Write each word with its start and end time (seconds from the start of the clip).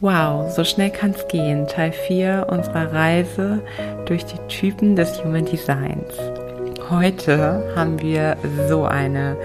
Wow, 0.00 0.48
so 0.48 0.62
schnell 0.62 0.90
kann 0.90 1.10
es 1.10 1.26
gehen. 1.26 1.66
Teil 1.66 1.90
4 1.90 2.46
unserer 2.48 2.92
Reise 2.92 3.60
durch 4.06 4.24
die 4.24 4.38
Typen 4.46 4.94
des 4.94 5.24
Human 5.24 5.44
Designs. 5.44 6.14
Heute 6.88 7.64
haben 7.74 8.00
wir 8.00 8.36
so 8.68 8.84
eine 8.84 9.36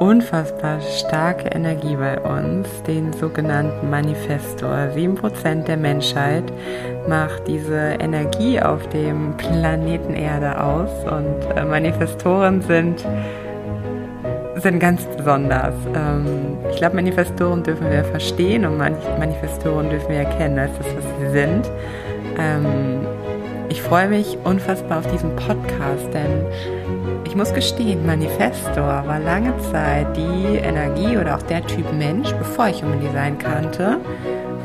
unfassbar 0.00 0.82
starke 0.82 1.48
Energie 1.48 1.96
bei 1.96 2.20
uns, 2.20 2.68
den 2.82 3.14
sogenannten 3.14 3.88
Manifestor. 3.88 4.90
7% 4.94 5.64
der 5.64 5.78
Menschheit 5.78 6.52
macht 7.08 7.46
diese 7.46 7.96
Energie 7.98 8.60
auf 8.60 8.86
dem 8.90 9.34
Planeten 9.38 10.12
Erde 10.12 10.62
aus 10.62 10.90
und 11.10 11.56
äh, 11.56 11.64
Manifestoren 11.64 12.60
sind 12.60 13.02
sind 14.64 14.80
ganz 14.80 15.04
besonders. 15.04 15.74
Ähm, 15.94 16.56
ich 16.70 16.76
glaube, 16.76 16.96
Manifestoren 16.96 17.62
dürfen 17.62 17.88
wir 17.90 18.02
verstehen 18.02 18.64
und 18.64 18.78
Manifestoren 18.78 19.90
dürfen 19.90 20.08
wir 20.08 20.20
erkennen 20.20 20.58
als 20.58 20.72
das, 20.78 20.86
was 20.96 21.04
sie 21.20 21.30
sind. 21.30 21.70
Ähm, 22.38 23.06
ich 23.68 23.82
freue 23.82 24.08
mich 24.08 24.38
unfassbar 24.44 25.00
auf 25.00 25.06
diesen 25.06 25.36
Podcast, 25.36 26.08
denn 26.12 26.46
ich 27.26 27.36
muss 27.36 27.52
gestehen, 27.52 28.06
Manifestor 28.06 29.04
war 29.06 29.18
lange 29.20 29.52
Zeit 29.70 30.16
die 30.16 30.56
Energie 30.56 31.16
oder 31.18 31.36
auch 31.36 31.42
der 31.42 31.64
Typ 31.66 31.92
Mensch, 31.92 32.32
bevor 32.32 32.68
ich 32.68 32.82
Human 32.82 33.00
Design 33.00 33.38
kannte, 33.38 33.98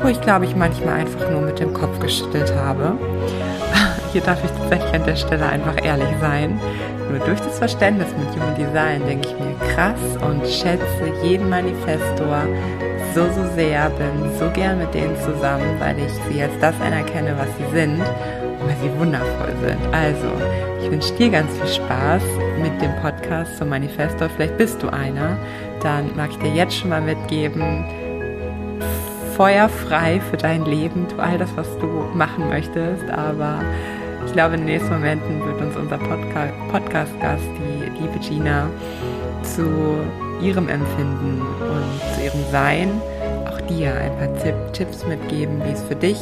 wo 0.02 0.08
ich 0.08 0.20
glaube 0.22 0.46
ich 0.46 0.56
manchmal 0.56 1.00
einfach 1.00 1.30
nur 1.30 1.42
mit 1.42 1.60
dem 1.60 1.74
Kopf 1.74 1.98
geschüttelt 2.00 2.54
habe. 2.56 2.96
Hier 4.12 4.22
darf 4.22 4.42
ich 4.42 4.50
tatsächlich 4.50 4.94
an 4.94 5.04
der 5.04 5.16
Stelle 5.16 5.46
einfach 5.46 5.84
ehrlich 5.84 6.08
sein. 6.22 6.58
Nur 7.10 7.18
durch 7.26 7.40
das 7.40 7.58
Verständnis 7.58 8.08
mit 8.16 8.28
Human 8.36 8.54
Design 8.54 9.04
denke 9.04 9.28
ich 9.28 9.34
mir 9.34 9.74
krass 9.74 9.98
und 10.22 10.46
schätze 10.46 11.12
jeden 11.24 11.48
Manifestor 11.48 12.46
so, 13.14 13.24
so 13.32 13.44
sehr, 13.56 13.90
bin 13.90 14.30
so 14.38 14.48
gern 14.50 14.78
mit 14.78 14.94
denen 14.94 15.16
zusammen, 15.16 15.80
weil 15.80 15.98
ich 15.98 16.12
sie 16.28 16.40
als 16.40 16.52
das 16.60 16.74
anerkenne, 16.80 17.36
was 17.36 17.48
sie 17.58 17.76
sind 17.76 17.98
und 18.00 18.68
weil 18.68 18.76
sie 18.80 18.98
wundervoll 18.98 19.52
sind. 19.60 19.80
Also, 19.92 20.28
ich 20.80 20.90
wünsche 20.90 21.12
dir 21.14 21.30
ganz 21.30 21.50
viel 21.58 21.66
Spaß 21.66 22.22
mit 22.62 22.80
dem 22.80 22.94
Podcast 23.02 23.58
zum 23.58 23.70
Manifestor. 23.70 24.28
Vielleicht 24.28 24.56
bist 24.56 24.80
du 24.80 24.88
einer. 24.88 25.36
Dann 25.82 26.14
mag 26.14 26.30
ich 26.30 26.38
dir 26.38 26.54
jetzt 26.54 26.76
schon 26.76 26.90
mal 26.90 27.00
mitgeben, 27.00 27.84
feuerfrei 29.36 30.20
für 30.30 30.36
dein 30.36 30.64
Leben, 30.64 31.08
tu 31.08 31.20
all 31.20 31.38
das, 31.38 31.48
was 31.56 31.66
du 31.78 31.86
machen 32.14 32.48
möchtest, 32.48 33.10
aber 33.10 33.60
ich 34.30 34.34
glaube, 34.34 34.54
in 34.54 34.60
den 34.60 34.68
nächsten 34.68 34.92
Momenten 34.92 35.44
wird 35.44 35.60
uns 35.60 35.76
unser 35.76 35.98
Podca 35.98 36.46
Podcast-Gast, 36.70 37.48
die 37.58 38.00
liebe 38.00 38.16
Gina, 38.20 38.70
zu 39.42 39.98
ihrem 40.40 40.68
Empfinden 40.68 41.42
und 41.42 42.14
zu 42.14 42.24
ihrem 42.24 42.44
Sein 42.52 42.92
auch 43.48 43.60
dir 43.62 43.92
ein 43.92 44.16
paar 44.18 44.32
Tipp 44.38 44.54
Tipps 44.72 45.04
mitgeben, 45.04 45.60
wie 45.64 45.72
es 45.72 45.82
für 45.82 45.96
dich 45.96 46.20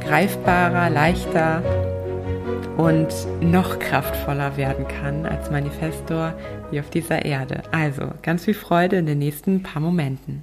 greifbarer, 0.00 0.90
leichter 0.90 1.62
und 2.76 3.06
noch 3.40 3.78
kraftvoller 3.78 4.56
werden 4.56 4.88
kann 4.88 5.26
als 5.26 5.52
Manifestor 5.52 6.34
hier 6.72 6.80
auf 6.80 6.90
dieser 6.90 7.24
Erde. 7.24 7.62
Also 7.70 8.02
ganz 8.22 8.46
viel 8.46 8.54
Freude 8.54 8.96
in 8.96 9.06
den 9.06 9.20
nächsten 9.20 9.62
paar 9.62 9.80
Momenten. 9.80 10.42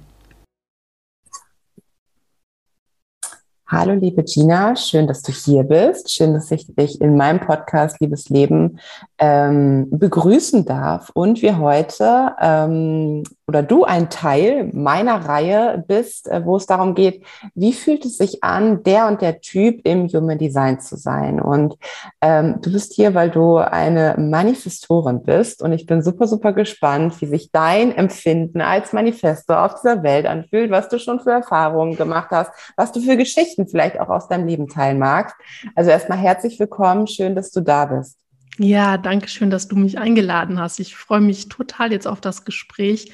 Hallo, 3.74 3.94
liebe 3.94 4.22
Gina, 4.22 4.76
schön, 4.76 5.06
dass 5.06 5.22
du 5.22 5.32
hier 5.32 5.62
bist. 5.62 6.12
Schön, 6.12 6.34
dass 6.34 6.50
ich 6.50 6.66
dich 6.74 7.00
in 7.00 7.16
meinem 7.16 7.40
Podcast 7.40 8.00
Liebes 8.00 8.28
Leben 8.28 8.78
ähm, 9.16 9.88
begrüßen 9.90 10.66
darf 10.66 11.08
und 11.14 11.40
wir 11.40 11.58
heute 11.58 12.32
ähm, 12.38 13.22
oder 13.46 13.62
du 13.62 13.84
ein 13.84 14.08
Teil 14.08 14.70
meiner 14.72 15.26
Reihe 15.26 15.84
bist, 15.86 16.26
äh, 16.28 16.44
wo 16.44 16.56
es 16.56 16.66
darum 16.66 16.94
geht, 16.94 17.22
wie 17.54 17.72
fühlt 17.72 18.04
es 18.04 18.16
sich 18.16 18.42
an, 18.42 18.82
der 18.82 19.08
und 19.08 19.20
der 19.20 19.40
Typ 19.40 19.86
im 19.86 20.08
Human 20.08 20.38
Design 20.38 20.80
zu 20.80 20.96
sein. 20.96 21.40
Und 21.40 21.76
ähm, 22.20 22.56
du 22.62 22.72
bist 22.72 22.94
hier, 22.94 23.14
weil 23.14 23.30
du 23.30 23.56
eine 23.56 24.16
Manifestorin 24.18 25.22
bist 25.22 25.62
und 25.62 25.72
ich 25.72 25.86
bin 25.86 26.02
super, 26.02 26.26
super 26.26 26.52
gespannt, 26.52 27.20
wie 27.20 27.26
sich 27.26 27.50
dein 27.52 27.94
Empfinden 27.94 28.60
als 28.60 28.92
Manifestor 28.92 29.64
auf 29.64 29.80
dieser 29.80 30.02
Welt 30.02 30.26
anfühlt, 30.26 30.70
was 30.70 30.88
du 30.88 30.98
schon 30.98 31.20
für 31.20 31.32
Erfahrungen 31.32 31.96
gemacht 31.96 32.30
hast, 32.30 32.50
was 32.76 32.92
du 32.92 33.00
für 33.00 33.16
Geschichten 33.16 33.61
vielleicht 33.66 33.98
auch 34.00 34.08
aus 34.08 34.28
deinem 34.28 34.46
Leben 34.46 34.68
teilen 34.68 34.98
magst. 34.98 35.36
Also 35.74 35.90
erstmal 35.90 36.18
herzlich 36.18 36.58
willkommen, 36.58 37.06
schön, 37.06 37.34
dass 37.34 37.50
du 37.50 37.60
da 37.60 37.86
bist. 37.86 38.18
Ja, 38.58 38.98
danke 38.98 39.28
schön, 39.28 39.50
dass 39.50 39.68
du 39.68 39.76
mich 39.76 39.98
eingeladen 39.98 40.60
hast. 40.60 40.78
Ich 40.78 40.96
freue 40.96 41.20
mich 41.20 41.48
total 41.48 41.92
jetzt 41.92 42.06
auf 42.06 42.20
das 42.20 42.44
Gespräch, 42.44 43.12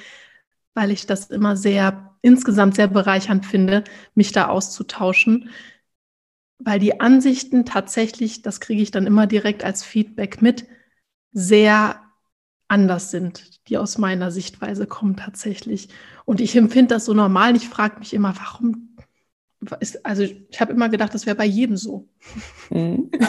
weil 0.75 0.91
ich 0.91 1.07
das 1.07 1.27
immer 1.31 1.57
sehr, 1.57 2.15
insgesamt 2.23 2.75
sehr 2.75 2.89
bereichernd 2.89 3.47
finde, 3.47 3.85
mich 4.15 4.33
da 4.33 4.49
auszutauschen, 4.49 5.51
weil 6.59 6.81
die 6.81 7.01
Ansichten 7.01 7.65
tatsächlich, 7.65 8.43
das 8.43 8.61
kriege 8.61 8.83
ich 8.83 8.91
dann 8.91 9.07
immer 9.07 9.27
direkt 9.27 9.63
als 9.63 9.85
Feedback 9.85 10.43
mit, 10.43 10.67
sehr 11.33 12.03
anders 12.67 13.11
sind, 13.11 13.69
die 13.69 13.79
aus 13.79 13.97
meiner 13.97 14.31
Sichtweise 14.31 14.87
kommen 14.87 15.17
tatsächlich. 15.17 15.89
Und 16.25 16.41
ich 16.41 16.55
empfinde 16.57 16.95
das 16.95 17.07
so 17.07 17.15
normal. 17.15 17.57
Ich 17.57 17.69
frage 17.69 17.99
mich 17.99 18.13
immer, 18.13 18.35
warum 18.37 18.88
ist, 19.81 20.05
also 20.05 20.23
ich 20.23 20.61
habe 20.61 20.73
immer 20.73 20.89
gedacht, 20.89 21.15
das 21.15 21.27
wäre 21.27 21.37
bei 21.37 21.45
jedem 21.45 21.77
so. 21.77 22.07
Mhm. 22.71 23.11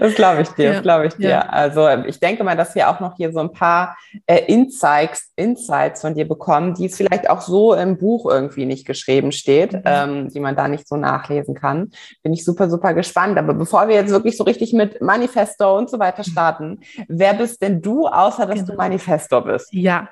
Das 0.00 0.14
glaube 0.14 0.42
ich 0.42 0.48
dir, 0.50 0.64
ja, 0.64 0.72
das 0.72 0.82
glaube 0.82 1.06
ich 1.06 1.14
dir. 1.14 1.30
Ja. 1.30 1.40
Also 1.40 1.88
ich 2.06 2.20
denke 2.20 2.44
mal, 2.44 2.56
dass 2.56 2.74
wir 2.74 2.88
auch 2.88 3.00
noch 3.00 3.16
hier 3.16 3.32
so 3.32 3.40
ein 3.40 3.52
paar 3.52 3.96
äh, 4.26 4.42
Insights, 4.46 5.32
Insights 5.36 6.00
von 6.00 6.14
dir 6.14 6.26
bekommen, 6.26 6.74
die 6.74 6.86
es 6.86 6.96
vielleicht 6.96 7.28
auch 7.30 7.40
so 7.40 7.74
im 7.74 7.96
Buch 7.96 8.30
irgendwie 8.30 8.66
nicht 8.66 8.86
geschrieben 8.86 9.32
steht, 9.32 9.72
mhm. 9.72 9.82
ähm, 9.84 10.28
die 10.28 10.40
man 10.40 10.56
da 10.56 10.68
nicht 10.68 10.88
so 10.88 10.96
nachlesen 10.96 11.54
kann. 11.54 11.90
Bin 12.22 12.32
ich 12.32 12.44
super, 12.44 12.68
super 12.68 12.94
gespannt. 12.94 13.38
Aber 13.38 13.54
bevor 13.54 13.88
wir 13.88 13.94
jetzt 13.94 14.10
wirklich 14.10 14.36
so 14.36 14.44
richtig 14.44 14.72
mit 14.72 15.00
Manifesto 15.00 15.76
und 15.76 15.90
so 15.90 15.98
weiter 15.98 16.24
starten, 16.24 16.80
wer 17.08 17.34
bist 17.34 17.62
denn 17.62 17.82
du, 17.82 18.06
außer 18.06 18.46
dass 18.46 18.60
genau. 18.60 18.72
du 18.72 18.76
Manifesto 18.76 19.40
bist? 19.40 19.72
Ja, 19.72 20.08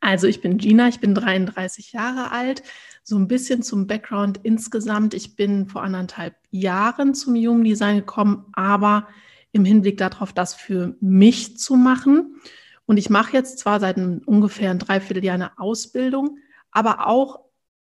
also 0.00 0.26
ich 0.26 0.40
bin 0.40 0.58
Gina, 0.58 0.88
ich 0.88 1.00
bin 1.00 1.14
33 1.14 1.92
Jahre 1.92 2.32
alt 2.32 2.62
so 3.02 3.16
ein 3.16 3.28
bisschen 3.28 3.62
zum 3.62 3.86
Background 3.86 4.40
insgesamt. 4.42 5.14
Ich 5.14 5.36
bin 5.36 5.66
vor 5.68 5.82
anderthalb 5.82 6.36
Jahren 6.50 7.14
zum 7.14 7.34
Human 7.34 7.64
Design 7.64 7.96
gekommen, 7.96 8.46
aber 8.52 9.08
im 9.52 9.64
Hinblick 9.64 9.98
darauf, 9.98 10.32
das 10.32 10.54
für 10.54 10.96
mich 11.00 11.58
zu 11.58 11.76
machen. 11.76 12.36
Und 12.86 12.96
ich 12.96 13.10
mache 13.10 13.32
jetzt 13.32 13.58
zwar 13.58 13.80
seit 13.80 13.98
ungefähr 13.98 14.70
ein 14.70 14.78
Dreivierteljahr 14.78 15.34
eine 15.34 15.58
Ausbildung, 15.58 16.38
aber 16.70 17.06
auch 17.06 17.40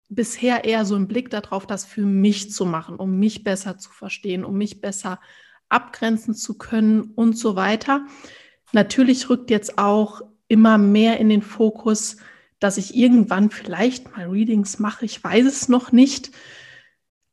bisher 0.10 0.66
eher 0.66 0.86
so 0.86 0.96
einen 0.96 1.08
Blick 1.08 1.30
darauf, 1.30 1.66
das 1.66 1.86
für 1.86 2.02
mich 2.02 2.52
zu 2.52 2.66
machen, 2.66 2.98
um 2.98 3.18
mich 3.18 3.44
besser 3.44 3.78
zu 3.78 3.92
verstehen, 3.92 4.46
um 4.46 4.58
mich 4.58 4.82
besser 4.82 5.20
abgrenzen 5.70 6.36
zu 6.36 6.58
können 6.58 7.02
und 7.16 7.38
so 7.38 7.56
weiter. 7.56 8.06
Natürlich 8.72 9.30
rückt 9.30 9.50
jetzt 9.50 9.78
auch 9.78 10.22
immer 10.48 10.78
mehr 10.78 11.20
in 11.20 11.30
den 11.30 11.42
Fokus, 11.42 12.18
dass 12.60 12.78
ich 12.78 12.96
irgendwann 12.96 13.50
vielleicht 13.50 14.16
mal 14.16 14.28
Readings 14.28 14.80
mache. 14.80 15.06
Ich 15.06 15.24
weiß 15.24 15.46
es 15.46 15.70
noch 15.70 15.92
nicht. 15.92 16.32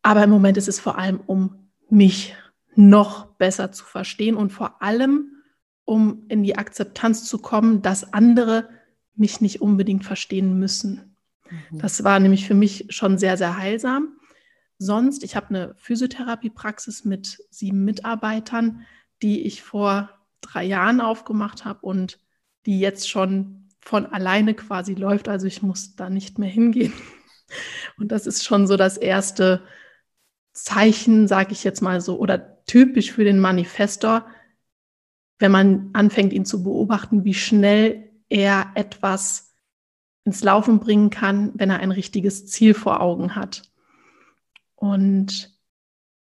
Aber 0.03 0.25
im 0.25 0.31
Moment 0.31 0.57
ist 0.57 0.69
es 0.69 0.81
vor 0.81 0.99
allem, 0.99 1.21
um 1.21 1.71
mich 1.89 2.35
noch 2.75 3.27
besser 3.37 3.71
zu 3.73 3.85
verstehen 3.85 4.37
und 4.37 4.51
vor 4.51 4.83
allem, 4.83 5.43
um 5.85 6.25
in 6.29 6.43
die 6.43 6.57
Akzeptanz 6.57 7.25
zu 7.25 7.39
kommen, 7.39 7.83
dass 7.83 8.13
andere 8.13 8.69
mich 9.15 9.41
nicht 9.41 9.61
unbedingt 9.61 10.05
verstehen 10.05 10.59
müssen. 10.59 11.17
Mhm. 11.51 11.79
Das 11.79 12.03
war 12.03 12.19
nämlich 12.19 12.47
für 12.47 12.55
mich 12.55 12.87
schon 12.89 13.19
sehr, 13.19 13.37
sehr 13.37 13.57
heilsam. 13.57 14.17
Sonst, 14.79 15.23
ich 15.23 15.37
habe 15.37 15.49
eine 15.51 15.75
Physiotherapiepraxis 15.77 17.05
mit 17.05 17.39
sieben 17.51 17.85
Mitarbeitern, 17.85 18.85
die 19.23 19.43
ich 19.43 19.63
vor 19.63 20.11
drei 20.41 20.65
Jahren 20.65 21.01
aufgemacht 21.01 21.65
habe 21.65 21.81
und 21.83 22.19
die 22.67 22.81
jetzt 22.81 23.09
schon 23.09 23.62
von 23.83 24.07
alleine 24.07 24.55
quasi 24.55 24.95
läuft. 24.95 25.29
Also 25.29 25.47
ich 25.47 25.63
muss 25.63 25.97
da 25.97 26.09
nicht 26.09 26.39
mehr 26.39 26.49
hingehen. 26.49 26.93
Und 27.99 28.13
das 28.13 28.27
ist 28.27 28.45
schon 28.45 28.67
so 28.67 28.77
das 28.77 28.97
erste 28.97 29.63
Zeichen, 30.53 31.29
sage 31.29 31.53
ich 31.53 31.65
jetzt 31.65 31.83
mal 31.83 32.01
so, 32.01 32.19
oder 32.19 32.65
typisch 32.65 33.13
für 33.13 33.25
den 33.25 33.41
Manifestor, 33.41 34.27
wenn 35.39 35.51
man 35.51 35.91
anfängt, 35.93 36.33
ihn 36.33 36.45
zu 36.45 36.63
beobachten, 36.63 37.25
wie 37.25 37.35
schnell 37.35 38.11
er 38.29 38.71
etwas 38.75 39.55
ins 40.25 40.43
Laufen 40.45 40.79
bringen 40.79 41.11
kann, 41.11 41.51
wenn 41.55 41.71
er 41.71 41.81
ein 41.81 41.91
richtiges 41.91 42.47
Ziel 42.47 42.75
vor 42.75 43.01
Augen 43.01 43.35
hat. 43.35 43.63
Und 44.77 45.59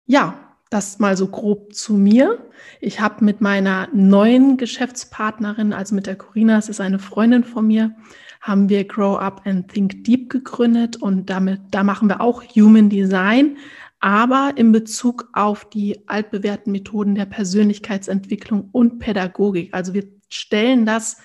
ja, 0.07 0.48
das 0.71 0.99
mal 0.99 1.17
so 1.17 1.29
grob 1.29 1.75
zu 1.75 1.95
mir. 1.95 2.39
Ich 2.81 3.01
habe 3.01 3.25
mit 3.25 3.41
meiner 3.41 3.89
neuen 3.93 4.57
Geschäftspartnerin, 4.57 5.73
also 5.73 5.95
mit 5.95 6.07
der 6.07 6.17
Corina, 6.17 6.59
es 6.59 6.69
ist 6.69 6.81
eine 6.81 6.99
Freundin 6.99 7.45
von 7.45 7.67
mir, 7.67 7.95
haben 8.41 8.69
wir 8.69 8.85
Grow 8.85 9.19
Up 9.19 9.43
and 9.45 9.69
Think 9.69 10.05
Deep 10.05 10.31
gegründet 10.31 10.97
und 10.97 11.31
damit, 11.31 11.61
da 11.71 11.83
machen 11.83 12.09
wir 12.09 12.21
auch 12.21 12.43
Human 12.43 12.89
Design, 12.89 13.57
aber 14.01 14.53
in 14.57 14.71
Bezug 14.71 15.29
auf 15.33 15.69
die 15.69 16.09
altbewährten 16.09 16.71
Methoden 16.71 17.15
der 17.15 17.27
Persönlichkeitsentwicklung 17.27 18.69
und 18.71 19.01
Pädagogik. 19.01 19.75
Also 19.75 19.93
wir 19.95 20.05
stellen 20.29 20.87
das 20.87 21.17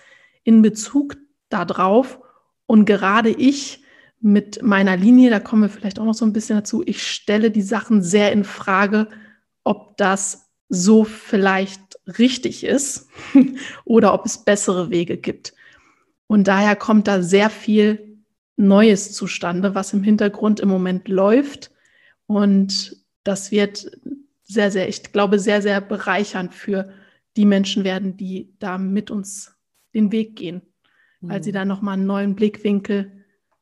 in 0.44 0.62
Bezug 0.62 1.18
darauf 1.50 2.20
und 2.66 2.86
gerade 2.86 3.30
ich 3.30 3.84
mit 4.22 4.64
meiner 4.64 4.96
Linie, 4.96 5.30
da 5.30 5.40
kommen 5.40 5.64
wir 5.64 5.70
vielleicht 5.70 6.00
auch 6.00 6.06
noch 6.06 6.14
so 6.14 6.26
ein 6.26 6.34
bisschen 6.34 6.56
dazu, 6.58 6.82
ich 6.86 7.06
stelle 7.06 7.52
die 7.52 7.62
Sachen 7.62 8.02
sehr 8.02 8.32
in 8.32 8.46
Frage, 8.46 9.10
ob 9.64 9.98
das 9.98 10.50
so 10.70 11.04
vielleicht 11.04 12.00
richtig 12.18 12.64
ist 12.64 13.08
oder 13.86 14.14
ob 14.14 14.26
es 14.26 14.40
bessere 14.40 14.90
Wege 14.90 15.18
gibt. 15.18 15.54
Und 16.28 16.48
daher 16.48 16.76
kommt 16.76 17.08
da 17.08 17.22
sehr 17.22 17.50
viel 17.50 18.18
Neues 18.56 19.14
zustande, 19.14 19.76
was 19.76 19.94
im 19.94 20.04
Hintergrund 20.04 20.60
im 20.60 20.70
Moment 20.70 21.08
läuft. 21.08 21.72
Und 22.26 22.98
das 23.24 23.52
wird 23.52 23.92
sehr, 24.44 24.72
sehr, 24.72 24.90
ich 24.90 25.12
glaube, 25.12 25.40
sehr, 25.40 25.62
sehr 25.62 25.82
bereichernd 25.82 26.54
für 26.54 26.92
die 27.36 27.46
Menschen 27.46 27.84
werden, 27.84 28.18
die 28.18 28.54
da 28.60 28.78
mit 28.78 29.12
uns 29.12 29.56
den 29.94 30.12
Weg 30.12 30.36
gehen, 30.36 30.62
weil 31.22 31.40
mhm. 31.40 31.44
sie 31.44 31.52
da 31.52 31.66
nochmal 31.66 31.96
einen 31.96 32.06
neuen 32.06 32.36
Blickwinkel 32.36 33.12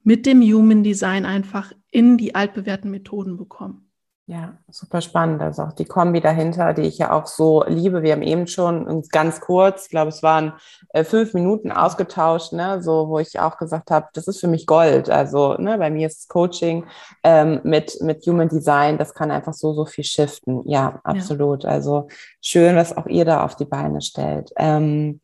mit 0.04 0.26
dem 0.26 0.42
Human 0.42 0.84
Design 0.84 1.26
einfach 1.26 1.74
in 1.92 2.18
die 2.18 2.36
altbewährten 2.36 2.90
Methoden 2.90 3.38
bekommen. 3.38 3.91
Ja, 4.32 4.54
super 4.70 5.02
spannend. 5.02 5.42
Also 5.42 5.64
auch 5.64 5.74
die 5.74 5.84
Kombi 5.84 6.22
dahinter, 6.22 6.74
die 6.74 6.84
ich 6.84 6.98
ja 7.00 7.12
auch 7.12 7.28
so 7.28 7.66
liebe. 7.68 8.02
Wir 8.02 8.14
haben 8.14 8.22
eben 8.22 8.48
schon 8.48 9.04
ganz 9.10 9.42
kurz, 9.42 9.84
ich 9.84 9.90
glaube, 9.90 10.08
es 10.08 10.24
waren 10.24 10.54
äh, 10.94 11.04
fünf 11.04 11.34
Minuten 11.34 11.70
ausgetauscht, 11.70 12.54
ne, 12.54 12.82
so 12.82 13.10
wo 13.10 13.20
ich 13.20 13.42
auch 13.42 13.58
gesagt 13.58 13.92
habe, 13.92 14.08
das 14.14 14.30
ist 14.30 14.40
für 14.40 14.48
mich 14.48 14.68
Gold. 14.68 15.10
Also 15.10 15.56
ne, 15.56 15.78
bei 15.78 15.90
mir 15.90 16.08
ist 16.08 16.30
Coaching 16.30 16.86
ähm, 17.24 17.60
mit 17.64 17.98
mit 18.00 18.26
Human 18.26 18.48
Design, 18.48 18.98
das 18.98 19.14
kann 19.14 19.32
einfach 19.32 19.54
so 19.54 19.74
so 19.74 19.86
viel 19.86 20.06
shiften. 20.06 20.62
Ja, 20.66 21.02
absolut. 21.04 21.66
Ja. 21.66 21.72
Also 21.72 22.08
schön, 22.42 22.78
was 22.78 22.96
auch 22.96 23.08
ihr 23.08 23.26
da 23.26 23.44
auf 23.44 23.58
die 23.58 23.66
Beine 23.66 24.00
stellt. 24.00 24.54
Ähm, 24.56 25.20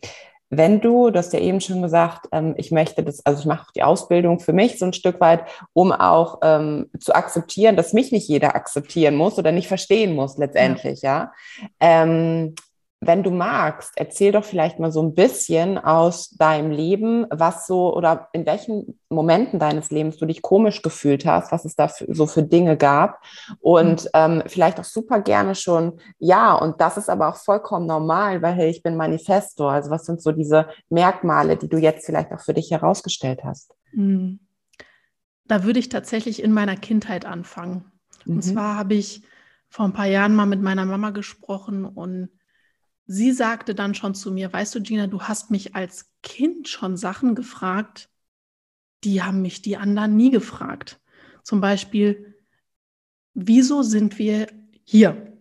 wenn 0.49 0.79
du, 0.79 1.09
du 1.09 1.19
hast 1.19 1.33
ja 1.33 1.39
eben 1.39 1.59
schon 1.59 1.81
gesagt, 1.81 2.27
ähm, 2.31 2.53
ich 2.57 2.71
möchte 2.71 3.03
das, 3.03 3.25
also 3.25 3.41
ich 3.41 3.45
mache 3.45 3.67
die 3.75 3.83
Ausbildung 3.83 4.39
für 4.39 4.53
mich 4.53 4.79
so 4.79 4.85
ein 4.85 4.93
Stück 4.93 5.19
weit, 5.19 5.43
um 5.73 5.91
auch 5.91 6.39
ähm, 6.41 6.89
zu 6.99 7.13
akzeptieren, 7.13 7.75
dass 7.75 7.93
mich 7.93 8.11
nicht 8.11 8.27
jeder 8.27 8.55
akzeptieren 8.55 9.15
muss 9.15 9.37
oder 9.37 9.51
nicht 9.51 9.67
verstehen 9.67 10.15
muss 10.15 10.37
letztendlich, 10.37 11.01
ja. 11.01 11.31
ja? 11.59 11.73
Ähm, 11.79 12.55
wenn 12.99 13.21
du 13.21 13.29
magst, 13.29 13.93
erzähl 13.95 14.31
doch 14.31 14.43
vielleicht 14.43 14.79
mal 14.79 14.91
so 14.91 15.03
ein 15.03 15.13
bisschen 15.13 15.77
aus 15.77 16.31
deinem 16.31 16.71
Leben, 16.71 17.27
was 17.29 17.67
so 17.67 17.95
oder 17.95 18.29
in 18.33 18.45
welchen 18.47 18.99
Momenten 19.09 19.59
deines 19.59 19.91
Lebens 19.91 20.17
du 20.17 20.25
dich 20.25 20.41
komisch 20.41 20.81
gefühlt 20.81 21.25
hast, 21.25 21.51
was 21.51 21.63
es 21.63 21.75
da 21.75 21.89
für, 21.89 22.07
so 22.13 22.25
für 22.25 22.41
Dinge 22.41 22.75
gab 22.75 23.21
und 23.59 24.05
mhm. 24.05 24.09
ähm, 24.13 24.43
vielleicht 24.47 24.79
auch 24.79 24.83
super 24.83 25.21
gerne 25.21 25.53
schon, 25.53 25.99
ja, 26.17 26.55
und 26.55 26.81
das 26.81 26.97
ist 26.97 27.09
aber 27.09 27.29
auch 27.29 27.35
vollkommen 27.35 27.85
normal, 27.85 28.41
weil 28.41 28.55
hey, 28.55 28.69
ich 28.69 28.81
bin 28.81 28.95
Manifestor. 28.95 29.71
Also 29.71 29.91
was 29.91 30.05
sind 30.05 30.21
so 30.21 30.31
diese 30.31 30.67
Merkmale, 30.89 31.55
die 31.55 31.69
du 31.69 31.77
jetzt 31.77 32.05
vielleicht 32.05 32.31
auch 32.31 32.41
für 32.41 32.55
dich 32.55 32.71
herausgestellt 32.71 33.43
hast? 33.43 33.75
Mhm. 33.91 34.39
Da 35.45 35.63
würde 35.63 35.79
ich 35.79 35.89
tatsächlich 35.89 36.41
in 36.41 36.51
meiner 36.51 36.75
Kindheit 36.75 37.25
anfangen. 37.25 37.91
Und 38.25 38.37
mhm. 38.37 38.41
zwar 38.41 38.75
habe 38.75 38.95
ich 38.95 39.21
vor 39.69 39.85
ein 39.85 39.93
paar 39.93 40.07
Jahren 40.07 40.35
mal 40.35 40.45
mit 40.45 40.61
meiner 40.61 40.85
Mama 40.85 41.11
gesprochen 41.11 41.85
und 41.85 42.29
sie 43.07 43.31
sagte 43.31 43.73
dann 43.73 43.95
schon 43.95 44.13
zu 44.13 44.31
mir, 44.31 44.51
weißt 44.51 44.75
du, 44.75 44.81
Gina, 44.81 45.07
du 45.07 45.23
hast 45.23 45.49
mich 45.49 45.75
als 45.75 46.11
Kind 46.21 46.67
schon 46.67 46.97
Sachen 46.97 47.33
gefragt, 47.33 48.09
die 49.03 49.23
haben 49.23 49.41
mich 49.41 49.61
die 49.61 49.77
anderen 49.77 50.15
nie 50.15 50.29
gefragt. 50.29 50.99
Zum 51.43 51.61
Beispiel, 51.61 52.35
wieso 53.33 53.81
sind 53.81 54.19
wir 54.19 54.47
hier? 54.83 55.33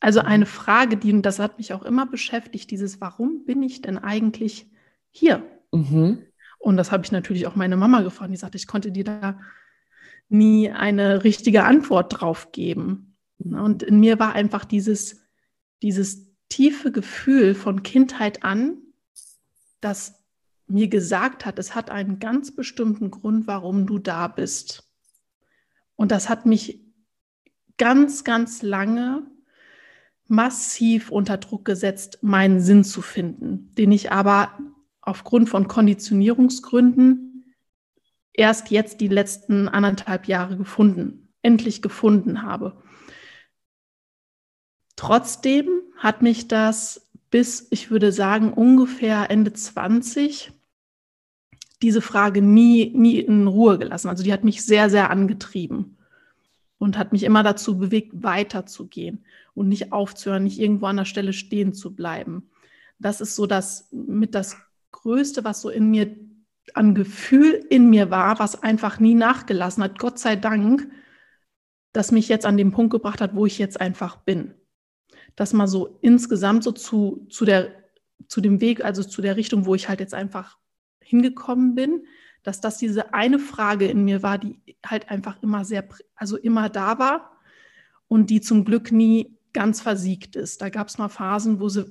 Also 0.00 0.20
eine 0.20 0.46
Frage, 0.46 0.96
die, 0.96 1.12
und 1.12 1.22
das 1.22 1.38
hat 1.38 1.58
mich 1.58 1.74
auch 1.74 1.82
immer 1.82 2.06
beschäftigt, 2.06 2.70
dieses, 2.70 3.00
warum 3.00 3.44
bin 3.44 3.62
ich 3.62 3.82
denn 3.82 3.98
eigentlich 3.98 4.66
hier? 5.10 5.44
Mhm. 5.72 6.24
Und 6.58 6.76
das 6.78 6.90
habe 6.90 7.04
ich 7.04 7.12
natürlich 7.12 7.46
auch 7.46 7.56
meine 7.56 7.76
Mama 7.76 8.00
gefragt. 8.00 8.32
Die 8.32 8.36
sagte, 8.36 8.56
ich 8.56 8.66
konnte 8.66 8.92
dir 8.92 9.04
da 9.04 9.40
nie 10.28 10.70
eine 10.70 11.24
richtige 11.24 11.64
Antwort 11.64 12.20
drauf 12.20 12.52
geben. 12.52 13.16
Und 13.38 13.82
in 13.82 14.00
mir 14.00 14.18
war 14.18 14.34
einfach 14.34 14.64
dieses, 14.64 15.20
dieses 15.82 16.29
tiefe 16.50 16.92
Gefühl 16.92 17.54
von 17.54 17.82
Kindheit 17.82 18.44
an, 18.44 18.76
das 19.80 20.20
mir 20.68 20.88
gesagt 20.88 21.46
hat, 21.46 21.58
es 21.58 21.74
hat 21.74 21.90
einen 21.90 22.18
ganz 22.18 22.54
bestimmten 22.54 23.10
Grund, 23.10 23.46
warum 23.46 23.86
du 23.86 23.98
da 23.98 24.28
bist. 24.28 24.88
Und 25.96 26.12
das 26.12 26.28
hat 26.28 26.46
mich 26.46 26.84
ganz, 27.78 28.24
ganz 28.24 28.62
lange 28.62 29.26
massiv 30.28 31.10
unter 31.10 31.38
Druck 31.38 31.64
gesetzt, 31.64 32.18
meinen 32.22 32.60
Sinn 32.60 32.84
zu 32.84 33.02
finden, 33.02 33.74
den 33.76 33.90
ich 33.90 34.12
aber 34.12 34.58
aufgrund 35.00 35.48
von 35.48 35.66
Konditionierungsgründen 35.66 37.54
erst 38.32 38.70
jetzt 38.70 39.00
die 39.00 39.08
letzten 39.08 39.68
anderthalb 39.68 40.28
Jahre 40.28 40.56
gefunden, 40.56 41.28
endlich 41.42 41.82
gefunden 41.82 42.42
habe. 42.42 42.80
Trotzdem 45.00 45.66
hat 45.96 46.20
mich 46.20 46.46
das 46.46 47.08
bis, 47.30 47.68
ich 47.70 47.90
würde 47.90 48.12
sagen, 48.12 48.52
ungefähr 48.52 49.30
Ende 49.30 49.50
20 49.50 50.52
diese 51.80 52.02
Frage 52.02 52.42
nie, 52.42 52.92
nie 52.94 53.18
in 53.18 53.46
Ruhe 53.46 53.78
gelassen. 53.78 54.10
Also 54.10 54.22
die 54.22 54.30
hat 54.30 54.44
mich 54.44 54.62
sehr, 54.62 54.90
sehr 54.90 55.08
angetrieben 55.08 55.96
und 56.76 56.98
hat 56.98 57.12
mich 57.12 57.22
immer 57.22 57.42
dazu 57.42 57.78
bewegt, 57.78 58.22
weiterzugehen 58.22 59.24
und 59.54 59.68
nicht 59.68 59.90
aufzuhören, 59.90 60.44
nicht 60.44 60.60
irgendwo 60.60 60.84
an 60.84 60.98
der 60.98 61.06
Stelle 61.06 61.32
stehen 61.32 61.72
zu 61.72 61.94
bleiben. 61.94 62.50
Das 62.98 63.22
ist 63.22 63.36
so 63.36 63.46
das 63.46 63.88
mit 63.92 64.34
das 64.34 64.58
Größte, 64.92 65.44
was 65.44 65.62
so 65.62 65.70
in 65.70 65.90
mir 65.90 66.14
an 66.74 66.94
Gefühl 66.94 67.64
in 67.70 67.88
mir 67.88 68.10
war, 68.10 68.38
was 68.38 68.62
einfach 68.62 69.00
nie 69.00 69.14
nachgelassen 69.14 69.82
hat. 69.82 69.98
Gott 69.98 70.18
sei 70.18 70.36
Dank, 70.36 70.90
das 71.94 72.12
mich 72.12 72.28
jetzt 72.28 72.44
an 72.44 72.58
den 72.58 72.70
Punkt 72.70 72.92
gebracht 72.92 73.22
hat, 73.22 73.34
wo 73.34 73.46
ich 73.46 73.56
jetzt 73.56 73.80
einfach 73.80 74.16
bin 74.16 74.56
das 75.36 75.52
mal 75.52 75.66
so 75.66 75.98
insgesamt 76.00 76.64
so 76.64 76.72
zu, 76.72 77.26
zu, 77.30 77.44
der, 77.44 77.70
zu 78.28 78.40
dem 78.40 78.60
Weg, 78.60 78.84
also 78.84 79.02
zu 79.02 79.22
der 79.22 79.36
Richtung, 79.36 79.66
wo 79.66 79.74
ich 79.74 79.88
halt 79.88 80.00
jetzt 80.00 80.14
einfach 80.14 80.58
hingekommen 81.00 81.74
bin, 81.74 82.04
dass 82.42 82.60
das 82.60 82.78
diese 82.78 83.12
eine 83.14 83.38
Frage 83.38 83.86
in 83.86 84.04
mir 84.04 84.22
war, 84.22 84.38
die 84.38 84.60
halt 84.84 85.10
einfach 85.10 85.42
immer 85.42 85.64
sehr, 85.64 85.88
also 86.14 86.36
immer 86.36 86.68
da 86.68 86.98
war 86.98 87.32
und 88.08 88.30
die 88.30 88.40
zum 88.40 88.64
Glück 88.64 88.92
nie 88.92 89.36
ganz 89.52 89.80
versiegt 89.80 90.36
ist. 90.36 90.62
Da 90.62 90.68
gab 90.68 90.88
es 90.88 90.98
mal 90.98 91.08
Phasen, 91.08 91.60
wo 91.60 91.68
sie 91.68 91.86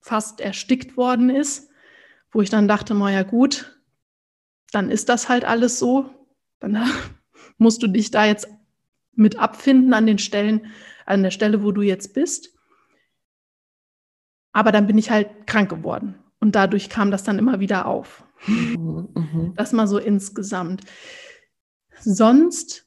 fast 0.00 0.40
erstickt 0.40 0.96
worden 0.96 1.30
ist, 1.30 1.70
wo 2.30 2.42
ich 2.42 2.50
dann 2.50 2.68
dachte, 2.68 2.94
naja 2.94 3.22
gut, 3.22 3.80
dann 4.72 4.90
ist 4.90 5.08
das 5.08 5.28
halt 5.28 5.44
alles 5.44 5.78
so. 5.78 6.10
Dann 6.60 6.78
musst 7.58 7.82
du 7.82 7.86
dich 7.86 8.10
da 8.10 8.26
jetzt 8.26 8.48
mit 9.12 9.38
abfinden 9.38 9.94
an 9.94 10.06
den 10.06 10.18
Stellen, 10.18 10.66
an 11.06 11.22
der 11.22 11.30
Stelle, 11.30 11.62
wo 11.62 11.72
du 11.72 11.82
jetzt 11.82 12.14
bist. 12.14 12.55
Aber 14.56 14.72
dann 14.72 14.86
bin 14.86 14.96
ich 14.96 15.10
halt 15.10 15.46
krank 15.46 15.68
geworden. 15.68 16.14
Und 16.40 16.54
dadurch 16.54 16.88
kam 16.88 17.10
das 17.10 17.24
dann 17.24 17.38
immer 17.38 17.60
wieder 17.60 17.84
auf. 17.84 18.24
Mhm, 18.46 19.08
mhm. 19.14 19.52
Das 19.54 19.72
mal 19.72 19.86
so 19.86 19.98
insgesamt. 19.98 20.80
Sonst 22.00 22.86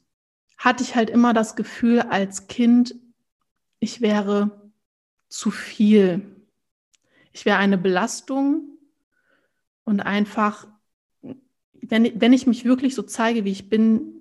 hatte 0.58 0.82
ich 0.82 0.96
halt 0.96 1.12
immer 1.12 1.32
das 1.32 1.56
Gefühl 1.56 2.00
als 2.00 2.48
Kind, 2.48 2.96
ich 3.80 4.02
wäre 4.02 4.72
zu 5.28 5.52
viel. 5.52 6.44
Ich 7.34 7.46
wäre 7.46 7.60
eine 7.60 7.78
Belastung 7.78 8.80
und 9.84 10.00
einfach, 10.00 10.66
wenn, 11.22 12.20
wenn 12.20 12.34
ich 12.34 12.48
mich 12.48 12.66
wirklich 12.66 12.96
so 12.96 13.04
zeige, 13.04 13.46
wie 13.46 13.52
ich 13.52 13.70
bin, 13.70 14.19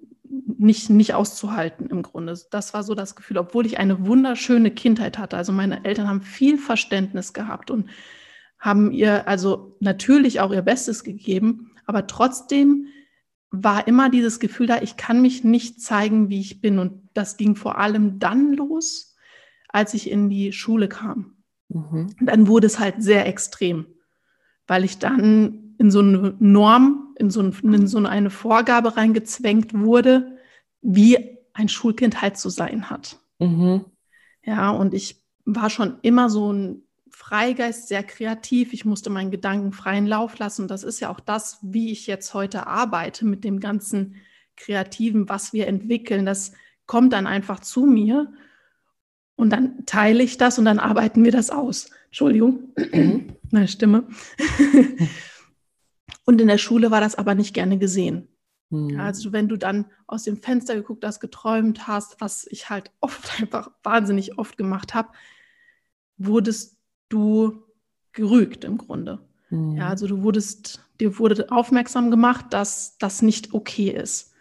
nicht, 0.57 0.89
nicht 0.89 1.15
auszuhalten 1.15 1.89
im 1.91 2.03
Grunde. 2.03 2.39
Das 2.51 2.73
war 2.75 2.83
so 2.83 2.95
das 2.95 3.17
Gefühl, 3.17 3.39
obwohl 3.39 3.67
ich 3.67 3.79
eine 3.79 4.07
wunderschöne 4.07 4.71
Kindheit 4.71 5.19
hatte. 5.19 5.37
Also 5.37 5.53
meine 5.53 5.85
Eltern 5.85 6.09
haben 6.09 6.23
viel 6.23 6.59
Verständnis 6.59 7.33
gehabt 7.33 7.71
und 7.71 7.91
haben 8.59 8.91
ihr 8.93 9.29
also 9.29 9.77
natürlich 9.81 10.41
auch 10.41 10.53
ihr 10.53 10.63
Bestes 10.63 11.05
gegeben, 11.05 11.73
aber 11.87 12.07
trotzdem 12.07 12.87
war 13.51 13.87
immer 13.89 14.11
dieses 14.11 14.41
Gefühl 14.41 14.67
da, 14.67 14.83
ich 14.83 14.97
kann 14.97 15.23
mich 15.23 15.45
nicht 15.45 15.81
zeigen, 15.81 16.29
wie 16.29 16.41
ich 16.41 16.61
bin. 16.61 16.79
Und 16.79 17.09
das 17.15 17.37
ging 17.37 17.57
vor 17.57 17.79
allem 17.79 18.19
dann 18.19 18.53
los, 18.53 19.17
als 19.69 19.95
ich 19.95 20.11
in 20.11 20.29
die 20.29 20.53
Schule 20.53 20.89
kam. 20.89 21.37
Mhm. 21.69 22.09
Dann 22.21 22.47
wurde 22.47 22.67
es 22.67 22.79
halt 22.79 23.03
sehr 23.03 23.27
extrem, 23.27 23.87
weil 24.67 24.85
ich 24.85 24.99
dann 24.99 25.75
in 25.79 25.91
so 25.91 26.01
eine 26.01 26.35
Norm, 26.39 27.15
in 27.17 27.31
so, 27.31 27.41
in 27.41 27.87
so 27.87 27.99
eine 27.99 28.31
Vorgabe 28.31 28.97
reingezwängt 28.97 29.73
wurde, 29.73 30.38
wie 30.81 31.39
ein 31.53 31.69
Schulkind 31.69 32.23
halt 32.23 32.37
zu 32.39 32.51
sein 32.51 32.91
hat. 32.91 33.19
Mhm. 33.39 33.85
Ja, 34.45 34.71
und 34.71 34.95
ich 34.95 35.23
war 35.45 35.71
schon 35.71 35.99
immer 36.03 36.31
so 36.31 36.53
ein 36.53 36.83
Freigeist, 37.11 37.89
sehr 37.89 38.05
kreativ. 38.05 38.73
Ich 38.73 38.85
musste 38.85 39.11
meinen 39.11 39.31
Gedanken 39.31 39.73
freien 39.73 40.07
Lauf 40.07 40.39
lassen. 40.39 40.69
Das 40.69 40.85
ist 40.85 41.01
ja 41.01 41.11
auch 41.11 41.21
das, 41.21 41.59
wie 41.63 41.91
ich 41.91 42.07
jetzt 42.07 42.33
heute 42.33 42.67
arbeite 42.67 43.27
mit 43.27 43.45
dem 43.45 43.61
ganzen 43.61 44.17
Kreativen, 44.57 45.29
was 45.29 45.53
wir 45.53 45.67
entwickeln. 45.67 46.25
Das 46.25 46.53
kommt 46.87 47.13
dann 47.13 47.27
einfach 47.27 47.61
zu 47.61 47.87
mir 47.87 48.33
und 49.37 49.51
dann 49.51 49.85
teile 49.87 50.23
ich 50.23 50.39
das 50.39 50.59
und 50.59 50.65
dann 50.65 50.79
arbeiten 50.79 51.25
wir 51.25 51.33
das 51.33 51.51
aus. 51.51 51.91
Entschuldigung, 52.07 52.73
mhm. 52.93 53.37
meine 53.51 53.69
Stimme. 53.69 54.09
und 56.25 56.41
in 56.41 56.49
der 56.49 56.59
Schule 56.59 56.91
war 56.91 57.01
das 57.01 57.15
aber 57.15 57.35
nicht 57.35 57.55
gerne 57.55 57.79
gesehen. 57.79 58.29
Mhm. 58.71 58.99
Also 59.01 59.33
wenn 59.33 59.49
du 59.49 59.57
dann 59.57 59.87
aus 60.07 60.25
dem 60.25 60.37
Fenster 60.37 60.75
geguckt 60.75 61.05
hast, 61.05 61.21
geträumt 61.21 61.87
hast, 61.87 62.21
was 62.21 62.47
ich 62.51 62.71
halt 62.71 62.91
oft 63.01 63.41
einfach 63.41 63.71
wahnsinnig 63.83 64.39
oft 64.39 64.57
gemacht 64.57 64.95
habe, 64.95 65.11
wurdest 66.17 66.77
du 67.09 67.63
gerügt 68.13 68.65
im 68.65 68.79
Grunde. 68.79 69.21
Mhm. 69.51 69.77
Ja, 69.77 69.89
also 69.89 70.07
du 70.07 70.23
wurdest, 70.23 70.81
dir 71.01 71.19
wurde 71.19 71.51
aufmerksam 71.51 72.11
gemacht, 72.11 72.47
dass 72.51 72.99
das 72.99 73.23
nicht 73.23 73.55
okay 73.55 73.91
ist. 73.91 74.35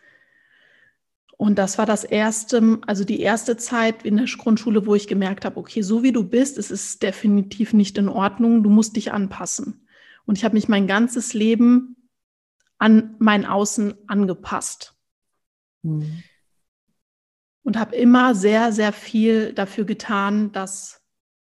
Und 1.38 1.60
das 1.60 1.78
war 1.78 1.86
das 1.86 2.04
erste, 2.04 2.80
also 2.88 3.04
die 3.04 3.20
erste 3.20 3.58
Zeit 3.58 4.04
in 4.04 4.18
der 4.18 4.26
Grundschule, 4.26 4.88
wo 4.88 4.96
ich 4.96 5.08
gemerkt 5.08 5.46
habe, 5.46 5.58
okay, 5.58 5.84
so 5.84 6.02
wie 6.02 6.12
du 6.12 6.24
bist, 6.24 6.58
es 6.58 6.72
ist 6.72 7.04
definitiv 7.04 7.74
nicht 7.74 8.00
in 8.00 8.10
Ordnung, 8.10 8.64
du 8.64 8.72
musst 8.72 8.96
dich 8.96 9.14
anpassen. 9.14 9.86
Und 10.26 10.38
ich 10.38 10.44
habe 10.44 10.56
mich 10.56 10.68
mein 10.68 10.88
ganzes 10.88 11.36
Leben 11.36 11.97
an 12.78 13.16
mein 13.20 13.46
Außen 13.46 13.96
angepasst. 14.08 14.96
Mhm. 15.84 16.24
Und 17.64 17.78
habe 17.78 17.96
immer 17.96 18.34
sehr, 18.34 18.72
sehr 18.72 18.94
viel 18.94 19.54
dafür 19.54 19.84
getan, 19.84 20.52
dass 20.54 21.02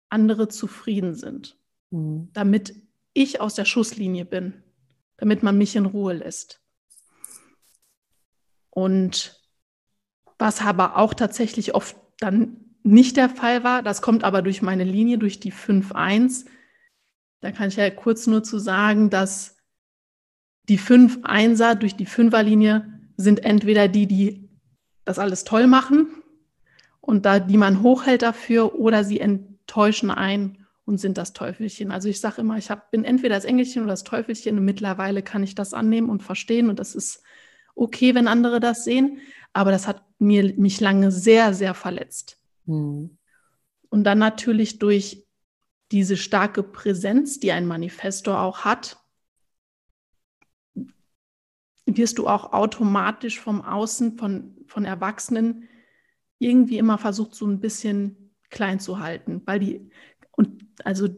andere 0.09 0.47
zufrieden 0.47 1.13
sind, 1.13 1.57
mhm. 1.91 2.29
damit 2.33 2.75
ich 3.13 3.41
aus 3.41 3.55
der 3.55 3.65
Schusslinie 3.65 4.25
bin, 4.25 4.63
damit 5.17 5.43
man 5.43 5.57
mich 5.57 5.75
in 5.75 5.85
Ruhe 5.85 6.13
lässt. 6.13 6.61
Und 8.69 9.41
was 10.37 10.61
aber 10.61 10.97
auch 10.97 11.13
tatsächlich 11.13 11.75
oft 11.75 11.95
dann 12.19 12.57
nicht 12.83 13.17
der 13.17 13.29
Fall 13.29 13.63
war, 13.63 13.81
das 13.81 14.01
kommt 14.01 14.23
aber 14.23 14.41
durch 14.41 14.61
meine 14.61 14.83
Linie, 14.83 15.17
durch 15.17 15.39
die 15.39 15.53
5-1. 15.53 16.45
Da 17.39 17.51
kann 17.51 17.69
ich 17.69 17.77
ja 17.77 17.89
kurz 17.89 18.27
nur 18.27 18.43
zu 18.43 18.59
sagen, 18.59 19.09
dass 19.09 19.54
die 20.69 20.79
5-1er 20.79 21.75
durch 21.75 21.95
die 21.95 22.07
5er-Linie 22.07 22.99
sind 23.17 23.43
entweder 23.45 23.87
die, 23.87 24.07
die 24.07 24.49
das 25.05 25.19
alles 25.19 25.43
toll 25.43 25.67
machen 25.67 26.07
und 27.01 27.25
da 27.25 27.39
die 27.39 27.57
man 27.57 27.81
hochhält 27.81 28.23
dafür, 28.23 28.75
oder 28.75 29.03
sie 29.03 29.19
enttäuschen 29.19 30.09
ein 30.09 30.65
und 30.85 30.99
sind 30.99 31.17
das 31.17 31.33
Teufelchen. 31.33 31.91
Also 31.91 32.09
ich 32.09 32.19
sage 32.19 32.41
immer, 32.41 32.57
ich 32.57 32.69
hab, 32.69 32.91
bin 32.91 33.03
entweder 33.03 33.35
das 33.35 33.45
Engelchen 33.45 33.83
oder 33.83 33.93
das 33.93 34.03
Teufelchen 34.03 34.57
und 34.57 34.65
mittlerweile 34.65 35.21
kann 35.21 35.43
ich 35.43 35.55
das 35.55 35.73
annehmen 35.73 36.09
und 36.09 36.23
verstehen 36.23 36.69
und 36.69 36.79
das 36.79 36.95
ist 36.95 37.21
okay, 37.75 38.15
wenn 38.15 38.27
andere 38.27 38.59
das 38.59 38.83
sehen. 38.83 39.19
Aber 39.53 39.71
das 39.71 39.87
hat 39.87 40.03
mir, 40.19 40.53
mich 40.57 40.79
lange 40.81 41.11
sehr, 41.11 41.53
sehr 41.53 41.73
verletzt. 41.73 42.39
Mhm. 42.65 43.17
Und 43.89 44.03
dann 44.03 44.19
natürlich 44.19 44.79
durch 44.79 45.25
diese 45.91 46.17
starke 46.17 46.63
Präsenz, 46.63 47.39
die 47.39 47.51
ein 47.51 47.67
Manifestor 47.67 48.39
auch 48.39 48.59
hat, 48.65 48.97
wirst 51.85 52.17
du 52.17 52.27
auch 52.27 52.53
automatisch 52.53 53.39
vom 53.39 53.61
Außen, 53.61 54.17
von, 54.17 54.57
von 54.67 54.85
Erwachsenen 54.85 55.67
irgendwie 56.39 56.77
immer 56.77 56.97
versucht, 56.97 57.35
so 57.35 57.45
ein 57.45 57.59
bisschen 57.59 58.33
klein 58.49 58.79
zu 58.79 58.99
halten, 58.99 59.41
weil 59.45 59.59
die, 59.59 59.89
und 60.31 60.65
also 60.83 61.09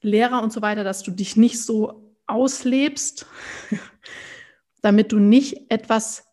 Lehrer 0.00 0.42
und 0.42 0.52
so 0.52 0.62
weiter, 0.62 0.84
dass 0.84 1.02
du 1.02 1.10
dich 1.10 1.36
nicht 1.36 1.62
so 1.62 2.14
auslebst, 2.26 3.26
damit 4.82 5.12
du 5.12 5.18
nicht 5.18 5.70
etwas 5.70 6.28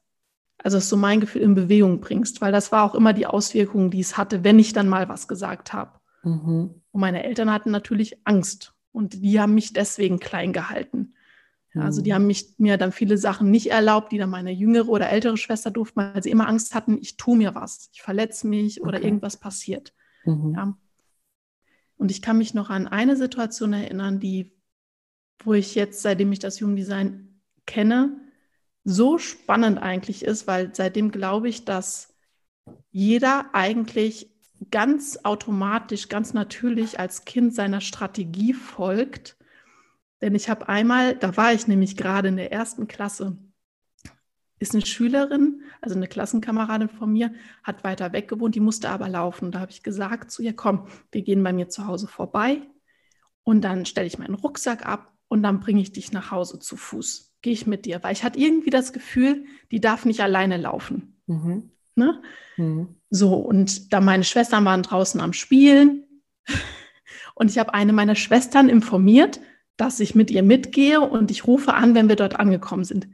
also 0.66 0.80
ist 0.80 0.90
so 0.90 0.98
mein 0.98 1.20
Gefühl, 1.20 1.44
in 1.44 1.54
Bewegung 1.54 2.02
bringst, 2.02 2.42
weil 2.42 2.52
das 2.52 2.72
war 2.72 2.84
auch 2.84 2.96
immer 2.96 3.14
die 3.14 3.28
Auswirkung, 3.28 3.92
die 3.92 4.00
es 4.00 4.18
hatte, 4.18 4.44
wenn 4.44 4.58
ich 4.58 4.74
dann 4.74 4.90
mal 4.90 5.08
was 5.08 5.28
gesagt 5.28 5.74
habe. 5.74 6.00
Mhm. 6.24 6.82
Und 6.90 7.00
meine 7.00 7.24
Eltern 7.24 7.52
hatten 7.52 7.70
natürlich 7.70 8.26
Angst 8.26 8.74
und 8.92 9.14
die 9.14 9.40
haben 9.40 9.54
mich 9.54 9.74
deswegen 9.74 10.20
klein 10.20 10.54
gehalten. 10.54 11.14
Ja, 11.76 11.82
also 11.82 12.02
die 12.02 12.12
mhm. 12.12 12.16
haben 12.16 12.28
mich, 12.28 12.56
mir 12.58 12.78
dann 12.78 12.92
viele 12.92 13.18
Sachen 13.18 13.52
nicht 13.52 13.70
erlaubt, 13.70 14.12
die 14.12 14.18
dann 14.18 14.30
meine 14.30 14.52
jüngere 14.52 14.88
oder 14.88 15.10
ältere 15.10 15.38
Schwester 15.38 15.72
durften, 15.72 16.00
weil 16.00 16.24
sie 16.24 16.32
immer 16.32 16.48
Angst 16.48 16.74
hatten, 16.74 16.98
ich 17.00 17.18
tue 17.18 17.38
mir 17.38 17.54
was, 17.54 17.90
ich 17.94 18.02
verletze 18.02 18.48
mich 18.48 18.82
oder 18.82 18.98
okay. 18.98 19.08
irgendwas 19.08 19.38
passiert. 19.38 19.94
Mhm. 20.24 20.54
Ja. 20.56 20.78
Und 21.98 22.12
ich 22.12 22.22
kann 22.22 22.38
mich 22.38 22.54
noch 22.54 22.70
an 22.70 22.88
eine 22.88 23.16
Situation 23.16 23.74
erinnern, 23.74 24.20
die, 24.20 24.54
wo 25.44 25.54
ich 25.54 25.76
jetzt, 25.76 26.02
seitdem 26.02 26.32
ich 26.32 26.40
das 26.40 26.60
Jugenddesign 26.60 27.42
kenne, 27.66 28.20
so 28.84 29.18
spannend 29.18 29.80
eigentlich 29.80 30.24
ist, 30.24 30.48
weil 30.48 30.74
seitdem 30.74 31.12
glaube 31.12 31.50
ich, 31.50 31.66
dass 31.66 32.14
jeder 32.92 33.54
eigentlich 33.54 34.32
ganz 34.72 35.20
automatisch, 35.24 36.08
ganz 36.08 36.34
natürlich 36.34 37.00
als 37.00 37.26
Kind 37.26 37.54
seiner 37.54 37.82
Strategie 37.82 38.54
folgt. 38.54 39.38
Denn 40.26 40.34
ich 40.34 40.50
habe 40.50 40.68
einmal, 40.68 41.16
da 41.16 41.38
war 41.38 41.54
ich 41.54 41.68
nämlich 41.68 41.96
gerade 41.96 42.30
in 42.30 42.38
der 42.38 42.52
ersten 42.52 42.88
Klasse, 42.88 43.38
ist 44.58 44.74
eine 44.74 44.84
Schülerin, 44.84 45.62
also 45.82 45.96
eine 45.96 46.08
Klassenkameradin 46.08 46.90
von 46.90 47.14
mir, 47.14 47.32
hat 47.62 47.84
weiter 47.84 48.12
weg 48.12 48.28
gewohnt, 48.28 48.56
die 48.56 48.60
musste 48.60 48.90
aber 48.90 49.08
laufen. 49.08 49.52
Da 49.52 49.60
habe 49.60 49.70
ich 49.70 49.84
gesagt 49.84 50.32
zu 50.32 50.42
ihr, 50.42 50.56
komm, 50.56 50.88
wir 51.12 51.22
gehen 51.22 51.44
bei 51.44 51.54
mir 51.54 51.70
zu 51.70 51.86
Hause 51.86 52.08
vorbei 52.08 52.64
und 53.44 53.62
dann 53.62 53.86
stelle 53.86 54.08
ich 54.08 54.18
meinen 54.18 54.34
Rucksack 54.34 54.84
ab 54.84 55.14
und 55.28 55.44
dann 55.44 55.60
bringe 55.60 55.82
ich 55.82 55.92
dich 55.92 56.12
nach 56.12 56.32
Hause 56.32 56.58
zu 56.58 56.76
Fuß 56.76 57.36
gehe 57.44 57.54
ich 57.54 57.68
mit 57.68 57.86
dir, 57.86 58.02
weil 58.02 58.14
ich 58.14 58.24
hatte 58.24 58.40
irgendwie 58.40 58.72
das 58.72 58.92
Gefühl, 58.92 59.46
die 59.70 59.80
darf 59.80 60.04
nicht 60.06 60.22
alleine 60.22 60.58
laufen. 60.58 61.22
Mhm. 61.28 61.70
Ne? 61.94 62.20
Mhm. 62.58 62.96
So, 63.12 63.36
und 63.36 63.94
da 63.94 64.02
meine 64.02 64.24
Schwestern 64.24 64.66
waren 64.66 64.82
draußen 64.82 65.22
am 65.22 65.32
Spielen 65.32 66.06
und 67.36 67.52
ich 67.52 67.60
habe 67.60 67.76
eine 67.76 67.94
meiner 67.94 68.16
Schwestern 68.16 68.68
informiert, 68.68 69.40
dass 69.78 70.00
ich 70.00 70.16
mit 70.16 70.32
ihr 70.32 70.44
mitgehe 70.44 71.02
und 71.02 71.32
ich 71.32 71.48
rufe 71.48 71.74
an, 71.74 71.96
wenn 71.96 72.10
wir 72.10 72.16
dort 72.16 72.40
angekommen 72.40 72.84
sind. 72.84 73.08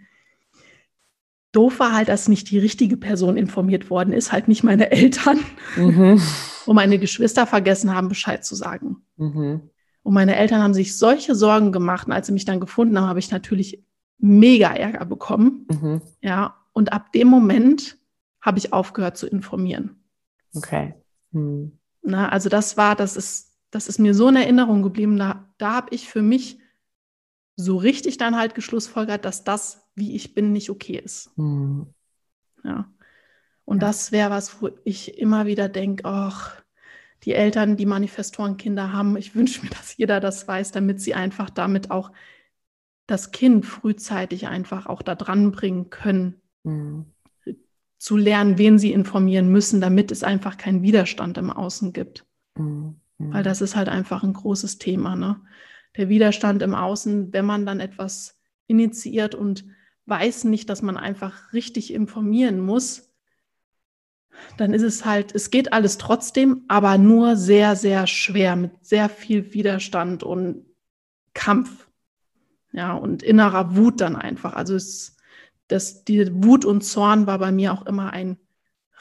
Doof 1.52 1.80
war 1.80 1.94
halt, 1.94 2.08
dass 2.08 2.30
nicht 2.30 2.50
die 2.50 2.60
richtige 2.60 2.98
Person 2.98 3.36
informiert 3.36 3.90
worden 3.90 4.14
ist, 4.14 4.32
halt 4.32 4.48
nicht 4.48 4.64
meine 4.64 4.92
Eltern. 4.92 5.40
Mhm. 5.76 6.22
Und 6.68 6.76
meine 6.76 7.00
Geschwister 7.00 7.48
vergessen 7.48 7.94
haben, 7.94 8.08
Bescheid 8.08 8.46
zu 8.46 8.54
sagen. 8.54 8.98
Mhm. 9.18 9.72
Und 10.04 10.14
meine 10.14 10.36
Eltern 10.36 10.62
haben 10.62 10.76
sich 10.76 10.96
solche 10.96 11.34
Sorgen 11.34 11.72
gemacht. 11.72 12.08
Und 12.08 12.14
als 12.14 12.28
sie 12.28 12.34
mich 12.34 12.46
dann 12.46 12.60
gefunden 12.60 12.98
haben, 13.00 13.08
habe 13.08 13.20
ich 13.20 13.32
natürlich 13.32 13.84
mega 14.20 14.72
Ärger 14.72 15.06
bekommen. 15.06 15.68
Mhm. 15.70 16.02
Ja, 16.22 16.56
und 16.74 16.94
ab 16.94 17.12
dem 17.14 17.28
Moment 17.28 17.98
habe 18.42 18.60
ich 18.60 18.74
aufgehört 18.74 19.18
zu 19.18 19.28
informieren. 19.28 20.04
Okay. 20.56 20.94
Mhm. 21.32 21.78
Na, 22.04 22.30
also 22.30 22.50
das 22.50 22.78
war, 22.78 22.96
das 22.96 23.18
ist, 23.18 23.51
das 23.72 23.88
ist 23.88 24.00
mir 24.00 24.14
so 24.14 24.28
in 24.28 24.36
Erinnerung 24.36 24.84
geblieben. 24.84 25.18
Da, 25.18 25.50
da 25.58 25.74
habe 25.74 25.96
ich 25.96 26.08
für 26.08 26.22
mich 26.22 26.60
so 27.56 27.78
richtig 27.78 28.18
dann 28.18 28.36
halt 28.38 28.54
geschlussfolgert, 28.54 29.26
dass 29.26 29.44
das, 29.44 29.88
wie 29.96 30.16
ich 30.16 30.34
bin, 30.34 30.52
nicht 30.52 30.70
okay 30.70 30.98
ist. 30.98 31.36
Mhm. 31.38 31.88
Ja. 32.64 32.92
Und 33.66 33.82
ja. 33.82 33.88
das 33.88 34.12
wäre 34.12 34.30
was, 34.30 34.62
wo 34.62 34.70
ich 34.84 35.18
immer 35.18 35.46
wieder 35.46 35.70
denke, 35.70 36.06
ach, 36.06 36.62
die 37.24 37.34
Eltern, 37.34 37.78
die 37.78 37.86
Manifestorenkinder 37.86 38.92
haben, 38.92 39.16
ich 39.16 39.36
wünsche 39.36 39.64
mir, 39.64 39.70
dass 39.70 39.96
jeder 39.98 40.20
das 40.20 40.48
weiß, 40.48 40.72
damit 40.72 41.02
sie 41.02 41.14
einfach 41.14 41.50
damit 41.50 41.92
auch 41.92 42.12
das 43.08 43.32
Kind 43.32 43.66
frühzeitig 43.66 44.48
einfach 44.48 44.86
auch 44.86 45.02
da 45.02 45.16
dran 45.16 45.52
bringen 45.52 45.90
können, 45.90 46.42
mhm. 46.64 47.06
zu 47.98 48.18
lernen, 48.18 48.58
wen 48.58 48.80
sie 48.80 48.92
informieren 48.92 49.50
müssen, 49.50 49.82
damit 49.82 50.12
es 50.12 50.24
einfach 50.24 50.58
keinen 50.58 50.82
Widerstand 50.82 51.38
im 51.38 51.50
Außen 51.50 51.94
gibt. 51.94 52.26
Mhm. 52.58 53.01
Weil 53.30 53.44
das 53.44 53.62
ist 53.62 53.76
halt 53.76 53.90
einfach 53.90 54.24
ein 54.24 54.34
großes 54.34 54.78
Thema. 54.78 55.16
Ne? 55.16 55.40
Der 55.98 56.10
Widerstand 56.10 56.62
im 56.62 56.76
Außen, 56.76 57.34
wenn 57.34 57.46
man 57.46 57.66
dann 57.66 57.80
etwas 57.80 58.40
initiiert 58.68 59.36
und 59.36 59.66
weiß 60.06 60.46
nicht, 60.46 60.70
dass 60.70 60.82
man 60.82 60.98
einfach 60.98 61.54
richtig 61.54 61.94
informieren 61.94 62.60
muss, 62.60 63.12
dann 64.58 64.74
ist 64.74 64.82
es 64.82 65.06
halt, 65.06 65.36
es 65.36 65.52
geht 65.52 65.74
alles 65.74 65.98
trotzdem, 65.98 66.64
aber 66.68 66.98
nur 66.98 67.36
sehr, 67.36 67.76
sehr 67.76 68.08
schwer, 68.08 68.56
mit 68.56 68.72
sehr 68.86 69.10
viel 69.10 69.54
Widerstand 69.54 70.24
und 70.24 70.66
Kampf. 71.34 71.88
Ja, 72.74 72.94
und 72.94 73.22
innerer 73.22 73.76
Wut 73.76 74.00
dann 74.00 74.16
einfach. 74.16 74.54
Also 74.54 74.76
es, 74.76 75.18
das, 75.68 76.06
die 76.06 76.32
Wut 76.44 76.64
und 76.64 76.82
Zorn 76.82 77.28
war 77.28 77.38
bei 77.40 77.52
mir 77.52 77.74
auch 77.74 77.86
immer 77.86 78.14
ein 78.14 78.38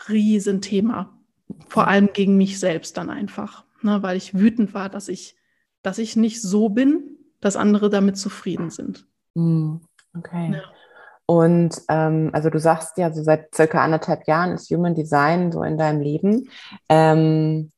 Riesenthema. 0.09 1.17
Vor 1.69 1.87
allem 1.87 2.11
gegen 2.13 2.37
mich 2.37 2.59
selbst 2.59 2.97
dann 2.97 3.11
einfach. 3.11 3.65
Ne, 3.83 4.03
weil 4.03 4.17
ich 4.17 4.35
wütend 4.35 4.75
war, 4.75 4.89
dass 4.89 5.09
ich, 5.09 5.37
dass 5.83 5.99
ich 5.99 6.17
nicht 6.17 6.43
so 6.43 6.69
bin, 6.69 7.17
dass 7.41 7.57
andere 7.57 7.91
damit 7.91 8.19
zufrieden 8.19 8.71
sind. 8.71 9.07
Hm, 9.35 9.81
okay. 10.17 10.53
Ja. 10.55 10.63
Und 11.27 11.81
ähm, 11.89 12.31
also 12.33 12.51
du 12.51 12.59
sagst 12.59 12.99
ja, 12.99 13.13
so 13.13 13.23
seit 13.23 13.55
circa 13.55 13.85
anderthalb 13.85 14.27
Jahren 14.27 14.53
ist 14.53 14.69
Human 14.71 14.97
Design 14.97 15.53
so 15.53 15.63
in 15.63 15.79
deinem 15.79 16.01
Leben. 16.01 16.49
Ähm, 16.89 17.71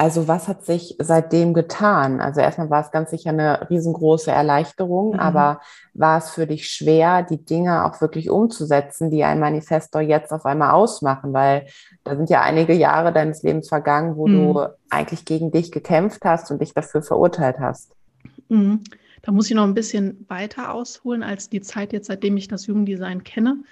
also 0.00 0.28
was 0.28 0.46
hat 0.46 0.64
sich 0.64 0.94
seitdem 1.00 1.54
getan? 1.54 2.20
Also 2.20 2.40
erstmal 2.40 2.70
war 2.70 2.82
es 2.82 2.92
ganz 2.92 3.10
sicher 3.10 3.30
eine 3.30 3.68
riesengroße 3.68 4.30
Erleichterung, 4.30 5.14
mhm. 5.14 5.18
aber 5.18 5.60
war 5.92 6.18
es 6.18 6.30
für 6.30 6.46
dich 6.46 6.68
schwer, 6.68 7.24
die 7.24 7.44
Dinge 7.44 7.84
auch 7.84 8.00
wirklich 8.00 8.30
umzusetzen, 8.30 9.10
die 9.10 9.24
ein 9.24 9.40
Manifestor 9.40 10.00
jetzt 10.00 10.32
auf 10.32 10.46
einmal 10.46 10.70
ausmachen? 10.70 11.32
Weil 11.32 11.66
da 12.04 12.16
sind 12.16 12.30
ja 12.30 12.42
einige 12.42 12.74
Jahre 12.74 13.12
deines 13.12 13.42
Lebens 13.42 13.68
vergangen, 13.68 14.16
wo 14.16 14.28
mhm. 14.28 14.54
du 14.54 14.66
eigentlich 14.88 15.24
gegen 15.24 15.50
dich 15.50 15.72
gekämpft 15.72 16.24
hast 16.24 16.52
und 16.52 16.62
dich 16.62 16.72
dafür 16.72 17.02
verurteilt 17.02 17.58
hast. 17.58 17.90
Mhm. 18.48 18.84
Da 19.22 19.32
muss 19.32 19.50
ich 19.50 19.56
noch 19.56 19.64
ein 19.64 19.74
bisschen 19.74 20.24
weiter 20.28 20.72
ausholen 20.74 21.24
als 21.24 21.48
die 21.48 21.60
Zeit 21.60 21.92
jetzt, 21.92 22.06
seitdem 22.06 22.36
ich 22.36 22.46
das 22.46 22.68
Jugenddesign 22.68 23.24
kenne. 23.24 23.64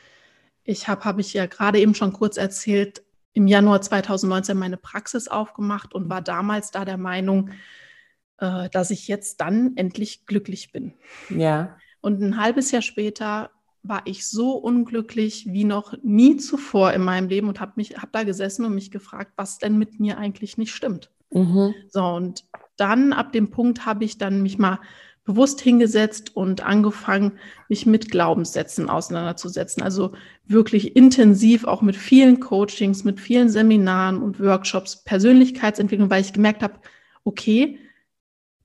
Ich 0.64 0.88
habe, 0.88 1.04
habe 1.04 1.20
ich 1.20 1.32
ja 1.34 1.46
gerade 1.46 1.78
eben 1.78 1.94
schon 1.94 2.12
kurz 2.12 2.36
erzählt, 2.36 3.04
im 3.36 3.46
Januar 3.46 3.82
2019 3.82 4.56
meine 4.56 4.78
Praxis 4.78 5.28
aufgemacht 5.28 5.94
und 5.94 6.08
war 6.08 6.22
damals 6.22 6.70
da 6.70 6.86
der 6.86 6.96
Meinung, 6.96 7.50
äh, 8.38 8.70
dass 8.70 8.90
ich 8.90 9.08
jetzt 9.08 9.42
dann 9.42 9.76
endlich 9.76 10.24
glücklich 10.24 10.72
bin. 10.72 10.94
Ja. 11.28 11.76
Und 12.00 12.22
ein 12.22 12.40
halbes 12.40 12.70
Jahr 12.70 12.80
später 12.80 13.50
war 13.82 14.02
ich 14.06 14.26
so 14.26 14.52
unglücklich 14.52 15.46
wie 15.50 15.64
noch 15.64 15.94
nie 16.02 16.38
zuvor 16.38 16.94
in 16.94 17.04
meinem 17.04 17.28
Leben 17.28 17.48
und 17.48 17.60
habe 17.60 17.72
mich 17.76 17.98
habe 17.98 18.08
da 18.10 18.24
gesessen 18.24 18.64
und 18.64 18.74
mich 18.74 18.90
gefragt, 18.90 19.32
was 19.36 19.58
denn 19.58 19.76
mit 19.76 20.00
mir 20.00 20.16
eigentlich 20.16 20.56
nicht 20.56 20.74
stimmt. 20.74 21.10
Mhm. 21.30 21.74
So 21.90 22.04
und 22.04 22.46
dann 22.78 23.12
ab 23.12 23.32
dem 23.32 23.50
Punkt 23.50 23.84
habe 23.84 24.06
ich 24.06 24.16
dann 24.16 24.42
mich 24.42 24.56
mal 24.56 24.80
bewusst 25.26 25.60
hingesetzt 25.60 26.34
und 26.34 26.62
angefangen, 26.64 27.32
mich 27.68 27.84
mit 27.84 28.10
Glaubenssätzen 28.10 28.88
auseinanderzusetzen. 28.88 29.82
Also 29.82 30.12
wirklich 30.46 30.96
intensiv 30.96 31.64
auch 31.64 31.82
mit 31.82 31.96
vielen 31.96 32.40
Coachings, 32.40 33.04
mit 33.04 33.20
vielen 33.20 33.50
Seminaren 33.50 34.22
und 34.22 34.40
Workshops, 34.40 35.02
Persönlichkeitsentwicklung, 35.04 36.08
weil 36.08 36.22
ich 36.22 36.32
gemerkt 36.32 36.62
habe, 36.62 36.74
okay, 37.24 37.78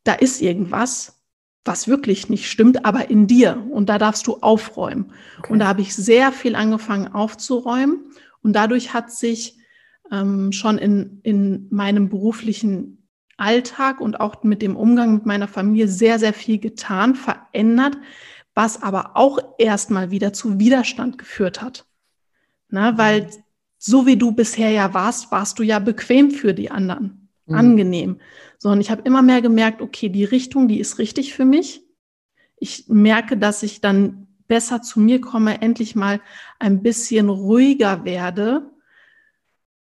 da 0.03 0.13
ist 0.13 0.41
irgendwas, 0.41 1.22
was 1.65 1.88
wirklich 1.88 2.30
nicht 2.30 2.50
stimmt, 2.50 2.86
aber 2.86 3.10
in 3.10 3.27
dir. 3.27 3.65
Und 3.72 3.89
da 3.89 3.98
darfst 3.98 4.27
du 4.27 4.38
aufräumen. 4.38 5.13
Okay. 5.39 5.53
Und 5.53 5.60
da 5.60 5.68
habe 5.68 5.82
ich 5.82 5.96
sehr 5.96 6.32
viel 6.32 6.56
angefangen 6.56 7.08
aufzuräumen. 7.08 8.12
Und 8.44 8.53
dadurch 8.53 8.94
hat 8.94 9.12
sich 9.12 9.58
ähm, 10.12 10.51
schon 10.51 10.77
in, 10.77 11.20
in 11.24 11.68
meinem 11.72 12.10
beruflichen 12.10 13.00
Alltag 13.42 14.00
und 14.00 14.20
auch 14.20 14.44
mit 14.44 14.62
dem 14.62 14.76
Umgang 14.76 15.16
mit 15.16 15.26
meiner 15.26 15.48
Familie 15.48 15.88
sehr, 15.88 16.20
sehr 16.20 16.34
viel 16.34 16.60
getan, 16.60 17.16
verändert, 17.16 17.98
was 18.54 18.84
aber 18.84 19.18
auch 19.18 19.40
erstmal 19.58 20.12
wieder 20.12 20.32
zu 20.32 20.60
Widerstand 20.60 21.18
geführt 21.18 21.62
hat. 21.62 21.86
Na, 22.70 22.98
weil 22.98 23.30
so 23.78 24.06
wie 24.06 24.16
du 24.16 24.32
bisher 24.32 24.70
ja 24.70 24.94
warst, 24.94 25.32
warst 25.32 25.58
du 25.58 25.64
ja 25.64 25.80
bequem 25.80 26.30
für 26.30 26.54
die 26.54 26.70
anderen, 26.70 27.30
mhm. 27.48 27.56
angenehm. 27.56 28.20
So, 28.60 28.70
und 28.70 28.80
ich 28.80 28.92
habe 28.92 29.02
immer 29.06 29.24
mehr 29.24 29.42
gemerkt, 29.42 29.82
okay, 29.82 30.10
die 30.10 30.24
Richtung, 30.24 30.68
die 30.68 30.80
ist 30.80 31.00
richtig 31.00 31.34
für 31.34 31.46
mich. 31.46 31.84
Ich 32.58 32.86
merke, 32.88 33.38
dass 33.38 33.64
ich 33.64 33.82
dann 33.82 34.28
besser 34.48 34.84
zu 34.84 35.00
mir 35.00 35.20
komme, 35.20 35.62
endlich 35.62 35.96
mal 35.96 36.22
ein 36.60 36.84
bisschen 36.84 37.30
ruhiger 37.30 38.06
werde 38.06 38.71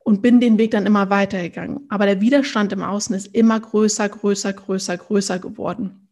und 0.09 0.23
bin 0.23 0.41
den 0.41 0.57
Weg 0.57 0.71
dann 0.71 0.87
immer 0.87 1.11
weitergegangen. 1.11 1.81
Aber 1.91 2.07
der 2.07 2.23
Widerstand 2.23 2.73
im 2.73 2.83
Außen 2.83 3.15
ist 3.15 3.27
immer 3.35 3.61
größer, 3.61 4.09
größer, 4.09 4.55
größer, 4.55 4.97
größer 4.97 5.39
geworden. 5.39 6.09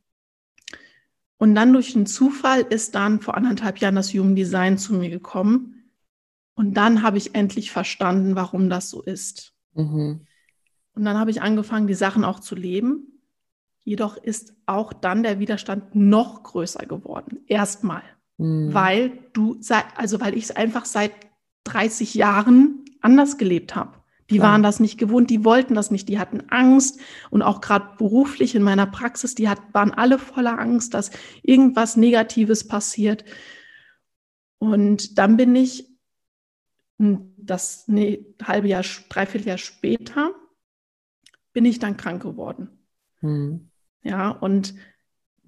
Und 1.39 1.55
dann 1.55 1.73
durch 1.73 1.97
einen 1.97 2.05
Zufall 2.05 2.61
ist 2.61 2.95
dann 2.95 3.23
vor 3.23 3.39
anderthalb 3.39 3.79
Jahren 3.79 3.95
das 3.95 4.13
Human 4.13 4.37
Design 4.37 4.77
zu 4.77 4.93
mir 4.93 5.09
gekommen. 5.09 5.91
Und 6.57 6.75
dann 6.75 7.03
habe 7.03 7.17
ich 7.17 7.35
endlich 7.35 7.71
verstanden, 7.71 8.37
warum 8.37 8.69
das 8.69 8.91
so 8.91 9.01
ist. 9.01 9.55
Mhm. 9.73 10.27
Und 10.93 11.05
dann 11.07 11.19
habe 11.19 11.31
ich 11.31 11.41
angefangen, 11.41 11.87
die 11.87 11.95
Sachen 11.95 12.23
auch 12.23 12.41
zu 12.41 12.55
leben. 12.55 13.23
Jedoch 13.83 14.19
ist 14.19 14.53
auch 14.67 14.93
dann 14.93 15.23
der 15.23 15.39
Widerstand 15.39 15.95
noch 15.95 16.43
größer 16.43 16.85
geworden. 16.85 17.39
Erstmal. 17.47 18.03
Mhm. 18.37 18.75
Weil 18.75 19.13
du, 19.33 19.59
also 19.95 20.21
weil 20.21 20.37
ich 20.37 20.45
es 20.45 20.51
einfach 20.51 20.85
seit 20.85 21.13
30 21.65 22.13
Jahren 22.13 22.76
anders 23.01 23.39
gelebt 23.39 23.75
habe. 23.75 24.03
Die 24.31 24.41
waren 24.41 24.65
das 24.65 24.81
nicht 24.81 24.99
gewohnt, 24.99 25.31
die 25.31 25.45
wollten 25.45 25.75
das 25.75 25.93
nicht, 25.93 26.09
die 26.09 26.19
hatten 26.19 26.51
Angst 26.51 26.99
und 27.31 27.43
auch 27.43 27.61
gerade 27.61 27.97
beruflich 27.97 28.57
in 28.57 28.63
meiner 28.63 28.87
Praxis, 28.87 29.37
die 29.37 29.49
hat, 29.49 29.61
waren 29.73 29.93
alle 29.93 30.19
voller 30.19 30.59
Angst, 30.59 30.95
dass 30.95 31.13
irgendwas 31.43 31.97
Negatives 31.97 32.67
passiert. 32.67 33.25
Und 34.59 35.19
dann 35.19 35.37
bin 35.37 35.55
ich 35.55 35.89
das 36.99 37.87
ne, 37.87 38.27
halbe 38.43 38.69
Jahr, 38.69 38.85
dreiviertel 39.09 39.47
Jahr 39.49 39.59
später 39.59 40.33
bin 41.53 41.65
ich 41.65 41.79
dann 41.79 41.97
krank 41.97 42.23
geworden. 42.23 42.69
Mhm. 43.21 43.71
Ja, 44.03 44.31
und 44.31 44.75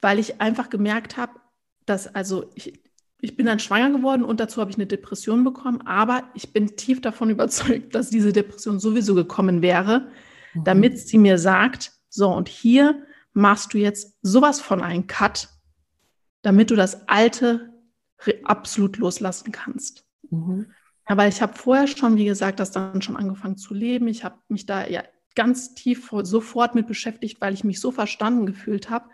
weil 0.00 0.18
ich 0.18 0.40
einfach 0.40 0.70
gemerkt 0.70 1.16
habe, 1.16 1.40
dass, 1.84 2.06
also 2.14 2.50
ich, 2.54 2.80
ich 3.20 3.36
bin 3.36 3.46
dann 3.46 3.58
schwanger 3.58 3.90
geworden 3.90 4.22
und 4.22 4.40
dazu 4.40 4.60
habe 4.60 4.70
ich 4.70 4.76
eine 4.76 4.86
Depression 4.86 5.42
bekommen, 5.42 5.82
aber 5.86 6.24
ich 6.34 6.52
bin 6.52 6.76
tief 6.76 7.00
davon 7.00 7.30
überzeugt, 7.30 7.94
dass 7.94 8.10
diese 8.10 8.32
Depression 8.32 8.78
sowieso 8.78 9.14
gekommen 9.14 9.62
wäre, 9.62 10.08
mhm. 10.54 10.64
damit 10.64 10.98
sie 10.98 11.18
mir 11.18 11.38
sagt, 11.38 11.92
so 12.08 12.28
und 12.28 12.48
hier 12.48 13.02
machst 13.32 13.74
du 13.74 13.78
jetzt 13.78 14.16
sowas 14.22 14.60
von 14.60 14.82
einem 14.82 15.06
Cut, 15.06 15.48
damit 16.42 16.70
du 16.70 16.76
das 16.76 17.08
Alte 17.08 17.72
absolut 18.44 18.96
loslassen 18.96 19.52
kannst. 19.52 20.04
Mhm. 20.30 20.72
Weil 21.06 21.30
ich 21.30 21.40
habe 21.40 21.54
vorher 21.54 21.86
schon, 21.86 22.16
wie 22.16 22.26
gesagt, 22.26 22.60
das 22.60 22.70
dann 22.70 23.00
schon 23.00 23.16
angefangen 23.16 23.56
zu 23.56 23.72
leben. 23.72 24.08
Ich 24.08 24.24
habe 24.24 24.38
mich 24.48 24.66
da 24.66 24.86
ja 24.86 25.02
ganz 25.34 25.74
tief 25.74 26.10
sofort 26.22 26.74
mit 26.74 26.86
beschäftigt, 26.86 27.40
weil 27.40 27.54
ich 27.54 27.64
mich 27.64 27.80
so 27.80 27.90
verstanden 27.90 28.44
gefühlt 28.44 28.90
habe. 28.90 29.08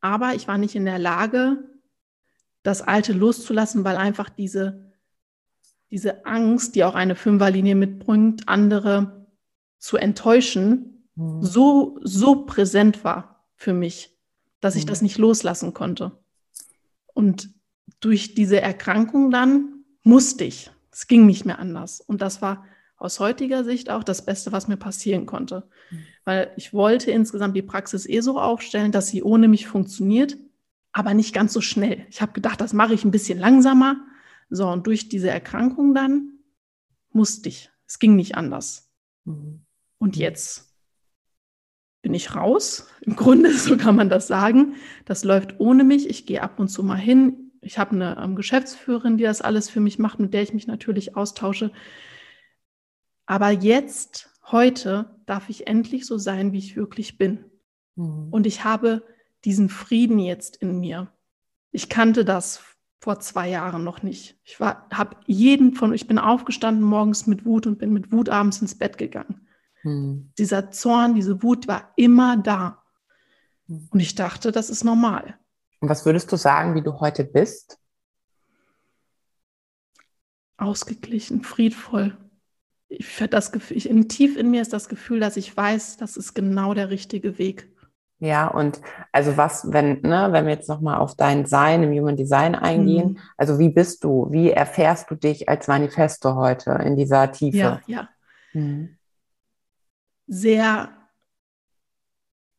Aber 0.00 0.34
ich 0.34 0.46
war 0.46 0.58
nicht 0.58 0.74
in 0.74 0.84
der 0.84 0.98
Lage, 0.98 1.70
das 2.62 2.82
Alte 2.82 3.12
loszulassen, 3.12 3.84
weil 3.84 3.96
einfach 3.96 4.28
diese, 4.28 4.92
diese 5.90 6.26
Angst, 6.26 6.74
die 6.74 6.84
auch 6.84 6.94
eine 6.94 7.16
Fünferlinie 7.16 7.74
mitbringt, 7.74 8.48
andere 8.48 9.26
zu 9.78 9.96
enttäuschen, 9.96 11.08
mhm. 11.14 11.42
so, 11.42 11.98
so 12.02 12.44
präsent 12.44 13.02
war 13.04 13.46
für 13.56 13.72
mich, 13.72 14.16
dass 14.60 14.76
ich 14.76 14.84
mhm. 14.84 14.88
das 14.88 15.02
nicht 15.02 15.18
loslassen 15.18 15.74
konnte. 15.74 16.12
Und 17.14 17.50
durch 18.00 18.34
diese 18.34 18.60
Erkrankung 18.60 19.30
dann 19.30 19.84
musste 20.02 20.44
ich. 20.44 20.70
Es 20.92 21.06
ging 21.06 21.26
nicht 21.26 21.44
mehr 21.44 21.58
anders. 21.58 22.00
Und 22.00 22.22
das 22.22 22.42
war 22.42 22.64
aus 22.96 23.20
heutiger 23.20 23.64
Sicht 23.64 23.88
auch 23.90 24.04
das 24.04 24.24
Beste, 24.24 24.52
was 24.52 24.68
mir 24.68 24.76
passieren 24.76 25.26
konnte. 25.26 25.64
Mhm. 25.90 25.98
Weil 26.24 26.52
ich 26.56 26.74
wollte 26.74 27.10
insgesamt 27.10 27.56
die 27.56 27.62
Praxis 27.62 28.06
eh 28.06 28.20
so 28.20 28.38
aufstellen, 28.38 28.92
dass 28.92 29.08
sie 29.08 29.22
ohne 29.22 29.48
mich 29.48 29.66
funktioniert, 29.66 30.36
aber 30.92 31.14
nicht 31.14 31.34
ganz 31.34 31.52
so 31.52 31.60
schnell. 31.60 32.06
Ich 32.10 32.20
habe 32.20 32.32
gedacht, 32.32 32.60
das 32.60 32.72
mache 32.72 32.94
ich 32.94 33.04
ein 33.04 33.10
bisschen 33.10 33.38
langsamer. 33.38 33.96
So, 34.48 34.68
und 34.68 34.86
durch 34.86 35.08
diese 35.08 35.30
Erkrankung 35.30 35.94
dann 35.94 36.38
musste 37.12 37.48
ich. 37.48 37.70
Es 37.86 37.98
ging 37.98 38.16
nicht 38.16 38.36
anders. 38.36 38.90
Mhm. 39.24 39.64
Und 39.98 40.16
jetzt 40.16 40.74
bin 42.02 42.14
ich 42.14 42.34
raus. 42.34 42.88
Im 43.02 43.16
Grunde, 43.16 43.52
so 43.56 43.76
kann 43.76 43.96
man 43.96 44.08
das 44.08 44.26
sagen. 44.26 44.74
Das 45.04 45.24
läuft 45.24 45.60
ohne 45.60 45.84
mich. 45.84 46.08
Ich 46.08 46.26
gehe 46.26 46.42
ab 46.42 46.58
und 46.58 46.68
zu 46.68 46.82
mal 46.82 46.96
hin. 46.96 47.52
Ich 47.62 47.78
habe 47.78 47.92
eine 47.92 48.18
ähm, 48.22 48.36
Geschäftsführerin, 48.36 49.18
die 49.18 49.24
das 49.24 49.42
alles 49.42 49.68
für 49.68 49.80
mich 49.80 49.98
macht, 49.98 50.18
mit 50.18 50.32
der 50.34 50.42
ich 50.42 50.54
mich 50.54 50.66
natürlich 50.66 51.16
austausche. 51.16 51.72
Aber 53.26 53.50
jetzt, 53.50 54.30
heute, 54.50 55.20
darf 55.26 55.48
ich 55.50 55.66
endlich 55.66 56.06
so 56.06 56.18
sein, 56.18 56.52
wie 56.52 56.58
ich 56.58 56.76
wirklich 56.76 57.18
bin. 57.18 57.44
Mhm. 57.96 58.28
Und 58.30 58.46
ich 58.46 58.64
habe 58.64 59.04
diesen 59.44 59.68
Frieden 59.68 60.18
jetzt 60.18 60.56
in 60.56 60.80
mir. 60.80 61.08
Ich 61.72 61.88
kannte 61.88 62.24
das 62.24 62.62
vor 63.00 63.20
zwei 63.20 63.48
Jahren 63.48 63.82
noch 63.82 64.02
nicht. 64.02 64.38
Ich 64.44 64.60
habe 64.60 65.16
jeden 65.26 65.74
von, 65.74 65.94
ich 65.94 66.06
bin 66.06 66.18
aufgestanden 66.18 66.84
morgens 66.84 67.26
mit 67.26 67.44
Wut 67.46 67.66
und 67.66 67.78
bin 67.78 67.92
mit 67.92 68.12
Wut 68.12 68.28
abends 68.28 68.60
ins 68.60 68.76
Bett 68.76 68.98
gegangen. 68.98 69.48
Mhm. 69.82 70.32
Dieser 70.38 70.70
Zorn, 70.70 71.14
diese 71.14 71.42
Wut 71.42 71.66
war 71.66 71.92
immer 71.96 72.36
da. 72.36 72.82
Mhm. 73.66 73.88
Und 73.90 74.00
ich 74.00 74.14
dachte, 74.14 74.52
das 74.52 74.68
ist 74.68 74.84
normal. 74.84 75.38
Und 75.80 75.88
was 75.88 76.04
würdest 76.04 76.30
du 76.30 76.36
sagen, 76.36 76.74
wie 76.74 76.82
du 76.82 77.00
heute 77.00 77.24
bist? 77.24 77.78
Ausgeglichen, 80.58 81.42
friedvoll, 81.42 82.18
ich 82.90 83.16
das 83.30 83.52
Gefühl, 83.52 83.76
ich, 83.76 83.88
in, 83.88 84.08
tief 84.08 84.36
in 84.36 84.50
mir 84.50 84.60
ist 84.60 84.72
das 84.72 84.88
Gefühl, 84.88 85.20
dass 85.20 85.36
ich 85.36 85.56
weiß, 85.56 85.96
das 85.96 86.16
ist 86.16 86.34
genau 86.34 86.74
der 86.74 86.90
richtige 86.90 87.38
Weg. 87.38 87.72
Ja, 88.20 88.48
und 88.48 88.82
also 89.12 89.38
was, 89.38 89.72
wenn, 89.72 90.02
ne, 90.02 90.28
wenn 90.30 90.44
wir 90.44 90.52
jetzt 90.52 90.68
nochmal 90.68 90.98
auf 90.98 91.16
dein 91.16 91.46
Sein 91.46 91.82
im 91.82 91.98
Human 91.98 92.18
Design 92.18 92.54
eingehen, 92.54 93.12
mhm. 93.12 93.18
also 93.38 93.58
wie 93.58 93.70
bist 93.70 94.04
du, 94.04 94.28
wie 94.30 94.50
erfährst 94.50 95.10
du 95.10 95.14
dich 95.14 95.48
als 95.48 95.68
Manifesto 95.68 96.34
heute 96.34 96.72
in 96.84 96.96
dieser 96.96 97.32
Tiefe? 97.32 97.56
Ja, 97.56 97.80
ja. 97.86 98.08
Mhm. 98.52 98.98
Sehr, 100.26 100.90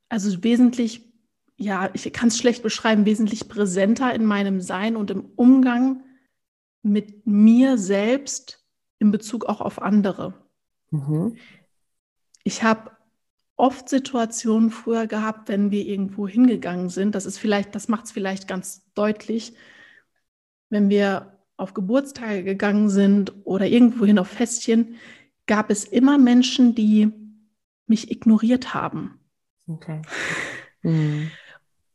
also 0.10 0.44
wesentlich, 0.44 1.14
ja, 1.58 1.92
ich 1.94 2.12
kann 2.12 2.30
es 2.30 2.40
schlecht 2.40 2.64
beschreiben, 2.64 3.06
wesentlich 3.06 3.48
präsenter 3.48 4.16
in 4.16 4.26
meinem 4.26 4.62
Sein 4.62 4.96
und 4.96 5.12
im 5.12 5.26
Umgang 5.36 6.04
mit 6.82 7.28
mir 7.28 7.78
selbst 7.78 8.66
in 8.98 9.12
Bezug 9.12 9.46
auch 9.46 9.62
auf 9.62 9.80
andere. 9.80 10.34
Mhm. 10.90 11.38
Ich 12.44 12.64
habe 12.64 12.92
oft 13.62 13.90
Situationen 13.90 14.72
früher 14.72 15.06
gehabt, 15.06 15.48
wenn 15.48 15.70
wir 15.70 15.86
irgendwo 15.86 16.28
hingegangen 16.28 16.90
sind. 16.90 17.14
Das 17.14 17.28
ist 17.28 17.38
vielleicht, 17.38 17.76
das 17.76 17.88
macht 17.88 18.06
es 18.06 18.12
vielleicht 18.12 18.48
ganz 18.48 18.92
deutlich, 18.96 19.54
wenn 20.72 20.90
wir 20.90 21.38
auf 21.58 21.76
Geburtstage 21.76 22.44
gegangen 22.44 22.90
sind 22.90 23.34
oder 23.44 23.68
irgendwohin 23.68 24.18
auf 24.18 24.30
Festchen, 24.30 24.96
gab 25.46 25.70
es 25.70 25.84
immer 25.84 26.18
Menschen, 26.18 26.74
die 26.74 27.12
mich 27.86 28.10
ignoriert 28.10 28.74
haben. 28.74 29.20
Okay. 29.68 30.02
Mhm. 30.84 31.30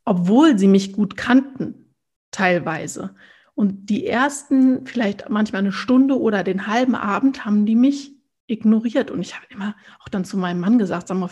Obwohl 0.05 0.57
sie 0.57 0.69
mich 0.69 0.93
gut 0.93 1.17
kannten, 1.17 1.93
teilweise. 2.31 3.15
Und 3.53 3.89
die 3.89 4.07
ersten, 4.07 4.85
vielleicht 4.85 5.27
manchmal 5.27 5.59
eine 5.59 5.73
Stunde 5.73 6.17
oder 6.17 6.45
den 6.45 6.67
halben 6.67 6.95
Abend, 6.95 7.43
haben 7.43 7.65
die 7.65 7.75
mich 7.75 8.16
ignoriert. 8.47 9.11
Und 9.11 9.21
ich 9.21 9.35
habe 9.35 9.45
immer 9.49 9.75
auch 9.99 10.09
dann 10.09 10.25
zu 10.25 10.37
meinem 10.37 10.59
Mann 10.59 10.79
gesagt, 10.79 11.07
sag 11.07 11.17
mal, 11.17 11.29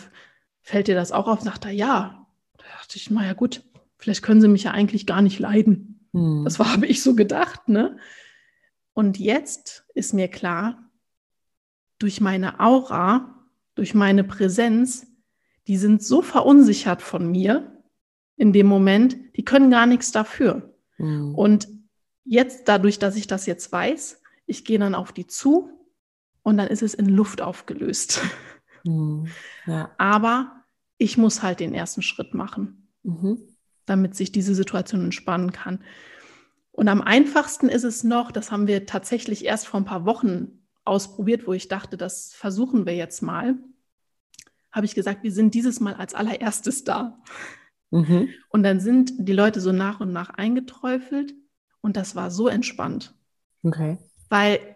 fällt 0.62 0.88
dir 0.88 0.94
das 0.94 1.12
auch 1.12 1.26
auf? 1.26 1.40
Sagt 1.40 1.64
er, 1.64 1.72
ja. 1.72 2.26
Da 2.58 2.64
dachte 2.78 2.96
ich, 2.96 3.10
naja 3.10 3.32
gut, 3.32 3.62
vielleicht 3.98 4.22
können 4.22 4.40
sie 4.40 4.48
mich 4.48 4.64
ja 4.64 4.70
eigentlich 4.72 5.06
gar 5.06 5.22
nicht 5.22 5.38
leiden. 5.38 6.08
Hm. 6.12 6.44
Das 6.44 6.58
war, 6.58 6.72
habe 6.72 6.86
ich 6.86 7.02
so 7.02 7.14
gedacht, 7.14 7.68
ne? 7.68 7.98
Und 8.92 9.18
jetzt 9.18 9.84
ist 9.94 10.14
mir 10.14 10.28
klar, 10.28 10.90
durch 11.98 12.20
meine 12.20 12.60
Aura, 12.60 13.46
durch 13.74 13.94
meine 13.94 14.24
Präsenz, 14.24 15.06
die 15.66 15.76
sind 15.76 16.02
so 16.02 16.22
verunsichert 16.22 17.02
von 17.02 17.30
mir 17.30 17.82
in 18.36 18.52
dem 18.52 18.66
Moment, 18.66 19.16
die 19.36 19.44
können 19.44 19.70
gar 19.70 19.86
nichts 19.86 20.12
dafür. 20.12 20.74
Mhm. 20.98 21.34
Und 21.34 21.68
jetzt, 22.24 22.68
dadurch, 22.68 22.98
dass 22.98 23.16
ich 23.16 23.26
das 23.26 23.46
jetzt 23.46 23.70
weiß, 23.72 24.22
ich 24.46 24.64
gehe 24.64 24.78
dann 24.78 24.94
auf 24.94 25.12
die 25.12 25.26
zu 25.26 25.70
und 26.46 26.58
dann 26.58 26.68
ist 26.68 26.82
es 26.82 26.94
in 26.94 27.08
Luft 27.08 27.42
aufgelöst. 27.42 28.22
Mhm. 28.84 29.26
Ja. 29.66 29.90
Aber 29.98 30.62
ich 30.96 31.18
muss 31.18 31.42
halt 31.42 31.58
den 31.58 31.74
ersten 31.74 32.02
Schritt 32.02 32.34
machen, 32.34 32.88
mhm. 33.02 33.42
damit 33.84 34.14
sich 34.14 34.30
diese 34.30 34.54
Situation 34.54 35.02
entspannen 35.02 35.50
kann. 35.50 35.82
Und 36.70 36.86
am 36.86 37.02
einfachsten 37.02 37.68
ist 37.68 37.82
es 37.82 38.04
noch, 38.04 38.30
das 38.30 38.52
haben 38.52 38.68
wir 38.68 38.86
tatsächlich 38.86 39.44
erst 39.44 39.66
vor 39.66 39.80
ein 39.80 39.86
paar 39.86 40.06
Wochen 40.06 40.60
ausprobiert, 40.84 41.48
wo 41.48 41.52
ich 41.52 41.66
dachte, 41.66 41.96
das 41.96 42.32
versuchen 42.32 42.86
wir 42.86 42.94
jetzt 42.94 43.22
mal, 43.22 43.56
habe 44.70 44.86
ich 44.86 44.94
gesagt, 44.94 45.24
wir 45.24 45.32
sind 45.32 45.52
dieses 45.52 45.80
Mal 45.80 45.94
als 45.94 46.14
allererstes 46.14 46.84
da. 46.84 47.20
Mhm. 47.90 48.28
Und 48.50 48.62
dann 48.62 48.78
sind 48.78 49.14
die 49.18 49.32
Leute 49.32 49.60
so 49.60 49.72
nach 49.72 49.98
und 49.98 50.12
nach 50.12 50.30
eingeträufelt 50.30 51.34
und 51.80 51.96
das 51.96 52.14
war 52.14 52.30
so 52.30 52.46
entspannt. 52.46 53.16
Okay. 53.64 53.98
Weil 54.28 54.75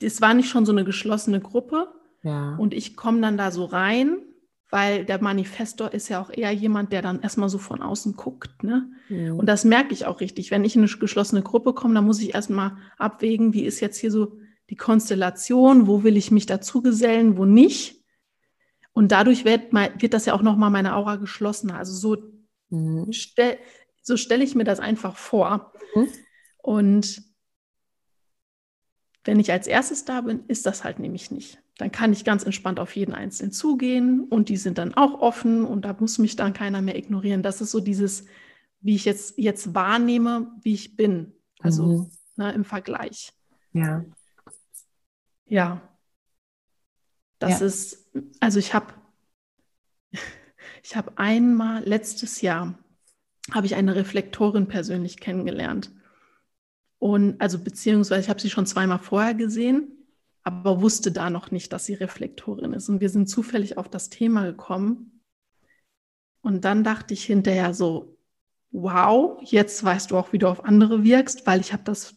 es 0.00 0.20
war 0.20 0.34
nicht 0.34 0.48
schon 0.48 0.66
so 0.66 0.72
eine 0.72 0.84
geschlossene 0.84 1.40
Gruppe 1.40 1.88
ja. 2.22 2.56
und 2.56 2.74
ich 2.74 2.96
komme 2.96 3.20
dann 3.20 3.36
da 3.36 3.50
so 3.50 3.64
rein 3.64 4.18
weil 4.70 5.04
der 5.04 5.20
Manifestor 5.20 5.92
ist 5.92 6.08
ja 6.08 6.22
auch 6.22 6.30
eher 6.30 6.52
jemand, 6.52 6.92
der 6.92 7.02
dann 7.02 7.20
erstmal 7.20 7.48
so 7.48 7.58
von 7.58 7.82
außen 7.82 8.14
guckt. 8.14 8.62
Ne? 8.62 8.90
Mhm. 9.08 9.36
Und 9.36 9.46
das 9.46 9.64
merke 9.64 9.92
ich 9.92 10.06
auch 10.06 10.20
richtig. 10.20 10.50
Wenn 10.50 10.64
ich 10.64 10.76
in 10.76 10.82
eine 10.82 10.90
geschlossene 10.90 11.42
Gruppe 11.42 11.74
komme, 11.74 11.94
dann 11.94 12.06
muss 12.06 12.20
ich 12.20 12.34
erstmal 12.34 12.76
abwägen, 12.96 13.52
wie 13.52 13.64
ist 13.64 13.80
jetzt 13.80 13.98
hier 13.98 14.12
so 14.12 14.38
die 14.70 14.76
Konstellation, 14.76 15.88
wo 15.88 16.04
will 16.04 16.16
ich 16.16 16.30
mich 16.30 16.46
dazu 16.46 16.82
gesellen, 16.82 17.36
wo 17.36 17.44
nicht. 17.44 18.04
Und 18.92 19.10
dadurch 19.10 19.44
wird, 19.44 19.72
wird 19.72 20.14
das 20.14 20.26
ja 20.26 20.34
auch 20.34 20.42
nochmal 20.42 20.70
meine 20.70 20.94
Aura 20.94 21.16
geschlossener. 21.16 21.76
Also 21.76 21.92
so, 21.94 22.22
mhm. 22.68 23.12
stell, 23.12 23.58
so 24.02 24.16
stelle 24.16 24.44
ich 24.44 24.54
mir 24.54 24.64
das 24.64 24.78
einfach 24.78 25.16
vor. 25.16 25.72
Mhm. 25.96 26.08
Und 26.58 27.22
wenn 29.24 29.38
ich 29.38 29.52
als 29.52 29.66
erstes 29.66 30.04
da 30.04 30.22
bin, 30.22 30.44
ist 30.48 30.66
das 30.66 30.84
halt 30.84 30.98
nämlich 30.98 31.30
nicht. 31.30 31.62
Dann 31.76 31.92
kann 31.92 32.12
ich 32.12 32.24
ganz 32.24 32.44
entspannt 32.44 32.78
auf 32.78 32.94
jeden 32.96 33.14
Einzelnen 33.14 33.52
zugehen 33.52 34.24
und 34.24 34.48
die 34.48 34.56
sind 34.56 34.78
dann 34.78 34.94
auch 34.94 35.20
offen 35.20 35.64
und 35.64 35.84
da 35.84 35.96
muss 35.98 36.18
mich 36.18 36.36
dann 36.36 36.52
keiner 36.52 36.82
mehr 36.82 36.96
ignorieren. 36.96 37.42
Das 37.42 37.60
ist 37.60 37.70
so 37.70 37.80
dieses, 37.80 38.26
wie 38.80 38.94
ich 38.94 39.04
jetzt, 39.04 39.38
jetzt 39.38 39.74
wahrnehme, 39.74 40.52
wie 40.62 40.74
ich 40.74 40.96
bin. 40.96 41.32
Also 41.58 41.86
mhm. 41.86 42.10
ne, 42.36 42.52
im 42.52 42.64
Vergleich. 42.64 43.32
Ja. 43.72 44.04
Ja. 45.46 45.82
Das 47.38 47.60
ja. 47.60 47.66
ist, 47.66 48.10
also 48.40 48.58
ich 48.58 48.74
habe 48.74 48.94
ich 50.82 50.96
habe 50.96 51.16
einmal 51.16 51.82
letztes 51.84 52.40
Jahr 52.40 52.78
habe 53.52 53.66
ich 53.66 53.74
eine 53.74 53.96
Reflektorin 53.96 54.68
persönlich 54.68 55.18
kennengelernt. 55.18 55.90
Und 57.00 57.40
also 57.40 57.58
beziehungsweise 57.58 58.20
ich 58.20 58.28
habe 58.28 58.40
sie 58.40 58.50
schon 58.50 58.66
zweimal 58.66 58.98
vorher 58.98 59.34
gesehen, 59.34 59.88
aber 60.42 60.82
wusste 60.82 61.10
da 61.10 61.30
noch 61.30 61.50
nicht, 61.50 61.72
dass 61.72 61.86
sie 61.86 61.94
Reflektorin 61.94 62.74
ist. 62.74 62.88
Und 62.88 63.00
wir 63.00 63.08
sind 63.08 63.28
zufällig 63.28 63.78
auf 63.78 63.88
das 63.88 64.10
Thema 64.10 64.44
gekommen. 64.44 65.22
Und 66.42 66.64
dann 66.64 66.84
dachte 66.84 67.14
ich 67.14 67.24
hinterher 67.24 67.72
so, 67.72 68.18
wow, 68.70 69.40
jetzt 69.42 69.82
weißt 69.82 70.10
du 70.10 70.18
auch, 70.18 70.32
wie 70.32 70.38
du 70.38 70.46
auf 70.46 70.64
andere 70.64 71.02
wirkst, 71.02 71.46
weil 71.46 71.60
ich 71.60 71.72
habe 71.72 71.82
das 71.84 72.14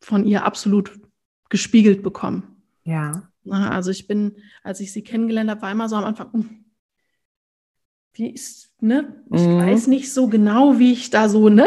von 0.00 0.24
ihr 0.24 0.44
absolut 0.44 1.00
gespiegelt 1.48 2.02
bekommen. 2.02 2.62
Ja. 2.84 3.30
also 3.48 3.90
ich 3.90 4.06
bin, 4.06 4.36
als 4.62 4.80
ich 4.80 4.92
sie 4.92 5.02
kennengelernt 5.02 5.50
habe, 5.50 5.62
war 5.62 5.72
immer 5.72 5.88
so 5.88 5.96
am 5.96 6.04
Anfang, 6.04 6.65
wie 8.16 8.30
ist, 8.30 8.70
ne? 8.80 9.14
Ich 9.32 9.42
mhm. 9.42 9.58
weiß 9.58 9.86
nicht 9.88 10.12
so 10.12 10.28
genau, 10.28 10.78
wie 10.78 10.92
ich 10.92 11.10
da 11.10 11.28
so, 11.28 11.48
ne? 11.48 11.66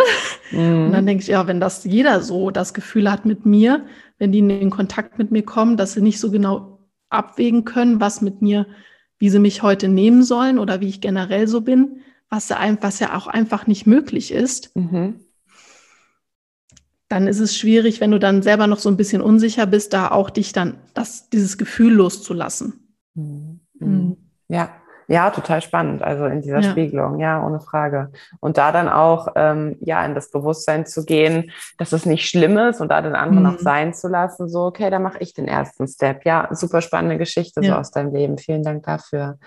Mhm. 0.52 0.86
Und 0.86 0.92
dann 0.92 1.06
denke 1.06 1.22
ich, 1.22 1.28
ja, 1.28 1.48
wenn 1.48 1.60
das 1.60 1.84
jeder 1.84 2.22
so 2.22 2.50
das 2.50 2.74
Gefühl 2.74 3.12
hat 3.12 3.26
mit 3.26 3.46
mir, 3.46 3.86
wenn 4.18 4.32
die 4.32 4.40
in 4.40 4.70
Kontakt 4.70 5.18
mit 5.18 5.32
mir 5.32 5.44
kommen, 5.44 5.78
dass 5.78 5.94
sie 5.94 6.02
nicht 6.02 6.20
so 6.20 6.32
genau 6.32 6.80
abwägen 7.10 7.66
können, 7.66 8.00
was 8.00 8.22
mit 8.22 8.42
mir, 8.42 8.68
wie 9.18 9.30
sie 9.30 9.40
mich 9.40 9.62
heute 9.62 9.88
nehmen 9.88 10.24
sollen 10.24 10.60
oder 10.60 10.82
wie 10.82 10.88
ich 10.90 11.02
generell 11.02 11.48
so 11.48 11.62
bin, 11.62 12.02
was 12.30 12.50
ja, 12.50 12.60
was 12.82 13.00
ja 13.00 13.16
auch 13.16 13.28
einfach 13.28 13.68
nicht 13.68 13.86
möglich 13.86 14.32
ist, 14.32 14.76
mhm. 14.76 15.20
dann 17.10 17.28
ist 17.28 17.40
es 17.40 17.56
schwierig, 17.56 18.02
wenn 18.02 18.12
du 18.12 18.20
dann 18.20 18.42
selber 18.42 18.68
noch 18.68 18.80
so 18.80 18.90
ein 18.90 18.98
bisschen 18.98 19.22
unsicher 19.22 19.66
bist, 19.66 19.94
da 19.94 20.12
auch 20.12 20.30
dich 20.30 20.54
dann 20.54 20.80
das, 20.94 21.30
dieses 21.30 21.58
Gefühl 21.58 21.94
loszulassen. 21.94 22.96
Mhm. 23.16 23.60
Mhm. 23.80 24.18
Ja, 24.48 24.72
ja, 25.10 25.32
total 25.32 25.62
spannend. 25.62 26.04
Also 26.04 26.26
in 26.26 26.42
dieser 26.42 26.60
ja. 26.60 26.70
Spiegelung, 26.70 27.20
ja, 27.20 27.44
ohne 27.44 27.60
Frage. 27.60 28.12
Und 28.40 28.58
da 28.58 28.72
dann 28.72 28.88
auch, 28.88 29.30
ähm, 29.36 29.76
ja, 29.82 30.06
in 30.06 30.14
das 30.14 30.30
Bewusstsein 30.30 30.86
zu 30.86 31.04
gehen, 31.04 31.52
dass 31.78 31.94
es 31.94 32.06
nicht 32.06 32.30
schlimm 32.30 32.58
ist 32.58 32.80
und 32.80 32.90
da 32.90 33.02
den 33.02 33.16
anderen 33.16 33.46
mhm. 33.46 33.56
auch 33.56 33.60
sein 33.60 33.94
zu 33.94 34.08
lassen. 34.08 34.48
So, 34.48 34.66
okay, 34.66 34.92
da 34.92 35.00
mache 35.00 35.18
ich 35.20 35.34
den 35.34 35.48
ersten 35.48 35.88
Step. 35.88 36.26
Ja, 36.26 36.48
super 36.52 36.82
spannende 36.82 37.18
Geschichte 37.18 37.62
ja. 37.62 37.74
so 37.74 37.80
aus 37.80 37.92
deinem 37.92 38.14
Leben. 38.14 38.38
Vielen 38.38 38.64
Dank 38.64 38.84
dafür. 38.84 39.40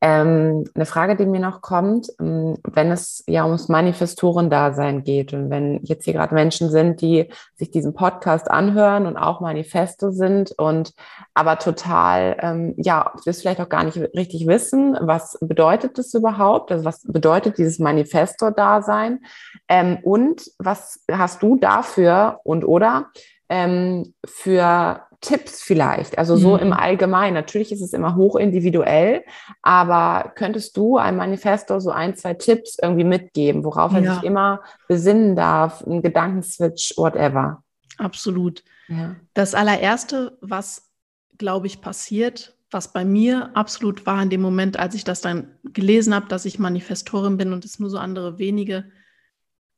Ähm, 0.00 0.64
eine 0.74 0.86
Frage, 0.86 1.16
die 1.16 1.26
mir 1.26 1.40
noch 1.40 1.60
kommt, 1.60 2.08
ähm, 2.20 2.56
wenn 2.62 2.92
es 2.92 3.24
ja 3.26 3.44
ums 3.44 3.68
Manifestoren-Dasein 3.68 5.02
geht 5.02 5.32
und 5.32 5.50
wenn 5.50 5.80
jetzt 5.82 6.04
hier 6.04 6.14
gerade 6.14 6.34
Menschen 6.34 6.70
sind, 6.70 7.00
die 7.00 7.28
sich 7.56 7.72
diesen 7.72 7.94
Podcast 7.94 8.48
anhören 8.48 9.06
und 9.06 9.16
auch 9.16 9.40
Manifeste 9.40 10.12
sind 10.12 10.52
und 10.56 10.92
aber 11.34 11.58
total, 11.58 12.36
ähm, 12.40 12.74
ja, 12.76 13.12
das 13.24 13.40
vielleicht 13.40 13.60
auch 13.60 13.68
gar 13.68 13.82
nicht 13.82 13.96
richtig 13.96 14.46
wissen, 14.46 14.96
was 15.00 15.36
bedeutet 15.40 15.98
das 15.98 16.14
überhaupt? 16.14 16.70
Also 16.70 16.84
was 16.84 17.02
bedeutet 17.02 17.58
dieses 17.58 17.80
Manifestor-Dasein? 17.80 19.24
Ähm, 19.68 19.98
und 20.02 20.48
was 20.58 21.04
hast 21.10 21.42
du 21.42 21.56
dafür 21.56 22.38
und 22.44 22.64
oder 22.64 23.10
ähm, 23.48 24.14
für 24.26 25.07
Tipps 25.20 25.62
vielleicht, 25.62 26.16
also 26.16 26.36
so 26.36 26.54
mhm. 26.54 26.62
im 26.62 26.72
Allgemeinen. 26.72 27.34
Natürlich 27.34 27.72
ist 27.72 27.80
es 27.80 27.92
immer 27.92 28.14
hoch 28.14 28.36
individuell, 28.36 29.24
aber 29.62 30.32
könntest 30.36 30.76
du 30.76 30.96
einem 30.96 31.16
Manifesto 31.16 31.80
so 31.80 31.90
ein, 31.90 32.14
zwei 32.14 32.34
Tipps 32.34 32.76
irgendwie 32.80 33.04
mitgeben, 33.04 33.64
worauf 33.64 33.92
er 33.94 34.14
sich 34.14 34.22
immer 34.22 34.60
besinnen 34.86 35.34
darf, 35.34 35.84
ein 35.84 36.02
Gedankenswitch, 36.02 36.94
whatever? 36.96 37.64
Absolut. 37.98 38.62
Ja. 38.86 39.16
Das 39.34 39.54
allererste, 39.54 40.38
was, 40.40 40.88
glaube 41.36 41.66
ich, 41.66 41.80
passiert, 41.80 42.56
was 42.70 42.92
bei 42.92 43.04
mir 43.04 43.50
absolut 43.54 44.06
war 44.06 44.22
in 44.22 44.30
dem 44.30 44.40
Moment, 44.40 44.78
als 44.78 44.94
ich 44.94 45.02
das 45.02 45.20
dann 45.20 45.50
gelesen 45.64 46.14
habe, 46.14 46.28
dass 46.28 46.44
ich 46.44 46.60
Manifestorin 46.60 47.36
bin 47.36 47.52
und 47.52 47.64
es 47.64 47.80
nur 47.80 47.90
so 47.90 47.98
andere 47.98 48.38
wenige 48.38 48.84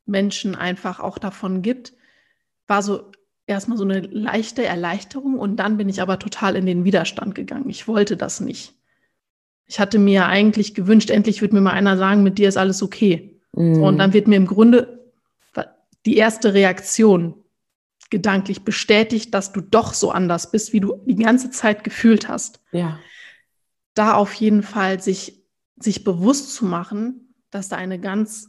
Menschen 0.04 0.54
einfach 0.54 1.00
auch 1.00 1.18
davon 1.18 1.62
gibt, 1.62 1.94
war 2.66 2.82
so 2.82 3.10
erstmal 3.50 3.78
so 3.78 3.84
eine 3.84 4.00
leichte 4.00 4.64
Erleichterung 4.64 5.38
und 5.38 5.56
dann 5.56 5.76
bin 5.76 5.88
ich 5.88 6.00
aber 6.00 6.18
total 6.18 6.56
in 6.56 6.66
den 6.66 6.84
Widerstand 6.84 7.34
gegangen. 7.34 7.68
Ich 7.68 7.88
wollte 7.88 8.16
das 8.16 8.40
nicht. 8.40 8.74
Ich 9.66 9.78
hatte 9.78 9.98
mir 9.98 10.26
eigentlich 10.26 10.74
gewünscht, 10.74 11.10
endlich 11.10 11.42
wird 11.42 11.52
mir 11.52 11.60
mal 11.60 11.72
einer 11.72 11.96
sagen, 11.96 12.22
mit 12.22 12.38
dir 12.38 12.48
ist 12.48 12.56
alles 12.56 12.82
okay. 12.82 13.40
Mhm. 13.52 13.82
Und 13.82 13.98
dann 13.98 14.12
wird 14.12 14.26
mir 14.26 14.36
im 14.36 14.46
Grunde 14.46 15.00
die 16.06 16.16
erste 16.16 16.54
Reaktion 16.54 17.34
gedanklich 18.10 18.64
bestätigt, 18.64 19.32
dass 19.32 19.52
du 19.52 19.60
doch 19.60 19.94
so 19.94 20.10
anders 20.10 20.50
bist, 20.50 20.72
wie 20.72 20.80
du 20.80 21.00
die 21.06 21.16
ganze 21.16 21.50
Zeit 21.50 21.84
gefühlt 21.84 22.28
hast. 22.28 22.60
Ja. 22.72 22.98
Da 23.94 24.14
auf 24.14 24.34
jeden 24.34 24.62
Fall 24.62 25.00
sich, 25.00 25.44
sich 25.76 26.04
bewusst 26.04 26.54
zu 26.54 26.64
machen, 26.64 27.34
dass 27.50 27.68
da 27.68 27.76
eine 27.76 28.00
ganz 28.00 28.48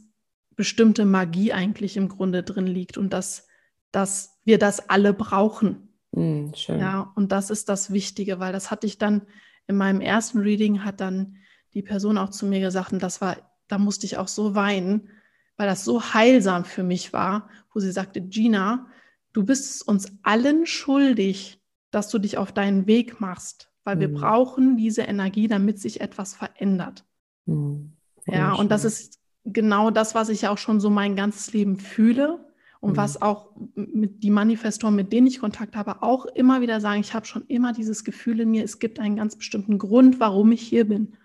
bestimmte 0.56 1.04
Magie 1.04 1.52
eigentlich 1.52 1.96
im 1.96 2.08
Grunde 2.08 2.42
drin 2.42 2.66
liegt 2.66 2.98
und 2.98 3.12
dass, 3.12 3.46
dass 3.92 4.31
wir 4.44 4.58
das 4.58 4.88
alle 4.88 5.12
brauchen. 5.12 5.88
Mm, 6.12 6.52
schön. 6.54 6.80
Ja, 6.80 7.12
und 7.14 7.32
das 7.32 7.50
ist 7.50 7.68
das 7.68 7.92
Wichtige, 7.92 8.40
weil 8.40 8.52
das 8.52 8.70
hatte 8.70 8.86
ich 8.86 8.98
dann 8.98 9.22
in 9.66 9.76
meinem 9.76 10.00
ersten 10.00 10.38
Reading, 10.38 10.84
hat 10.84 11.00
dann 11.00 11.36
die 11.74 11.82
Person 11.82 12.18
auch 12.18 12.30
zu 12.30 12.46
mir 12.46 12.60
gesagt, 12.60 12.92
und 12.92 13.02
das 13.02 13.20
war, 13.20 13.36
da 13.68 13.78
musste 13.78 14.06
ich 14.06 14.18
auch 14.18 14.28
so 14.28 14.54
weinen, 14.54 15.08
weil 15.56 15.66
das 15.66 15.84
so 15.84 16.02
heilsam 16.02 16.64
für 16.64 16.82
mich 16.82 17.12
war, 17.12 17.48
wo 17.72 17.80
sie 17.80 17.92
sagte, 17.92 18.20
Gina, 18.20 18.86
du 19.32 19.44
bist 19.44 19.86
uns 19.86 20.12
allen 20.22 20.66
schuldig, 20.66 21.62
dass 21.90 22.08
du 22.08 22.18
dich 22.18 22.36
auf 22.36 22.52
deinen 22.52 22.86
Weg 22.86 23.20
machst, 23.20 23.70
weil 23.84 23.96
mm. 23.96 24.00
wir 24.00 24.12
brauchen 24.12 24.76
diese 24.76 25.02
Energie, 25.02 25.48
damit 25.48 25.78
sich 25.78 26.00
etwas 26.00 26.34
verändert. 26.34 27.04
Mm. 27.46 27.92
Ja, 28.26 28.52
und 28.52 28.70
das 28.70 28.84
ist 28.84 29.18
genau 29.44 29.90
das, 29.90 30.14
was 30.14 30.28
ich 30.28 30.46
auch 30.48 30.58
schon 30.58 30.80
so 30.80 30.90
mein 30.90 31.16
ganzes 31.16 31.52
Leben 31.52 31.78
fühle 31.78 32.51
Und 32.82 32.94
mhm. 32.94 32.96
was 32.96 33.22
auch 33.22 33.50
mit 33.76 34.24
die 34.24 34.32
Manifestoren, 34.32 34.96
mit 34.96 35.12
denen 35.12 35.28
ich 35.28 35.38
Kontakt 35.38 35.76
habe, 35.76 36.02
auch 36.02 36.26
immer 36.26 36.60
wieder 36.62 36.80
sagen, 36.80 37.00
ich 37.00 37.14
habe 37.14 37.26
schon 37.26 37.46
immer 37.46 37.72
dieses 37.72 38.02
Gefühl 38.02 38.40
in 38.40 38.50
mir, 38.50 38.64
es 38.64 38.80
gibt 38.80 38.98
einen 38.98 39.14
ganz 39.14 39.36
bestimmten 39.36 39.78
Grund, 39.78 40.18
warum 40.18 40.50
ich 40.50 40.62
hier 40.62 40.88
bin. 40.88 41.16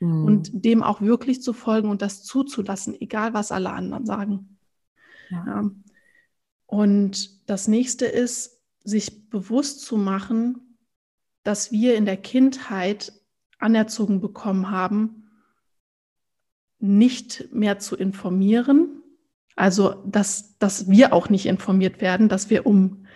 Mhm. 0.00 0.24
Und 0.24 0.50
dem 0.64 0.82
auch 0.82 1.00
wirklich 1.00 1.40
zu 1.40 1.52
folgen 1.52 1.88
und 1.88 2.02
das 2.02 2.24
zuzulassen, 2.24 3.00
egal 3.00 3.32
was 3.32 3.52
alle 3.52 3.70
anderen 3.70 4.06
sagen. 4.06 4.58
Ja. 5.30 5.46
Ja. 5.46 5.70
Und 6.66 7.48
das 7.48 7.68
nächste 7.68 8.06
ist, 8.06 8.60
sich 8.82 9.30
bewusst 9.30 9.82
zu 9.82 9.96
machen, 9.96 10.76
dass 11.44 11.70
wir 11.70 11.94
in 11.94 12.06
der 12.06 12.16
Kindheit 12.16 13.12
anerzogen 13.60 14.20
bekommen 14.20 14.72
haben, 14.72 15.30
nicht 16.80 17.52
mehr 17.52 17.78
zu 17.78 17.94
informieren, 17.94 19.01
also, 19.56 20.02
dass, 20.06 20.58
dass 20.58 20.88
wir 20.88 21.12
auch 21.12 21.28
nicht 21.28 21.46
informiert 21.46 22.00
werden, 22.00 22.28
dass 22.28 22.50
wir 22.50 22.66
um, 22.66 23.06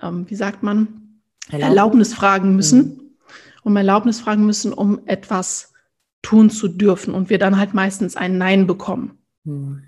ähm, 0.00 0.28
wie 0.28 0.34
sagt 0.34 0.62
man, 0.62 1.20
Erlaubnis, 1.48 1.68
Erlaubnis 1.68 2.14
fragen 2.14 2.56
müssen, 2.56 2.78
mhm. 2.78 3.00
um 3.62 3.76
Erlaubnis 3.76 4.20
fragen 4.20 4.46
müssen, 4.46 4.72
um 4.72 5.00
etwas 5.06 5.72
tun 6.22 6.50
zu 6.50 6.68
dürfen 6.68 7.14
und 7.14 7.30
wir 7.30 7.38
dann 7.38 7.58
halt 7.58 7.74
meistens 7.74 8.16
ein 8.16 8.38
Nein 8.38 8.66
bekommen. 8.66 9.18
Mhm. 9.44 9.84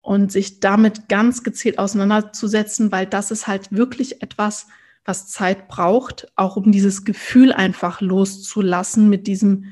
Und 0.00 0.32
sich 0.32 0.60
damit 0.60 1.08
ganz 1.08 1.42
gezielt 1.42 1.78
auseinanderzusetzen, 1.78 2.92
weil 2.92 3.06
das 3.06 3.30
ist 3.30 3.46
halt 3.46 3.72
wirklich 3.72 4.20
etwas, 4.20 4.66
was 5.04 5.28
Zeit 5.28 5.68
braucht, 5.68 6.30
auch 6.36 6.56
um 6.56 6.72
dieses 6.72 7.04
Gefühl 7.04 7.52
einfach 7.52 8.00
loszulassen 8.00 9.08
mit 9.08 9.26
diesem, 9.26 9.66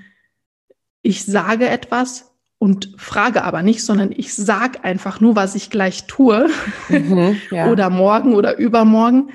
ich 1.02 1.24
sage 1.24 1.68
etwas, 1.68 2.31
und 2.62 2.94
frage 2.96 3.42
aber 3.42 3.64
nicht, 3.64 3.84
sondern 3.84 4.12
ich 4.12 4.36
sage 4.36 4.84
einfach 4.84 5.20
nur, 5.20 5.34
was 5.34 5.56
ich 5.56 5.68
gleich 5.68 6.06
tue 6.06 6.48
mhm, 6.88 7.36
ja. 7.50 7.68
oder 7.68 7.90
morgen 7.90 8.34
oder 8.34 8.56
übermorgen 8.56 9.30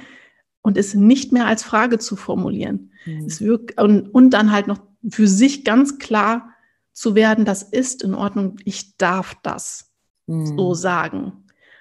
und 0.62 0.78
es 0.78 0.94
nicht 0.94 1.34
mehr 1.34 1.46
als 1.46 1.62
Frage 1.62 2.00
zu 2.00 2.16
formulieren. 2.16 2.94
Mhm. 3.06 3.26
Es 3.26 3.42
wirkt, 3.42 3.82
und, 3.82 4.08
und 4.08 4.30
dann 4.30 4.54
halt 4.54 4.68
noch 4.68 4.80
für 5.10 5.28
sich 5.28 5.66
ganz 5.66 6.00
klar 6.00 6.52
zu 6.94 7.16
werden, 7.16 7.44
das 7.44 7.64
ist 7.64 8.02
in 8.02 8.14
Ordnung, 8.14 8.60
ich 8.64 8.96
darf 8.96 9.36
das 9.44 9.92
mhm. 10.28 10.46
so 10.46 10.74
sagen. 10.74 11.34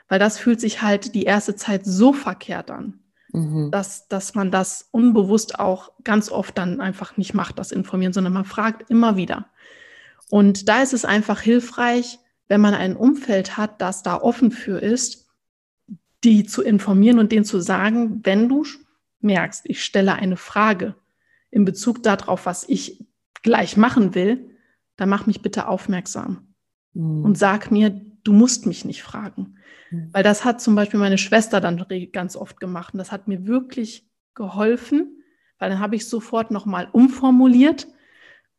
Weil 0.09 0.19
das 0.19 0.41
fühlt 0.41 0.61
sich 0.61 0.83
halt 0.83 1.15
die 1.15 1.23
erste 1.23 1.55
Zeit 1.55 1.83
so 1.85 2.13
verkehrt 2.13 2.73
an, 2.73 2.99
mhm. 3.33 3.71
dass, 3.71 4.09
dass 4.09 4.35
man 4.35 4.51
das 4.51 4.89
unbewusst 4.91 5.61
auch 5.61 5.93
ganz 6.03 6.29
oft 6.29 6.59
dann 6.59 6.81
einfach 6.81 7.17
nicht 7.17 7.35
macht, 7.35 7.61
das 7.61 7.71
Informieren, 7.71 8.13
sondern 8.13 8.33
man 8.33 8.45
fragt 8.45 8.91
immer 8.91 9.17
wieder. 9.17 9.47
Und 10.31 10.69
da 10.69 10.83
ist 10.83 10.93
es 10.93 11.05
einfach 11.05 11.41
hilfreich, 11.41 12.19
wenn 12.49 12.61
man 12.61 12.75
ein 12.75 12.97
Umfeld 12.97 13.57
hat, 13.57 13.81
das 13.81 14.03
da 14.03 14.17
offen 14.17 14.51
für 14.51 14.79
ist, 14.79 15.27
die 16.25 16.45
zu 16.45 16.63
informieren 16.63 17.19
und 17.19 17.33
denen 17.33 17.45
zu 17.45 17.61
sagen, 17.61 18.21
wenn 18.25 18.49
du 18.49 18.65
merkst, 19.21 19.63
ich 19.65 19.85
stelle 19.85 20.15
eine 20.15 20.37
Frage 20.37 20.95
in 21.51 21.65
Bezug 21.65 22.03
darauf, 22.03 22.47
was 22.47 22.69
ich 22.69 23.05
gleich 23.43 23.77
machen 23.77 24.15
will, 24.15 24.51
dann 24.97 25.09
mach 25.09 25.27
mich 25.27 25.43
bitte 25.43 25.69
aufmerksam 25.69 26.55
mhm. 26.95 27.25
und 27.25 27.39
sag 27.39 27.71
mir, 27.71 27.91
du 28.25 28.33
musst 28.33 28.67
mich 28.67 28.85
nicht 28.85 29.03
fragen. 29.03 29.57
Mhm. 29.91 30.09
Weil 30.13 30.23
das 30.23 30.45
hat 30.45 30.61
zum 30.61 30.75
Beispiel 30.75 30.99
meine 30.99 31.19
Schwester 31.19 31.61
dann 31.61 31.85
ganz 32.13 32.37
oft 32.37 32.59
gemacht 32.61 32.95
und 32.95 32.99
das 32.99 33.13
hat 33.13 33.29
mir 33.29 33.47
wirklich 33.47 34.09
geholfen, 34.35 35.23
weil 35.59 35.71
dann 35.71 35.81
habe 35.81 35.97
ich 35.97 36.09
sofort 36.09 36.51
nochmal 36.51 36.89
umformuliert 36.91 37.87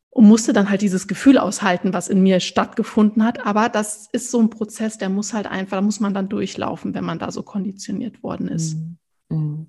und 0.09 0.27
musste 0.27 0.53
dann 0.53 0.69
halt 0.69 0.81
dieses 0.81 1.07
Gefühl 1.07 1.37
aushalten, 1.37 1.93
was 1.93 2.07
in 2.07 2.23
mir 2.23 2.39
stattgefunden 2.39 3.23
hat. 3.23 3.45
Aber 3.45 3.69
das 3.69 4.07
ist 4.11 4.31
so 4.31 4.39
ein 4.39 4.49
Prozess, 4.49 4.97
der 4.97 5.09
muss 5.09 5.33
halt 5.33 5.47
einfach, 5.47 5.77
da 5.77 5.81
muss 5.81 5.99
man 5.99 6.13
dann 6.13 6.29
durchlaufen, 6.29 6.93
wenn 6.93 7.03
man 7.03 7.19
da 7.19 7.31
so 7.31 7.43
konditioniert 7.43 8.23
worden 8.23 8.47
ist. 8.47 8.77
Mhm. 9.29 9.67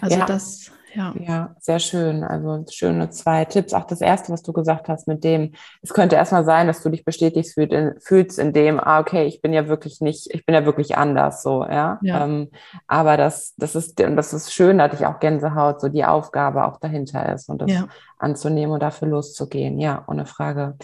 Also 0.00 0.18
ja. 0.18 0.26
das 0.26 0.70
ja. 0.94 1.14
ja, 1.18 1.56
sehr 1.60 1.78
schön. 1.78 2.24
Also 2.24 2.64
schöne 2.70 3.10
zwei 3.10 3.44
Tipps. 3.44 3.74
Auch 3.74 3.84
das 3.84 4.00
erste, 4.00 4.32
was 4.32 4.42
du 4.42 4.52
gesagt 4.52 4.88
hast, 4.88 5.08
mit 5.08 5.24
dem, 5.24 5.52
es 5.82 5.92
könnte 5.92 6.16
erstmal 6.16 6.44
sein, 6.44 6.66
dass 6.66 6.82
du 6.82 6.88
dich 6.88 7.04
bestätigt 7.04 7.54
fühlst 8.00 8.38
in 8.38 8.52
dem, 8.52 8.80
ah, 8.80 9.00
okay, 9.00 9.24
ich 9.24 9.40
bin 9.40 9.52
ja 9.52 9.68
wirklich 9.68 10.00
nicht, 10.00 10.32
ich 10.32 10.44
bin 10.44 10.54
ja 10.54 10.64
wirklich 10.64 10.96
anders, 10.96 11.42
so, 11.42 11.64
ja. 11.64 11.98
ja. 12.02 12.24
Ähm, 12.24 12.50
aber 12.86 13.16
das, 13.16 13.54
das 13.56 13.74
ist, 13.74 13.98
das 13.98 14.32
ist 14.32 14.52
schön, 14.52 14.78
da 14.78 14.84
hatte 14.84 14.96
ich 14.96 15.06
auch 15.06 15.20
Gänsehaut, 15.20 15.80
so 15.80 15.88
die 15.88 16.04
Aufgabe 16.04 16.64
auch 16.64 16.78
dahinter 16.78 17.32
ist 17.32 17.48
und 17.48 17.62
das 17.62 17.70
ja. 17.70 17.88
anzunehmen 18.18 18.72
und 18.72 18.82
dafür 18.82 19.08
loszugehen. 19.08 19.78
Ja, 19.78 20.04
ohne 20.06 20.26
Frage. 20.26 20.76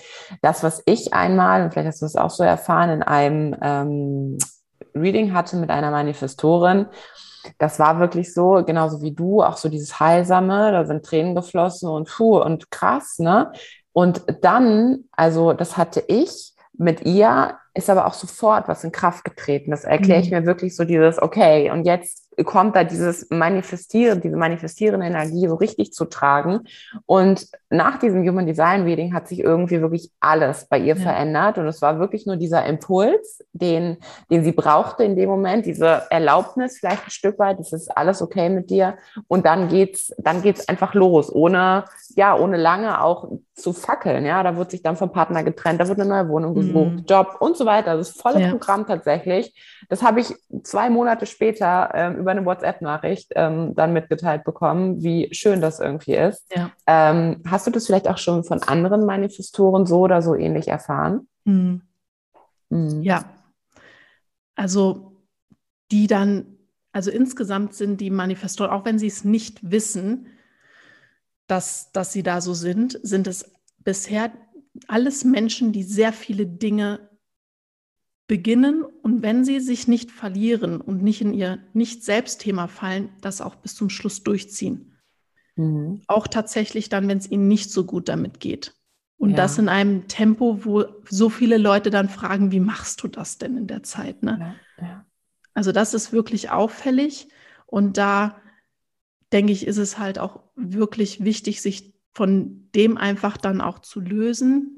Das, 0.42 0.62
was 0.62 0.82
ich 0.86 1.12
einmal, 1.12 1.62
und 1.62 1.72
vielleicht 1.72 1.88
hast 1.88 2.02
du 2.02 2.06
es 2.06 2.16
auch 2.16 2.30
so 2.30 2.44
erfahren, 2.44 2.90
in 2.90 3.02
einem 3.02 3.56
ähm, 3.60 4.38
Reading 4.94 5.32
hatte 5.34 5.56
mit 5.56 5.70
einer 5.70 5.90
Manifestorin, 5.90 6.86
das 7.58 7.78
war 7.78 7.98
wirklich 8.00 8.32
so, 8.34 8.62
genauso 8.64 9.02
wie 9.02 9.12
du, 9.12 9.42
auch 9.42 9.56
so 9.56 9.68
dieses 9.68 10.00
Heilsame, 10.00 10.72
da 10.72 10.84
sind 10.84 11.04
Tränen 11.04 11.34
geflossen 11.34 11.88
und 11.88 12.08
puh 12.08 12.40
und 12.40 12.70
krass, 12.70 13.18
ne? 13.18 13.52
Und 13.92 14.22
dann, 14.42 15.04
also 15.12 15.52
das 15.52 15.76
hatte 15.76 16.04
ich 16.06 16.52
mit 16.72 17.04
ihr, 17.04 17.56
ist 17.74 17.90
aber 17.90 18.06
auch 18.06 18.14
sofort 18.14 18.68
was 18.68 18.84
in 18.84 18.92
Kraft 18.92 19.24
getreten. 19.24 19.72
Das 19.72 19.84
erkläre 19.84 20.20
ich 20.20 20.30
mhm. 20.30 20.38
mir 20.38 20.46
wirklich 20.46 20.76
so 20.76 20.84
dieses, 20.84 21.20
okay, 21.20 21.70
und 21.70 21.84
jetzt 21.84 22.27
kommt 22.44 22.76
da 22.76 22.84
dieses 22.84 23.28
Manifestieren, 23.30 24.20
diese 24.20 24.36
manifestierende 24.36 25.06
Energie 25.06 25.48
so 25.48 25.56
richtig 25.56 25.92
zu 25.92 26.04
tragen. 26.04 26.60
Und 27.06 27.48
nach 27.70 27.98
diesem 27.98 28.26
Human 28.26 28.46
Design 28.46 28.82
Reading 28.84 29.12
hat 29.12 29.28
sich 29.28 29.40
irgendwie 29.40 29.80
wirklich 29.80 30.10
alles 30.20 30.66
bei 30.66 30.78
ihr 30.78 30.96
ja. 30.96 31.02
verändert. 31.02 31.58
Und 31.58 31.66
es 31.66 31.82
war 31.82 31.98
wirklich 31.98 32.26
nur 32.26 32.36
dieser 32.36 32.64
Impuls, 32.66 33.44
den, 33.52 33.98
den 34.30 34.44
sie 34.44 34.52
brauchte 34.52 35.04
in 35.04 35.16
dem 35.16 35.28
Moment, 35.28 35.66
diese 35.66 36.02
Erlaubnis 36.10 36.78
vielleicht 36.78 37.06
ein 37.06 37.10
Stück 37.10 37.38
weit, 37.38 37.58
das 37.58 37.72
ist 37.72 37.96
alles 37.96 38.22
okay 38.22 38.48
mit 38.48 38.70
dir. 38.70 38.96
Und 39.26 39.44
dann 39.44 39.68
geht's, 39.68 40.12
dann 40.18 40.42
geht's 40.42 40.68
einfach 40.68 40.94
los, 40.94 41.32
ohne, 41.32 41.84
ja, 42.14 42.36
ohne 42.36 42.56
lange 42.56 43.02
auch 43.02 43.30
zu 43.54 43.72
fackeln. 43.72 44.24
Ja, 44.24 44.42
da 44.42 44.56
wird 44.56 44.70
sich 44.70 44.82
dann 44.82 44.96
vom 44.96 45.12
Partner 45.12 45.42
getrennt, 45.42 45.80
da 45.80 45.88
wird 45.88 46.00
eine 46.00 46.08
neue 46.08 46.28
Wohnung 46.28 46.54
gesucht, 46.54 46.92
mhm. 46.92 47.04
Job 47.06 47.36
und 47.40 47.56
so 47.56 47.66
weiter. 47.66 47.96
Das 47.96 48.10
volle 48.10 48.40
ja. 48.40 48.50
Programm 48.50 48.86
tatsächlich. 48.86 49.52
Das 49.88 50.02
habe 50.02 50.20
ich 50.20 50.34
zwei 50.62 50.90
Monate 50.90 51.26
später 51.26 51.90
ähm, 51.94 52.16
über 52.28 52.32
eine 52.32 52.44
WhatsApp-Nachricht 52.44 53.32
ähm, 53.36 53.74
dann 53.74 53.94
mitgeteilt 53.94 54.44
bekommen, 54.44 55.02
wie 55.02 55.32
schön 55.32 55.62
das 55.62 55.80
irgendwie 55.80 56.14
ist. 56.14 56.44
Ja. 56.54 56.70
Ähm, 56.86 57.42
hast 57.48 57.66
du 57.66 57.70
das 57.70 57.86
vielleicht 57.86 58.06
auch 58.06 58.18
schon 58.18 58.44
von 58.44 58.62
anderen 58.62 59.06
Manifestoren 59.06 59.86
so 59.86 60.00
oder 60.00 60.20
so 60.20 60.34
ähnlich 60.34 60.68
erfahren? 60.68 61.26
Mhm. 61.44 61.82
Mhm. 62.68 63.02
Ja. 63.02 63.24
Also 64.56 65.16
die 65.90 66.06
dann, 66.06 66.58
also 66.92 67.10
insgesamt 67.10 67.72
sind 67.74 67.98
die 68.02 68.10
Manifestoren, 68.10 68.70
auch 68.70 68.84
wenn 68.84 68.98
sie 68.98 69.06
es 69.06 69.24
nicht 69.24 69.70
wissen, 69.70 70.26
dass, 71.46 71.92
dass 71.92 72.12
sie 72.12 72.22
da 72.22 72.42
so 72.42 72.52
sind, 72.52 73.00
sind 73.02 73.26
es 73.26 73.50
bisher 73.78 74.32
alles 74.86 75.24
Menschen, 75.24 75.72
die 75.72 75.82
sehr 75.82 76.12
viele 76.12 76.46
Dinge 76.46 77.08
beginnen 78.28 78.84
und 78.84 79.22
wenn 79.22 79.44
sie 79.44 79.58
sich 79.58 79.88
nicht 79.88 80.12
verlieren 80.12 80.80
und 80.80 81.02
nicht 81.02 81.22
in 81.22 81.34
ihr 81.34 81.58
Nicht-Selbst-Thema 81.72 82.68
fallen, 82.68 83.08
das 83.22 83.40
auch 83.40 83.56
bis 83.56 83.74
zum 83.74 83.90
Schluss 83.90 84.22
durchziehen. 84.22 84.94
Mhm. 85.56 86.02
Auch 86.06 86.28
tatsächlich 86.28 86.90
dann, 86.90 87.08
wenn 87.08 87.18
es 87.18 87.28
ihnen 87.28 87.48
nicht 87.48 87.72
so 87.72 87.84
gut 87.84 88.08
damit 88.08 88.38
geht. 88.38 88.74
Und 89.16 89.30
ja. 89.30 89.36
das 89.36 89.58
in 89.58 89.68
einem 89.68 90.06
Tempo, 90.06 90.64
wo 90.64 90.84
so 91.08 91.30
viele 91.30 91.56
Leute 91.56 91.90
dann 91.90 92.08
fragen, 92.08 92.52
wie 92.52 92.60
machst 92.60 93.02
du 93.02 93.08
das 93.08 93.38
denn 93.38 93.56
in 93.56 93.66
der 93.66 93.82
Zeit? 93.82 94.22
Ne? 94.22 94.56
Ja, 94.78 94.86
ja. 94.86 95.06
Also 95.54 95.72
das 95.72 95.94
ist 95.94 96.12
wirklich 96.12 96.50
auffällig. 96.50 97.28
Und 97.66 97.96
da 97.96 98.40
denke 99.32 99.52
ich, 99.52 99.66
ist 99.66 99.78
es 99.78 99.98
halt 99.98 100.18
auch 100.18 100.44
wirklich 100.54 101.24
wichtig, 101.24 101.62
sich 101.62 101.94
von 102.12 102.68
dem 102.74 102.96
einfach 102.96 103.36
dann 103.38 103.60
auch 103.60 103.80
zu 103.80 104.00
lösen, 104.00 104.77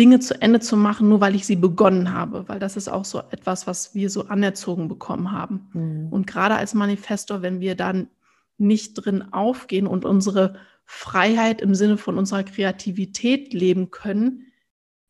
Dinge 0.00 0.18
zu 0.18 0.40
Ende 0.40 0.60
zu 0.60 0.78
machen, 0.78 1.10
nur 1.10 1.20
weil 1.20 1.34
ich 1.34 1.44
sie 1.44 1.56
begonnen 1.56 2.14
habe, 2.14 2.48
weil 2.48 2.58
das 2.58 2.78
ist 2.78 2.88
auch 2.88 3.04
so 3.04 3.18
etwas, 3.30 3.66
was 3.66 3.94
wir 3.94 4.08
so 4.08 4.28
anerzogen 4.28 4.88
bekommen 4.88 5.30
haben. 5.30 5.68
Mhm. 5.74 6.08
Und 6.10 6.26
gerade 6.26 6.54
als 6.54 6.72
Manifestor, 6.72 7.42
wenn 7.42 7.60
wir 7.60 7.74
dann 7.74 8.08
nicht 8.56 8.94
drin 8.94 9.34
aufgehen 9.34 9.86
und 9.86 10.06
unsere 10.06 10.56
Freiheit 10.86 11.60
im 11.60 11.74
Sinne 11.74 11.98
von 11.98 12.16
unserer 12.16 12.44
Kreativität 12.44 13.52
leben 13.52 13.90
können, 13.90 14.46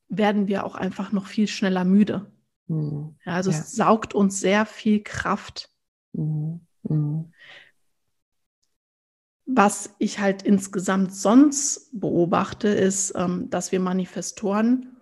werden 0.09 0.49
wir 0.49 0.67
auch 0.67 0.75
einfach 0.75 1.13
noch 1.13 1.27
viel 1.27 1.47
schneller 1.47 1.85
müde. 1.85 2.27
Mhm. 2.67 3.15
Ja, 3.25 3.35
also 3.35 3.53
ja. 3.53 3.59
es 3.59 3.71
saugt 3.71 4.13
uns 4.13 4.41
sehr 4.41 4.67
viel 4.67 5.05
Kraft. 5.05 5.71
Mhm. 6.15 6.63
Was 9.53 9.95
ich 9.99 10.19
halt 10.19 10.43
insgesamt 10.43 11.15
sonst 11.15 11.91
beobachte, 11.99 12.69
ist, 12.69 13.13
ähm, 13.17 13.51
dass 13.51 13.73
wir 13.73 13.81
Manifestoren 13.81 14.97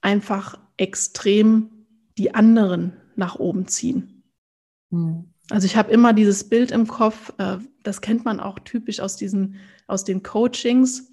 einfach 0.00 0.58
extrem 0.76 1.86
die 2.18 2.34
anderen 2.34 2.96
nach 3.16 3.36
oben 3.36 3.66
ziehen. 3.68 4.22
Mhm. 4.90 5.32
Also 5.50 5.66
ich 5.66 5.76
habe 5.76 5.90
immer 5.90 6.12
dieses 6.12 6.48
Bild 6.48 6.70
im 6.70 6.86
Kopf, 6.86 7.32
äh, 7.38 7.58
das 7.82 8.00
kennt 8.00 8.24
man 8.24 8.40
auch 8.40 8.58
typisch 8.60 9.00
aus 9.00 9.16
diesen, 9.16 9.56
aus 9.86 10.04
den 10.04 10.22
Coachings, 10.22 11.12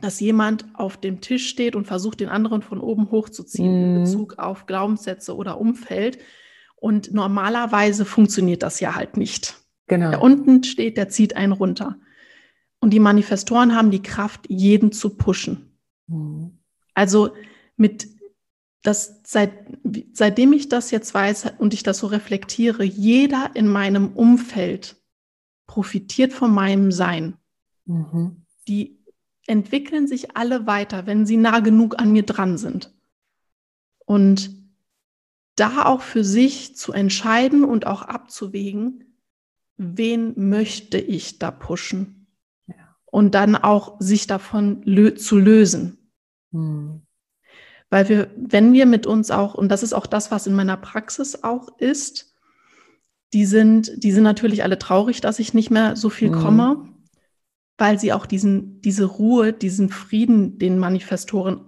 dass 0.00 0.20
jemand 0.20 0.66
auf 0.74 0.96
dem 0.96 1.20
Tisch 1.20 1.48
steht 1.48 1.76
und 1.76 1.86
versucht, 1.86 2.20
den 2.20 2.28
anderen 2.28 2.62
von 2.62 2.80
oben 2.80 3.10
hochzuziehen 3.10 3.72
Mhm. 3.72 3.96
in 3.96 4.04
Bezug 4.04 4.38
auf 4.38 4.66
Glaubenssätze 4.66 5.36
oder 5.36 5.60
Umfeld. 5.60 6.18
Und 6.76 7.12
normalerweise 7.12 8.04
funktioniert 8.06 8.62
das 8.62 8.80
ja 8.80 8.94
halt 8.94 9.16
nicht. 9.18 9.59
Genau. 9.90 10.10
Der 10.10 10.22
unten 10.22 10.62
steht, 10.62 10.96
der 10.96 11.08
zieht 11.08 11.34
einen 11.34 11.50
runter. 11.50 11.98
Und 12.78 12.90
die 12.90 13.00
Manifestoren 13.00 13.74
haben 13.74 13.90
die 13.90 14.02
Kraft, 14.02 14.48
jeden 14.48 14.92
zu 14.92 15.16
pushen. 15.16 15.76
Mhm. 16.06 16.60
Also 16.94 17.34
mit 17.76 18.06
das 18.82 19.20
seit, 19.24 19.52
seitdem 20.12 20.52
ich 20.52 20.68
das 20.68 20.92
jetzt 20.92 21.12
weiß 21.12 21.54
und 21.58 21.74
ich 21.74 21.82
das 21.82 21.98
so 21.98 22.06
reflektiere, 22.06 22.84
jeder 22.84 23.50
in 23.54 23.66
meinem 23.66 24.12
Umfeld 24.12 24.96
profitiert 25.66 26.32
von 26.32 26.54
meinem 26.54 26.92
Sein. 26.92 27.34
Mhm. 27.84 28.46
Die 28.68 29.02
entwickeln 29.48 30.06
sich 30.06 30.36
alle 30.36 30.68
weiter, 30.68 31.06
wenn 31.06 31.26
sie 31.26 31.36
nah 31.36 31.58
genug 31.58 31.98
an 31.98 32.12
mir 32.12 32.22
dran 32.22 32.58
sind. 32.58 32.94
Und 34.06 34.54
da 35.56 35.84
auch 35.86 36.02
für 36.02 36.22
sich 36.22 36.76
zu 36.76 36.92
entscheiden 36.92 37.64
und 37.64 37.88
auch 37.88 38.02
abzuwägen, 38.02 39.09
wen 39.82 40.34
möchte 40.36 40.98
ich 40.98 41.38
da 41.38 41.50
pushen? 41.50 42.26
Ja. 42.66 42.96
Und 43.06 43.34
dann 43.34 43.56
auch 43.56 43.96
sich 43.98 44.26
davon 44.26 44.82
lö 44.84 45.14
zu 45.14 45.38
lösen. 45.38 46.12
Mhm. 46.50 47.02
Weil 47.88 48.08
wir, 48.10 48.30
wenn 48.36 48.74
wir 48.74 48.84
mit 48.84 49.06
uns 49.06 49.30
auch, 49.30 49.54
und 49.54 49.70
das 49.70 49.82
ist 49.82 49.94
auch 49.94 50.06
das, 50.06 50.30
was 50.30 50.46
in 50.46 50.54
meiner 50.54 50.76
Praxis 50.76 51.42
auch 51.42 51.78
ist, 51.78 52.36
die 53.32 53.46
sind, 53.46 54.04
die 54.04 54.12
sind 54.12 54.22
natürlich 54.22 54.62
alle 54.62 54.78
traurig, 54.78 55.22
dass 55.22 55.38
ich 55.38 55.54
nicht 55.54 55.70
mehr 55.70 55.96
so 55.96 56.10
viel 56.10 56.30
Mhm. 56.30 56.34
komme, 56.34 56.88
weil 57.78 57.98
sie 57.98 58.12
auch 58.12 58.26
diesen, 58.26 58.82
diese 58.82 59.06
Ruhe, 59.06 59.54
diesen 59.54 59.88
Frieden, 59.88 60.58
den 60.58 60.78
Manifestoren 60.78 61.64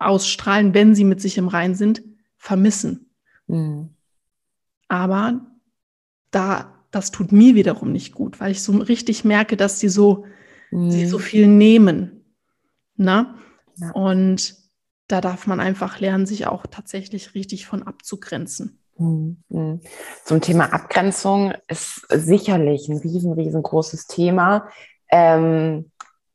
ausstrahlen, 0.00 0.74
wenn 0.74 0.96
sie 0.96 1.04
mit 1.04 1.20
sich 1.20 1.38
im 1.38 1.46
Rein 1.46 1.76
sind, 1.76 2.02
vermissen. 2.38 3.14
Mhm. 3.46 3.90
Aber 4.88 5.46
da, 6.32 6.81
das 6.92 7.10
tut 7.10 7.32
mir 7.32 7.54
wiederum 7.56 7.90
nicht 7.90 8.14
gut, 8.14 8.38
weil 8.38 8.52
ich 8.52 8.62
so 8.62 8.72
richtig 8.76 9.24
merke, 9.24 9.56
dass 9.56 9.80
sie 9.80 9.88
so, 9.88 10.26
sie 10.70 11.06
so 11.06 11.18
Mhm. 11.18 11.22
viel 11.22 11.46
nehmen. 11.48 12.24
Na? 12.96 13.34
Ja. 13.76 13.90
Und 13.92 14.54
da 15.08 15.20
darf 15.20 15.46
man 15.46 15.58
einfach 15.58 15.98
lernen, 15.98 16.26
sich 16.26 16.46
auch 16.46 16.66
tatsächlich 16.66 17.34
richtig 17.34 17.66
von 17.66 17.82
abzugrenzen. 17.82 18.78
Mhm. 18.98 19.80
Zum 20.24 20.40
Thema 20.40 20.72
Abgrenzung 20.72 21.52
ist 21.68 22.06
sicherlich 22.10 22.88
ein 22.88 22.98
riesen, 22.98 23.32
riesengroßes 23.32 24.06
Thema. 24.06 24.68
Ähm, 25.10 25.90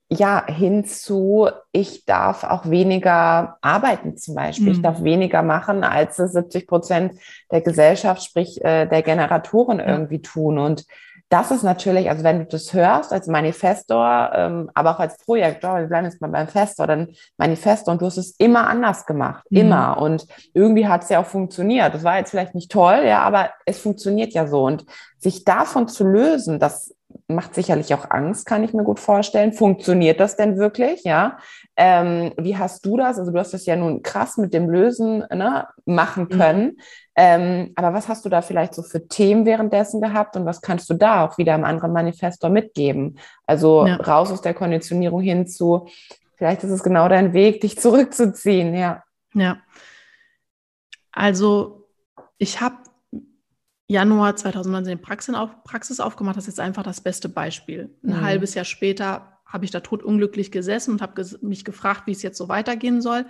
ja, 0.09 0.45
hinzu, 0.47 1.49
ich 1.71 2.05
darf 2.05 2.43
auch 2.45 2.69
weniger 2.69 3.57
arbeiten 3.61 4.15
zum 4.17 4.35
Beispiel. 4.35 4.69
Ich 4.69 4.77
Mhm. 4.77 4.83
darf 4.83 5.03
weniger 5.03 5.41
machen, 5.43 5.83
als 5.83 6.17
es 6.19 6.31
70 6.31 6.65
Prozent 6.67 7.19
der 7.51 7.61
Gesellschaft, 7.61 8.23
sprich 8.23 8.63
äh, 8.63 8.85
der 8.85 9.01
Generatoren 9.01 9.79
irgendwie 9.79 10.21
tun. 10.21 10.59
Und 10.59 10.85
das 11.29 11.51
ist 11.51 11.63
natürlich, 11.63 12.09
also 12.09 12.23
wenn 12.23 12.39
du 12.39 12.45
das 12.45 12.71
hörst 12.73 13.11
als 13.11 13.27
Manifestor, 13.27 14.31
ähm, 14.33 14.71
aber 14.73 14.91
auch 14.91 14.99
als 15.01 15.17
Projektor, 15.17 15.77
wir 15.77 15.87
bleiben 15.87 16.05
jetzt 16.05 16.21
mal 16.21 16.29
beim 16.29 16.47
Festor, 16.47 16.87
dann 16.87 17.09
Manifestor 17.37 17.91
und 17.91 18.01
du 18.01 18.05
hast 18.05 18.15
es 18.17 18.31
immer 18.37 18.67
anders 18.69 19.05
gemacht, 19.05 19.43
Mhm. 19.49 19.57
immer. 19.57 19.97
Und 20.01 20.25
irgendwie 20.53 20.87
hat 20.87 21.03
es 21.03 21.09
ja 21.09 21.19
auch 21.19 21.25
funktioniert. 21.25 21.93
Das 21.93 22.05
war 22.05 22.17
jetzt 22.17 22.29
vielleicht 22.31 22.55
nicht 22.55 22.71
toll, 22.71 23.01
ja, 23.05 23.23
aber 23.23 23.49
es 23.65 23.77
funktioniert 23.79 24.33
ja 24.33 24.47
so. 24.47 24.63
Und 24.63 24.85
sich 25.17 25.43
davon 25.43 25.89
zu 25.89 26.05
lösen, 26.05 26.59
das 26.59 26.93
macht 27.27 27.55
sicherlich 27.55 27.93
auch 27.93 28.09
Angst, 28.09 28.45
kann 28.45 28.63
ich 28.63 28.73
mir 28.73 28.83
gut 28.83 28.99
vorstellen. 28.99 29.51
Funktioniert 29.51 30.19
das 30.19 30.37
denn 30.37 30.57
wirklich? 30.57 31.03
Ja. 31.03 31.37
Ähm, 31.75 32.33
wie 32.37 32.57
hast 32.57 32.85
du 32.85 32.95
das? 32.97 33.19
Also 33.19 33.31
du 33.31 33.39
hast 33.39 33.53
das 33.53 33.65
ja 33.65 33.75
nun 33.75 34.01
krass 34.01 34.37
mit 34.37 34.53
dem 34.53 34.69
Lösen 34.69 35.19
ne, 35.29 35.67
machen 35.85 36.23
Mhm. 36.23 36.29
können. 36.29 36.77
Ähm, 37.15 37.73
aber 37.75 37.93
was 37.93 38.07
hast 38.07 38.23
du 38.25 38.29
da 38.29 38.41
vielleicht 38.41 38.73
so 38.73 38.81
für 38.83 39.07
Themen 39.07 39.45
währenddessen 39.45 40.01
gehabt 40.01 40.35
und 40.37 40.45
was 40.45 40.61
kannst 40.61 40.89
du 40.89 40.93
da 40.93 41.25
auch 41.25 41.37
wieder 41.37 41.55
im 41.55 41.65
anderen 41.65 41.91
Manifestor 41.91 42.49
mitgeben? 42.49 43.19
Also 43.45 43.85
Ja. 43.85 43.95
raus 43.97 44.31
aus 44.31 44.41
der 44.41 44.53
Konditionierung 44.53 45.21
hin 45.21 45.47
zu, 45.47 45.87
vielleicht 46.37 46.63
ist 46.63 46.71
es 46.71 46.83
genau 46.83 47.09
dein 47.09 47.33
Weg, 47.33 47.59
dich 47.61 47.77
zurückzuziehen, 47.79 48.73
ja. 48.75 49.03
Ja. 49.33 49.57
Also 51.11 51.87
ich 52.37 52.61
habe 52.61 52.75
Januar 53.87 54.35
2019 54.35 54.99
Praxis, 55.01 55.33
auf, 55.35 55.63
Praxis 55.63 55.99
aufgemacht. 55.99 56.35
Das 56.35 56.43
ist 56.45 56.57
jetzt 56.57 56.59
einfach 56.59 56.83
das 56.83 57.01
beste 57.01 57.29
Beispiel. 57.29 57.95
Ein 58.03 58.09
Mhm. 58.09 58.21
halbes 58.21 58.53
Jahr 58.53 58.65
später 58.65 59.39
habe 59.45 59.63
ich 59.65 59.71
da 59.71 59.79
totunglücklich 59.79 60.51
gesessen 60.51 60.91
und 60.91 61.01
habe 61.01 61.13
ges 61.15 61.41
mich 61.41 61.63
gefragt, 61.63 62.03
wie 62.05 62.11
es 62.11 62.21
jetzt 62.21 62.37
so 62.37 62.49
weitergehen 62.49 63.01
soll. 63.01 63.25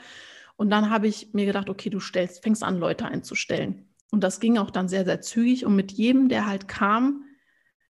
Und 0.56 0.72
dann 0.72 0.89
habe 0.89 1.08
ich 1.08 1.34
mir 1.34 1.46
gedacht, 1.46 1.70
okay, 1.70 1.91
du 1.91 2.00
stellst, 2.00 2.41
fängst 2.41 2.63
an, 2.63 2.80
Leute 2.80 3.06
einzustellen. 3.06 3.86
Und 4.10 4.24
das 4.24 4.39
ging 4.39 4.58
auch 4.58 4.72
dann 4.72 4.88
sehr, 4.88 5.06
sehr 5.06 5.22
zügig. 5.22 5.65
Und 5.65 5.76
mit 5.76 5.91
jedem, 5.91 6.30
der 6.30 6.48
halt 6.48 6.67
kam, 6.67 7.24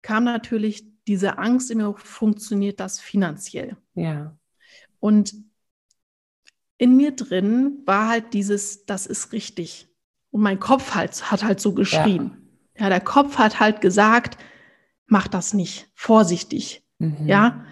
kam 0.02 0.24
natürlich 0.24 0.84
diese 1.06 1.38
Angst 1.38 1.70
in 1.70 1.78
mir, 1.78 1.94
funktioniert 1.96 2.78
das 2.78 3.00
finanziell? 3.00 3.78
Ja. 3.94 4.36
Und 4.98 5.34
in 6.76 6.96
mir 6.96 7.12
drin 7.12 7.78
war 7.86 8.08
halt 8.08 8.34
dieses, 8.34 8.84
das 8.84 9.06
ist 9.06 9.32
richtig. 9.32 9.88
Und 10.30 10.42
mein 10.42 10.60
Kopf 10.60 10.94
halt, 10.94 11.30
hat 11.30 11.42
halt 11.42 11.60
so 11.60 11.72
geschrien. 11.72 12.30
Ja. 12.34 12.36
Der 12.88 13.00
Kopf 13.00 13.38
hat 13.38 13.60
halt 13.60 13.80
gesagt, 13.80 14.38
mach 15.06 15.28
das 15.28 15.52
nicht, 15.54 15.88
vorsichtig. 15.94 16.82
Mhm. 16.98 17.26
Ja. 17.26 17.64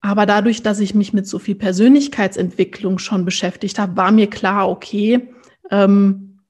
Aber 0.00 0.26
dadurch, 0.26 0.62
dass 0.62 0.80
ich 0.80 0.94
mich 0.94 1.14
mit 1.14 1.26
so 1.26 1.38
viel 1.38 1.54
Persönlichkeitsentwicklung 1.54 2.98
schon 2.98 3.24
beschäftigt 3.24 3.78
habe, 3.78 3.96
war 3.96 4.12
mir 4.12 4.28
klar, 4.28 4.68
okay, 4.68 5.30
ähm, 5.70 6.40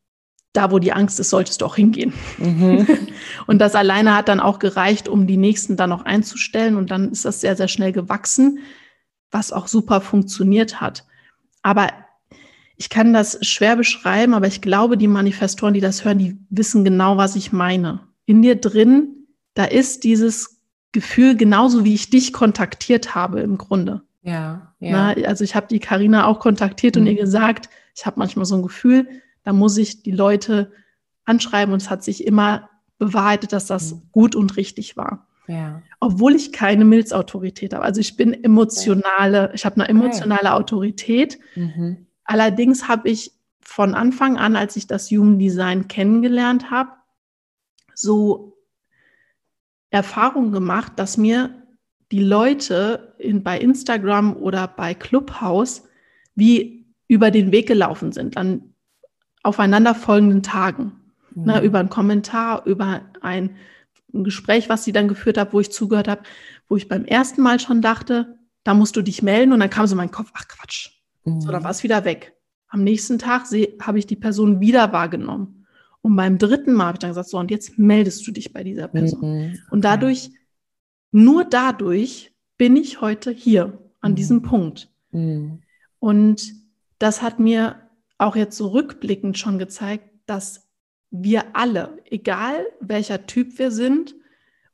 da 0.53 0.71
wo 0.71 0.79
die 0.79 0.93
Angst 0.93 1.21
ist, 1.21 1.31
solltest 1.31 1.61
du 1.61 1.67
auch 1.67 1.77
hingehen. 1.77 2.13
Mhm. 2.39 2.87
Und 3.47 3.59
das 3.59 3.75
alleine 3.75 4.17
hat 4.17 4.29
dann 4.29 4.41
auch 4.41 4.59
gereicht, 4.59 5.09
um 5.09 5.27
die 5.27 5.37
nächsten 5.37 5.77
dann 5.77 5.91
noch 5.91 6.05
einzustellen. 6.05 6.77
Und 6.77 6.91
dann 6.91 7.11
ist 7.11 7.25
das 7.25 7.41
sehr, 7.41 7.57
sehr 7.57 7.69
schnell 7.69 7.93
gewachsen, 7.93 8.61
was 9.31 9.53
auch 9.53 9.67
super 9.67 10.01
funktioniert 10.01 10.81
hat. 10.81 11.05
Aber 11.63 11.89
ich 12.77 12.89
kann 12.91 13.13
das 13.13 13.39
schwer 13.47 13.77
beschreiben, 13.77 14.35
aber 14.35 14.47
ich 14.47 14.61
glaube, 14.61 14.97
die 14.97 15.09
Manifestoren, 15.09 15.75
die 15.75 15.81
das 15.81 16.05
hören, 16.05 16.19
die 16.19 16.37
wissen 16.51 16.85
genau, 16.85 17.17
was 17.17 17.37
ich 17.37 17.53
meine. 17.53 18.01
In 18.27 18.43
dir 18.43 18.57
drin, 18.57 19.27
da 19.55 19.65
ist 19.65 20.03
dieses 20.05 20.61
Gefühl 20.93 21.37
genauso, 21.37 21.85
wie 21.85 21.95
ich 21.95 22.11
dich 22.11 22.33
kontaktiert 22.33 23.15
habe 23.15 23.41
im 23.41 23.59
Grunde. 23.59 24.03
Ja, 24.23 24.75
ja. 24.81 25.15
Na, 25.15 25.27
also 25.29 25.45
ich 25.45 25.55
habe 25.55 25.67
die 25.69 25.81
Karina 25.81 26.27
auch 26.27 26.41
kontaktiert 26.41 26.97
und 26.97 27.03
Mhm. 27.03 27.09
ihr 27.11 27.15
gesagt, 27.17 27.69
ich 27.95 28.07
habe 28.07 28.19
manchmal 28.19 28.45
so 28.47 28.57
ein 28.57 28.63
Gefühl, 28.63 29.09
da 29.45 29.53
muss 29.53 29.77
ich 29.77 30.03
die 30.03 30.11
Leute 30.13 30.73
anschreiben 31.27 31.73
und 31.75 31.83
es 31.83 31.91
hat 31.91 32.03
sich 32.03 32.27
immer 32.27 32.71
bewahrheitet, 32.99 33.53
dass 33.53 33.67
das 33.67 33.93
Mhm. 33.95 34.03
gut 34.13 34.35
und 34.37 34.57
richtig 34.57 34.97
war. 34.97 35.27
ja. 35.47 35.83
Obwohl 36.01 36.35
ich 36.35 36.53
keine 36.53 36.85
Milzautorität 36.87 37.75
habe. 37.75 37.85
Also 37.85 38.01
ich 38.01 38.17
bin 38.17 38.33
emotionale, 38.45 39.51
ich 39.55 39.67
habe 39.67 39.77
eine 39.77 39.89
emotionale 39.89 40.55
Autorität. 40.55 41.39
Mhm. 41.55 42.04
Allerdings 42.25 42.89
habe 42.89 43.09
ich 43.09 43.33
von 43.61 43.95
Anfang 43.95 44.37
an, 44.37 44.57
als 44.57 44.77
ich 44.77 44.87
das 44.87 45.11
Human 45.11 45.39
Design 45.39 45.89
kennengelernt 45.89 46.71
habe, 46.71 46.91
so 47.95 48.59
Erfahrung 49.91 50.53
gemacht, 50.53 50.93
dass 50.97 51.17
mir 51.17 51.63
die 52.11 52.23
Leute 52.23 53.15
in, 53.19 53.43
bei 53.43 53.59
Instagram 53.59 54.37
oder 54.37 54.69
bei 54.69 54.95
Clubhouse 54.95 55.85
wie 56.35 56.87
über 57.09 57.31
den 57.31 57.53
Weg 57.53 57.69
gelaufen 57.69 58.13
sind 58.13 58.37
an 58.37 58.75
aufeinanderfolgenden 59.43 60.43
Tagen. 60.43 60.93
Mhm. 61.35 61.45
Ne, 61.45 61.61
über 61.63 61.79
einen 61.79 61.91
Kommentar, 61.91 62.67
über 62.67 63.03
ein, 63.21 63.57
ein 64.13 64.25
Gespräch, 64.25 64.69
was 64.69 64.85
sie 64.85 64.93
dann 64.93 65.09
geführt 65.09 65.39
hat, 65.39 65.53
wo 65.53 65.61
ich 65.61 65.73
zugehört 65.73 66.09
habe, 66.09 66.23
wo 66.69 66.77
ich 66.77 66.89
beim 66.89 67.05
ersten 67.05 67.43
Mal 67.43 67.61
schon 67.61 67.83
dachte, 67.83 68.39
da 68.63 68.75
musst 68.75 68.97
du 68.97 69.03
dich 69.03 69.23
melden 69.23 69.53
und 69.53 69.61
dann 69.61 69.71
kam 69.71 69.87
so 69.87 69.97
mein 69.97 70.11
Kopf, 70.11 70.31
ach 70.35 70.49
Quatsch, 70.49 70.91
Mhm. 71.25 71.41
so, 71.41 71.51
dann 71.51 71.65
war 71.65 71.71
es 71.71 71.83
wieder 71.83 72.05
weg. 72.05 72.35
Am 72.69 72.83
nächsten 72.83 73.19
Tag 73.19 73.47
habe 73.81 73.99
ich 73.99 74.07
die 74.07 74.17
Person 74.17 74.61
wieder 74.61 74.93
wahrgenommen. 74.93 75.67
Und 76.03 76.17
beim 76.17 76.39
dritten 76.39 76.75
Mal 76.75 76.87
habe 76.87 76.97
ich 76.97 77.01
dann 77.01 77.11
gesagt, 77.11 77.29
so, 77.29 77.39
und 77.39 77.51
jetzt 77.51 77.79
meldest 77.79 78.27
du 78.27 78.33
dich 78.33 78.53
bei 78.53 78.63
dieser 78.65 78.89
Person. 78.89 79.21
Mhm. 79.47 79.59
Und 79.71 79.85
dadurch, 79.85 80.31
nur 81.13 81.45
dadurch 81.45 82.35
bin 82.59 82.77
ich 82.77 83.01
heute 83.01 83.31
hier 83.31 83.79
an 84.01 84.13
Mhm. 84.13 84.17
diesem 84.17 84.43
Punkt. 84.43 84.91
Mhm. 85.13 85.63
Und 85.99 86.53
das 86.99 87.23
hat 87.23 87.39
mir 87.39 87.81
auch 88.19 88.37
jetzt 88.37 88.57
so 88.57 88.69
rückblickend 88.69 89.39
schon 89.39 89.59
gezeigt, 89.59 90.11
dass 90.27 90.69
wir 91.11 91.57
alle, 91.57 91.99
egal 92.11 92.67
welcher 92.81 93.27
Typ 93.27 93.59
wir 93.59 93.71
sind 93.71 94.15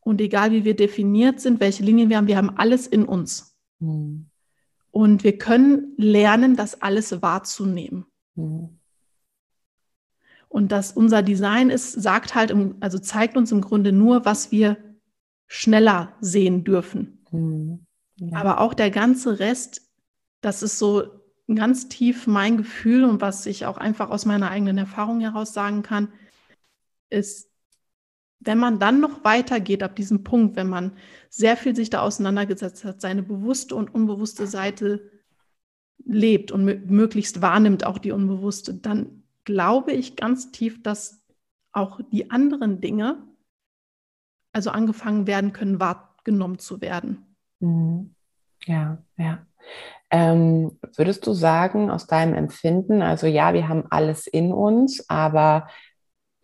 und 0.00 0.20
egal 0.20 0.50
wie 0.52 0.64
wir 0.64 0.74
definiert 0.74 1.38
sind, 1.40 1.60
welche 1.60 1.82
Linien 1.84 2.08
wir 2.08 2.16
haben, 2.16 2.26
wir 2.26 2.38
haben 2.38 2.56
alles 2.56 2.86
in 2.86 3.04
uns. 3.04 3.56
Mhm. 3.78 4.29
Und 4.90 5.22
wir 5.24 5.38
können 5.38 5.94
lernen, 5.96 6.56
das 6.56 6.82
alles 6.82 7.22
wahrzunehmen. 7.22 8.06
Mhm. 8.34 8.78
Und 10.48 10.72
dass 10.72 10.92
unser 10.92 11.22
Design 11.22 11.70
ist, 11.70 11.92
sagt 11.92 12.34
halt, 12.34 12.50
im, 12.50 12.76
also 12.80 12.98
zeigt 12.98 13.36
uns 13.36 13.52
im 13.52 13.60
Grunde 13.60 13.92
nur, 13.92 14.24
was 14.24 14.50
wir 14.50 14.76
schneller 15.46 16.14
sehen 16.20 16.64
dürfen. 16.64 17.24
Mhm. 17.30 17.86
Ja. 18.16 18.38
Aber 18.38 18.60
auch 18.60 18.74
der 18.74 18.90
ganze 18.90 19.38
Rest 19.38 19.90
das 20.40 20.62
ist 20.62 20.78
so 20.78 21.04
ganz 21.48 21.88
tief 21.88 22.26
mein 22.26 22.56
Gefühl 22.56 23.04
und 23.04 23.20
was 23.20 23.46
ich 23.46 23.66
auch 23.66 23.76
einfach 23.76 24.10
aus 24.10 24.24
meiner 24.24 24.50
eigenen 24.50 24.78
Erfahrung 24.78 25.20
heraus 25.20 25.52
sagen 25.52 25.82
kann, 25.82 26.08
ist, 27.10 27.49
wenn 28.40 28.58
man 28.58 28.78
dann 28.78 29.00
noch 29.00 29.22
weitergeht 29.22 29.82
ab 29.82 29.94
diesem 29.94 30.24
Punkt, 30.24 30.56
wenn 30.56 30.68
man 30.68 30.92
sehr 31.28 31.56
viel 31.56 31.76
sich 31.76 31.90
da 31.90 32.00
auseinandergesetzt 32.00 32.84
hat, 32.84 33.00
seine 33.00 33.22
bewusste 33.22 33.76
und 33.76 33.94
unbewusste 33.94 34.46
Seite 34.46 35.10
lebt 36.04 36.50
und 36.50 36.64
möglichst 36.90 37.42
wahrnimmt, 37.42 37.84
auch 37.84 37.98
die 37.98 38.12
unbewusste, 38.12 38.74
dann 38.74 39.22
glaube 39.44 39.92
ich 39.92 40.16
ganz 40.16 40.50
tief, 40.50 40.82
dass 40.82 41.22
auch 41.72 42.00
die 42.10 42.30
anderen 42.30 42.80
Dinge, 42.80 43.22
also 44.52 44.70
angefangen 44.70 45.26
werden 45.26 45.52
können, 45.52 45.78
wahrgenommen 45.78 46.58
zu 46.58 46.80
werden. 46.80 47.36
Mhm. 47.60 48.14
Ja, 48.64 48.98
ja. 49.16 49.46
Ähm, 50.10 50.78
würdest 50.96 51.26
du 51.26 51.32
sagen, 51.32 51.90
aus 51.90 52.06
deinem 52.06 52.34
Empfinden, 52.34 53.02
also 53.02 53.26
ja, 53.26 53.54
wir 53.54 53.68
haben 53.68 53.84
alles 53.90 54.26
in 54.26 54.52
uns, 54.52 55.08
aber 55.08 55.68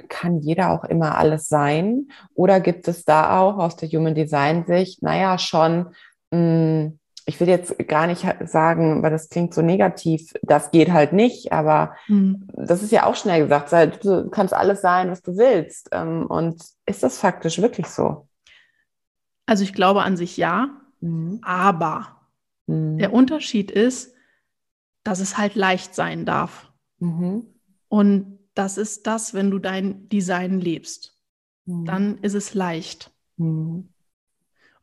kann 0.09 0.39
jeder 0.39 0.71
auch 0.71 0.85
immer 0.85 1.19
alles 1.19 1.49
sein? 1.49 2.09
Oder 2.35 2.61
gibt 2.61 2.89
es 2.89 3.05
da 3.05 3.41
auch 3.41 3.59
aus 3.59 3.77
der 3.77 3.89
Human 3.89 4.15
Design 4.15 4.65
Sicht, 4.67 5.03
naja, 5.03 5.39
schon, 5.39 5.89
mh, 6.31 6.39
hm, 6.39 6.99
ich 7.29 7.41
will 7.41 7.49
jetzt 7.49 7.77
gar 7.89 8.07
nicht 8.07 8.25
sagen, 8.45 9.03
weil 9.03 9.11
das 9.11 9.29
klingt 9.29 9.53
so 9.53 9.61
negativ, 9.61 10.33
das 10.43 10.71
geht 10.71 10.93
halt 10.93 11.13
nicht, 11.13 11.53
aber 11.53 11.97
mhm. 12.07 12.47
das 12.55 12.85
ist 12.85 12.93
ja 12.93 13.05
auch 13.05 13.17
schnell 13.17 13.43
gesagt, 13.43 14.05
du 14.05 14.31
kannst 14.31 14.55
alles 14.55 14.81
sein, 14.81 15.11
was 15.11 15.23
du 15.23 15.37
willst. 15.37 15.89
Ähm, 15.91 16.27
und 16.27 16.63
ist 16.87 17.03
das 17.03 17.19
faktisch 17.19 17.61
wirklich 17.61 17.89
so? 17.89 18.29
Also 19.45 19.65
ich 19.65 19.75
glaube 19.75 20.03
an 20.03 20.17
sich 20.17 20.37
ja, 20.37 20.71
mhm. 21.01 21.41
aber 21.43 22.17
mhm. 22.69 22.99
der 22.99 23.13
Unterschied 23.13 23.73
ist, 23.73 24.15
dass 25.03 25.19
es 25.19 25.37
halt 25.37 25.57
leicht 25.57 25.97
sein 25.97 26.27
darf. 26.27 26.71
Mhm. 27.01 27.47
Und 27.89 28.36
das 28.57 28.79
ist 28.79 29.07
das, 29.07 29.35
wenn 29.35 29.51
du 29.51 29.59
dein 29.59 30.09
Design 30.09 30.61
lebst. 30.61 31.17
Mhm. 31.67 31.85
Dann 31.85 32.19
ist 32.19 32.35
es 32.35 32.55
leicht. 32.55 33.13
Mhm. 33.37 33.89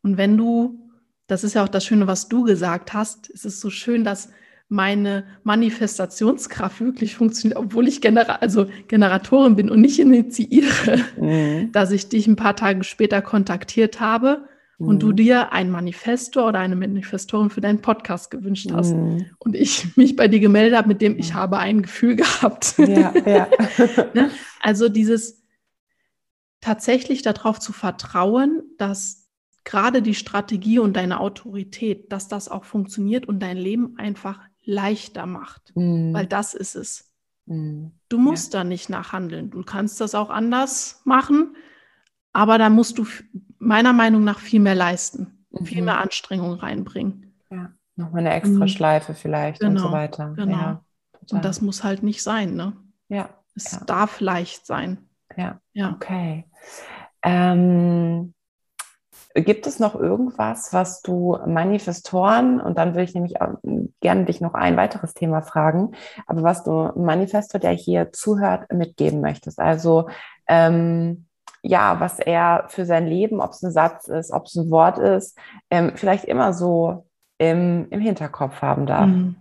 Und 0.02 0.18
wenn 0.18 0.38
du 0.38 0.84
das 1.28 1.44
ist 1.44 1.54
ja 1.56 1.64
auch 1.64 1.70
das 1.70 1.86
Schöne, 1.86 2.08
was 2.08 2.30
du 2.30 2.44
gesagt 2.44 2.94
hast. 2.94 3.30
Es 3.30 3.46
ist 3.46 3.60
so 3.60 3.70
schön, 3.70 4.04
dass 4.04 4.30
meine 4.70 5.26
Manifestationskraft 5.44 6.82
wirklich 6.82 7.16
funktioniert, 7.16 7.60
obwohl 7.60 7.88
ich 7.88 8.02
Genera 8.02 8.36
also 8.36 8.68
Generatorin 8.88 9.56
bin 9.56 9.70
und 9.70 9.82
nicht 9.82 10.00
initiiere, 10.00 11.00
mhm. 11.20 11.72
dass 11.72 11.92
ich 11.92 12.10
dich 12.10 12.28
ein 12.28 12.36
paar 12.36 12.56
Tage 12.56 12.84
später 12.84 13.22
kontaktiert 13.22 14.00
habe 14.00 14.48
mhm. 14.78 14.88
und 14.88 15.00
du 15.04 15.08
mhm. 15.08 15.16
dir 15.16 15.52
ein 15.54 15.70
Manifestor 15.72 16.48
oder 16.48 16.60
eine 16.60 16.76
Manifestorin 16.76 17.50
für 17.50 17.62
deinen 17.62 17.82
Podcast 17.82 18.32
gewünscht 18.32 18.72
hast 18.72 18.94
mhm. 18.94 19.26
und 19.40 19.56
ich 19.56 19.96
mich 19.98 20.16
bei 20.16 20.28
dir 20.28 20.40
gemeldet 20.40 20.78
habe, 20.78 20.88
mit 20.88 21.02
dem 21.02 21.18
ich 21.18 21.34
habe 21.34 21.58
ein 21.58 21.82
Gefühl 21.82 22.16
gehabt. 22.18 22.76
Ja, 22.78 23.14
ja. 23.26 23.48
ne? 24.14 24.32
Also 24.60 24.90
dieses 24.90 25.44
tatsächlich 26.62 27.22
darauf 27.22 27.60
zu 27.60 27.74
vertrauen, 27.74 28.64
dass 28.78 29.30
gerade 29.64 30.02
die 30.02 30.16
Strategie 30.16 30.80
und 30.80 30.96
deine 30.96 31.20
Autorität, 31.20 32.12
dass 32.12 32.28
das 32.28 32.50
auch 32.50 32.64
funktioniert 32.64 33.28
und 33.28 33.40
dein 33.40 33.58
Leben 33.58 33.98
einfach 33.98 34.40
leichter 34.64 35.26
macht, 35.26 35.74
mm. 35.76 36.14
weil 36.14 36.26
das 36.26 36.54
ist 36.54 36.76
es. 36.76 37.12
Mm. 37.46 37.88
Du 38.10 38.18
musst 38.18 38.54
ja. 38.54 38.60
da 38.60 38.64
nicht 38.64 38.90
nachhandeln. 38.90 39.50
Du 39.50 39.64
kannst 39.64 40.00
das 40.02 40.16
auch 40.16 40.30
anders 40.30 41.02
machen, 41.04 41.56
aber 42.32 42.58
da 42.58 42.70
musst 42.70 42.98
du 42.98 43.06
meiner 43.64 43.94
Meinung 43.94 44.24
nach 44.24 44.40
viel 44.40 44.60
mehr 44.60 44.76
leisten, 44.76 45.46
mhm. 45.52 45.66
viel 45.66 45.82
mehr 45.82 46.00
Anstrengung 46.00 46.54
reinbringen. 46.54 47.34
Ja, 47.50 47.72
nochmal 47.96 48.22
eine 48.22 48.34
extra 48.34 48.66
mhm. 48.66 48.68
Schleife 48.68 49.14
vielleicht 49.14 49.62
genau, 49.62 49.72
und 49.72 49.78
so 49.78 49.86
genau, 49.86 49.98
weiter. 49.98 50.34
Genau. 50.36 50.58
Ja, 50.58 50.84
und 51.32 51.46
das 51.46 51.62
muss 51.62 51.84
halt 51.84 52.04
nicht 52.04 52.22
sein, 52.24 52.56
ne? 52.56 52.74
Ja. 53.08 53.30
Es 53.56 53.72
ja. 53.72 53.80
darf 53.86 54.20
leicht 54.20 54.66
sein. 54.66 54.98
Ja. 55.38 55.60
ja. 55.74 55.92
Okay. 55.92 56.46
Ähm, 57.22 58.34
Gibt 59.36 59.66
es 59.66 59.80
noch 59.80 59.96
irgendwas, 59.96 60.74
was 60.74 61.02
du 61.02 61.40
Manifestoren, 61.48 62.62
und 62.62 62.78
dann 62.78 62.90
würde 62.90 63.04
ich 63.04 63.16
nämlich 63.16 63.34
gerne 64.00 64.26
dich 64.26 64.42
noch 64.42 64.54
ein 64.54 64.78
weiteres 64.78 65.16
Thema 65.16 65.42
fragen, 65.42 65.96
aber 66.28 66.44
was 66.44 66.64
du 66.64 66.92
Manifestor, 66.96 67.60
der 67.60 67.72
hier 67.72 68.12
zuhört, 68.12 68.72
mitgeben 68.72 69.22
möchtest? 69.22 69.60
Also, 69.60 70.08
ähm, 70.48 71.26
ja, 71.64 72.00
was 72.00 72.20
er 72.20 72.66
für 72.68 72.86
sein 72.86 73.08
Leben, 73.08 73.40
ob 73.40 73.52
es 73.52 73.64
ein 73.64 73.72
Satz 73.72 74.08
ist, 74.08 74.32
ob 74.32 74.46
es 74.46 74.56
ein 74.56 74.70
Wort 74.70 75.00
ist, 75.00 75.38
ähm, 75.72 75.94
vielleicht 75.96 76.26
immer 76.26 76.54
so 76.54 77.10
im, 77.40 77.88
im 77.90 78.00
Hinterkopf 78.00 78.62
haben 78.62 78.86
darf. 78.86 79.08
Mhm. 79.08 79.36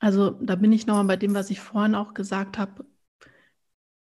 Also 0.00 0.30
da 0.30 0.54
bin 0.54 0.72
ich 0.72 0.86
nochmal 0.86 1.04
bei 1.04 1.16
dem, 1.16 1.34
was 1.34 1.50
ich 1.50 1.60
vorhin 1.60 1.94
auch 1.94 2.14
gesagt 2.14 2.58
habe. 2.58 2.84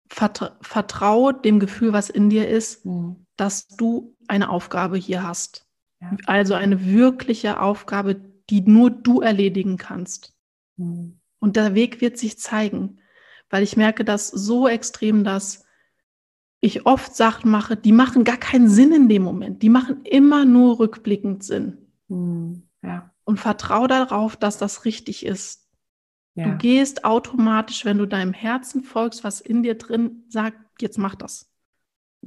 Vertra 0.07 0.55
vertraue 0.61 1.33
dem 1.33 1.59
Gefühl, 1.59 1.91
was 1.91 2.09
in 2.09 2.29
dir 2.29 2.47
ist. 2.47 2.85
Mhm 2.85 3.25
dass 3.37 3.67
du 3.67 4.15
eine 4.27 4.49
Aufgabe 4.49 4.97
hier 4.97 5.23
hast. 5.23 5.67
Ja. 6.01 6.15
Also 6.25 6.53
eine 6.53 6.85
wirkliche 6.85 7.59
Aufgabe, 7.59 8.15
die 8.49 8.61
nur 8.61 8.89
du 8.89 9.21
erledigen 9.21 9.77
kannst. 9.77 10.33
Mhm. 10.77 11.19
Und 11.39 11.55
der 11.55 11.75
Weg 11.75 12.01
wird 12.01 12.17
sich 12.17 12.39
zeigen, 12.39 12.99
weil 13.49 13.63
ich 13.63 13.77
merke 13.77 14.05
das 14.05 14.27
so 14.27 14.67
extrem, 14.67 15.23
dass 15.23 15.64
ich 16.59 16.85
oft 16.85 17.15
Sachen 17.15 17.51
mache, 17.51 17.75
die 17.77 17.91
machen 17.91 18.23
gar 18.23 18.37
keinen 18.37 18.69
Sinn 18.69 18.91
in 18.91 19.09
dem 19.09 19.23
Moment. 19.23 19.61
Die 19.61 19.69
machen 19.69 20.01
immer 20.03 20.45
nur 20.45 20.79
rückblickend 20.79 21.43
Sinn. 21.43 21.89
Mhm. 22.07 22.63
Ja. 22.81 23.11
Und 23.23 23.39
vertraue 23.39 23.87
darauf, 23.87 24.35
dass 24.35 24.57
das 24.57 24.85
richtig 24.85 25.25
ist. 25.25 25.67
Ja. 26.35 26.49
Du 26.49 26.57
gehst 26.57 27.05
automatisch, 27.05 27.85
wenn 27.85 27.97
du 27.97 28.05
deinem 28.05 28.33
Herzen 28.33 28.83
folgst, 28.83 29.23
was 29.23 29.41
in 29.41 29.63
dir 29.63 29.77
drin 29.77 30.23
sagt, 30.27 30.57
jetzt 30.81 30.97
mach 30.97 31.15
das 31.15 31.49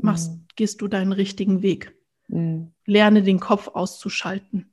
machst, 0.02 0.32
mhm. 0.32 0.46
gehst 0.56 0.80
du 0.80 0.88
deinen 0.88 1.12
richtigen 1.12 1.62
Weg. 1.62 1.94
Mhm. 2.28 2.72
Lerne 2.84 3.22
den 3.22 3.40
Kopf 3.40 3.68
auszuschalten. 3.68 4.70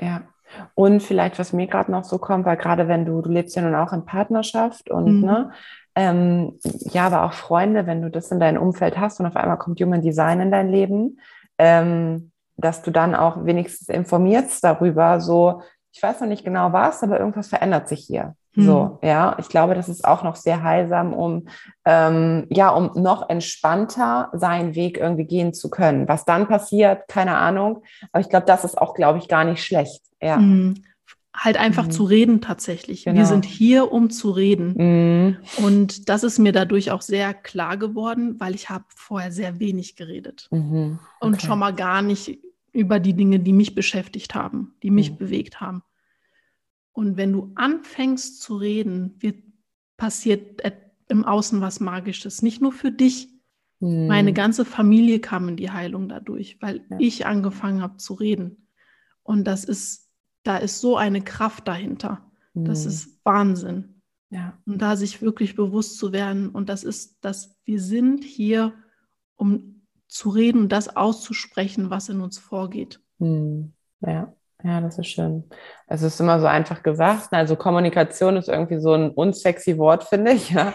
Ja. 0.00 0.06
ja. 0.06 0.28
Und 0.74 1.02
vielleicht, 1.02 1.38
was 1.38 1.52
mir 1.52 1.66
gerade 1.66 1.90
noch 1.90 2.04
so 2.04 2.18
kommt, 2.18 2.44
weil 2.44 2.56
gerade 2.56 2.88
wenn 2.88 3.06
du, 3.06 3.22
du 3.22 3.30
lebst 3.30 3.56
ja 3.56 3.62
nun 3.62 3.74
auch 3.74 3.92
in 3.92 4.04
Partnerschaft 4.04 4.90
und 4.90 5.20
mhm. 5.20 5.24
ne, 5.24 5.52
ähm, 5.94 6.58
ja, 6.62 7.06
aber 7.06 7.24
auch 7.24 7.32
Freunde, 7.32 7.86
wenn 7.86 8.02
du 8.02 8.10
das 8.10 8.30
in 8.30 8.40
deinem 8.40 8.62
Umfeld 8.62 8.98
hast 8.98 9.20
und 9.20 9.26
auf 9.26 9.36
einmal 9.36 9.58
kommt 9.58 9.80
Human 9.80 10.00
Design 10.00 10.40
in 10.40 10.50
dein 10.50 10.68
Leben, 10.68 11.20
ähm, 11.58 12.32
dass 12.56 12.82
du 12.82 12.90
dann 12.90 13.14
auch 13.14 13.44
wenigstens 13.44 13.88
informierst 13.88 14.62
darüber, 14.64 15.20
so, 15.20 15.62
ich 15.92 16.02
weiß 16.02 16.20
noch 16.20 16.28
nicht 16.28 16.44
genau 16.44 16.72
was, 16.72 17.02
aber 17.02 17.18
irgendwas 17.18 17.48
verändert 17.48 17.88
sich 17.88 18.00
hier. 18.00 18.34
So, 18.54 18.98
mhm. 19.00 19.08
ja, 19.08 19.36
ich 19.38 19.48
glaube, 19.48 19.74
das 19.74 19.88
ist 19.88 20.04
auch 20.04 20.22
noch 20.22 20.36
sehr 20.36 20.62
heilsam, 20.62 21.14
um 21.14 21.46
ähm, 21.86 22.46
ja, 22.50 22.68
um 22.68 22.90
noch 22.94 23.30
entspannter 23.30 24.28
seinen 24.34 24.74
Weg 24.74 24.98
irgendwie 24.98 25.24
gehen 25.24 25.54
zu 25.54 25.70
können. 25.70 26.06
Was 26.06 26.26
dann 26.26 26.48
passiert, 26.48 27.08
keine 27.08 27.38
Ahnung. 27.38 27.82
Aber 28.12 28.20
ich 28.20 28.28
glaube, 28.28 28.44
das 28.44 28.64
ist 28.64 28.76
auch, 28.76 28.92
glaube 28.92 29.18
ich, 29.18 29.28
gar 29.28 29.44
nicht 29.44 29.64
schlecht. 29.64 30.02
Ja. 30.20 30.36
Mhm. 30.36 30.84
Halt 31.34 31.56
einfach 31.56 31.86
mhm. 31.86 31.90
zu 31.92 32.04
reden 32.04 32.40
tatsächlich. 32.42 33.04
Genau. 33.04 33.16
Wir 33.18 33.26
sind 33.26 33.46
hier, 33.46 33.90
um 33.90 34.10
zu 34.10 34.30
reden. 34.30 34.74
Mhm. 34.76 35.36
Und 35.64 36.08
das 36.10 36.24
ist 36.24 36.38
mir 36.38 36.52
dadurch 36.52 36.90
auch 36.90 37.00
sehr 37.00 37.32
klar 37.32 37.78
geworden, 37.78 38.38
weil 38.38 38.54
ich 38.54 38.68
habe 38.68 38.84
vorher 38.94 39.32
sehr 39.32 39.58
wenig 39.58 39.96
geredet. 39.96 40.48
Mhm. 40.50 40.98
Okay. 41.20 41.26
Und 41.26 41.42
schon 41.42 41.58
mal 41.58 41.74
gar 41.74 42.02
nicht 42.02 42.38
über 42.72 43.00
die 43.00 43.14
Dinge, 43.14 43.40
die 43.40 43.52
mich 43.52 43.74
beschäftigt 43.74 44.34
haben, 44.34 44.74
die 44.82 44.90
mich 44.90 45.12
mhm. 45.12 45.16
bewegt 45.16 45.60
haben. 45.60 45.82
Und 46.92 47.16
wenn 47.16 47.32
du 47.32 47.52
anfängst 47.54 48.42
zu 48.42 48.56
reden, 48.56 49.14
wird 49.18 49.36
passiert 49.96 50.62
im 51.08 51.24
Außen 51.24 51.60
was 51.60 51.80
Magisches. 51.80 52.42
Nicht 52.42 52.60
nur 52.60 52.72
für 52.72 52.90
dich. 52.90 53.28
Mhm. 53.80 54.06
Meine 54.06 54.32
ganze 54.32 54.64
Familie 54.64 55.20
kam 55.20 55.48
in 55.48 55.56
die 55.56 55.70
Heilung 55.70 56.08
dadurch, 56.08 56.58
weil 56.60 56.84
ja. 56.90 56.96
ich 56.98 57.26
angefangen 57.26 57.82
habe 57.82 57.96
zu 57.96 58.14
reden. 58.14 58.68
Und 59.22 59.44
das 59.44 59.64
ist, 59.64 60.10
da 60.42 60.56
ist 60.56 60.80
so 60.80 60.96
eine 60.96 61.22
Kraft 61.22 61.68
dahinter. 61.68 62.30
Mhm. 62.54 62.64
Das 62.64 62.86
ist 62.86 63.18
Wahnsinn. 63.24 64.02
Ja. 64.30 64.58
Und 64.64 64.80
da 64.80 64.96
sich 64.96 65.22
wirklich 65.22 65.54
bewusst 65.54 65.98
zu 65.98 66.12
werden. 66.12 66.48
Und 66.48 66.68
das 66.68 66.84
ist, 66.84 67.24
dass 67.24 67.56
wir 67.64 67.80
sind 67.80 68.24
hier, 68.24 68.72
um 69.36 69.82
zu 70.08 70.30
reden 70.30 70.62
und 70.62 70.72
das 70.72 70.96
auszusprechen, 70.96 71.90
was 71.90 72.08
in 72.08 72.20
uns 72.20 72.38
vorgeht. 72.38 73.00
Mhm. 73.18 73.72
Ja. 74.00 74.34
Ja, 74.64 74.80
das 74.80 74.98
ist 74.98 75.08
schön. 75.08 75.44
Es 75.88 76.02
ist 76.02 76.20
immer 76.20 76.38
so 76.38 76.46
einfach 76.46 76.82
gesagt. 76.82 77.28
Also 77.32 77.56
Kommunikation 77.56 78.36
ist 78.36 78.48
irgendwie 78.48 78.78
so 78.78 78.92
ein 78.92 79.10
unsexy 79.10 79.76
Wort, 79.76 80.04
finde 80.04 80.32
ich. 80.32 80.50
Ja. 80.50 80.72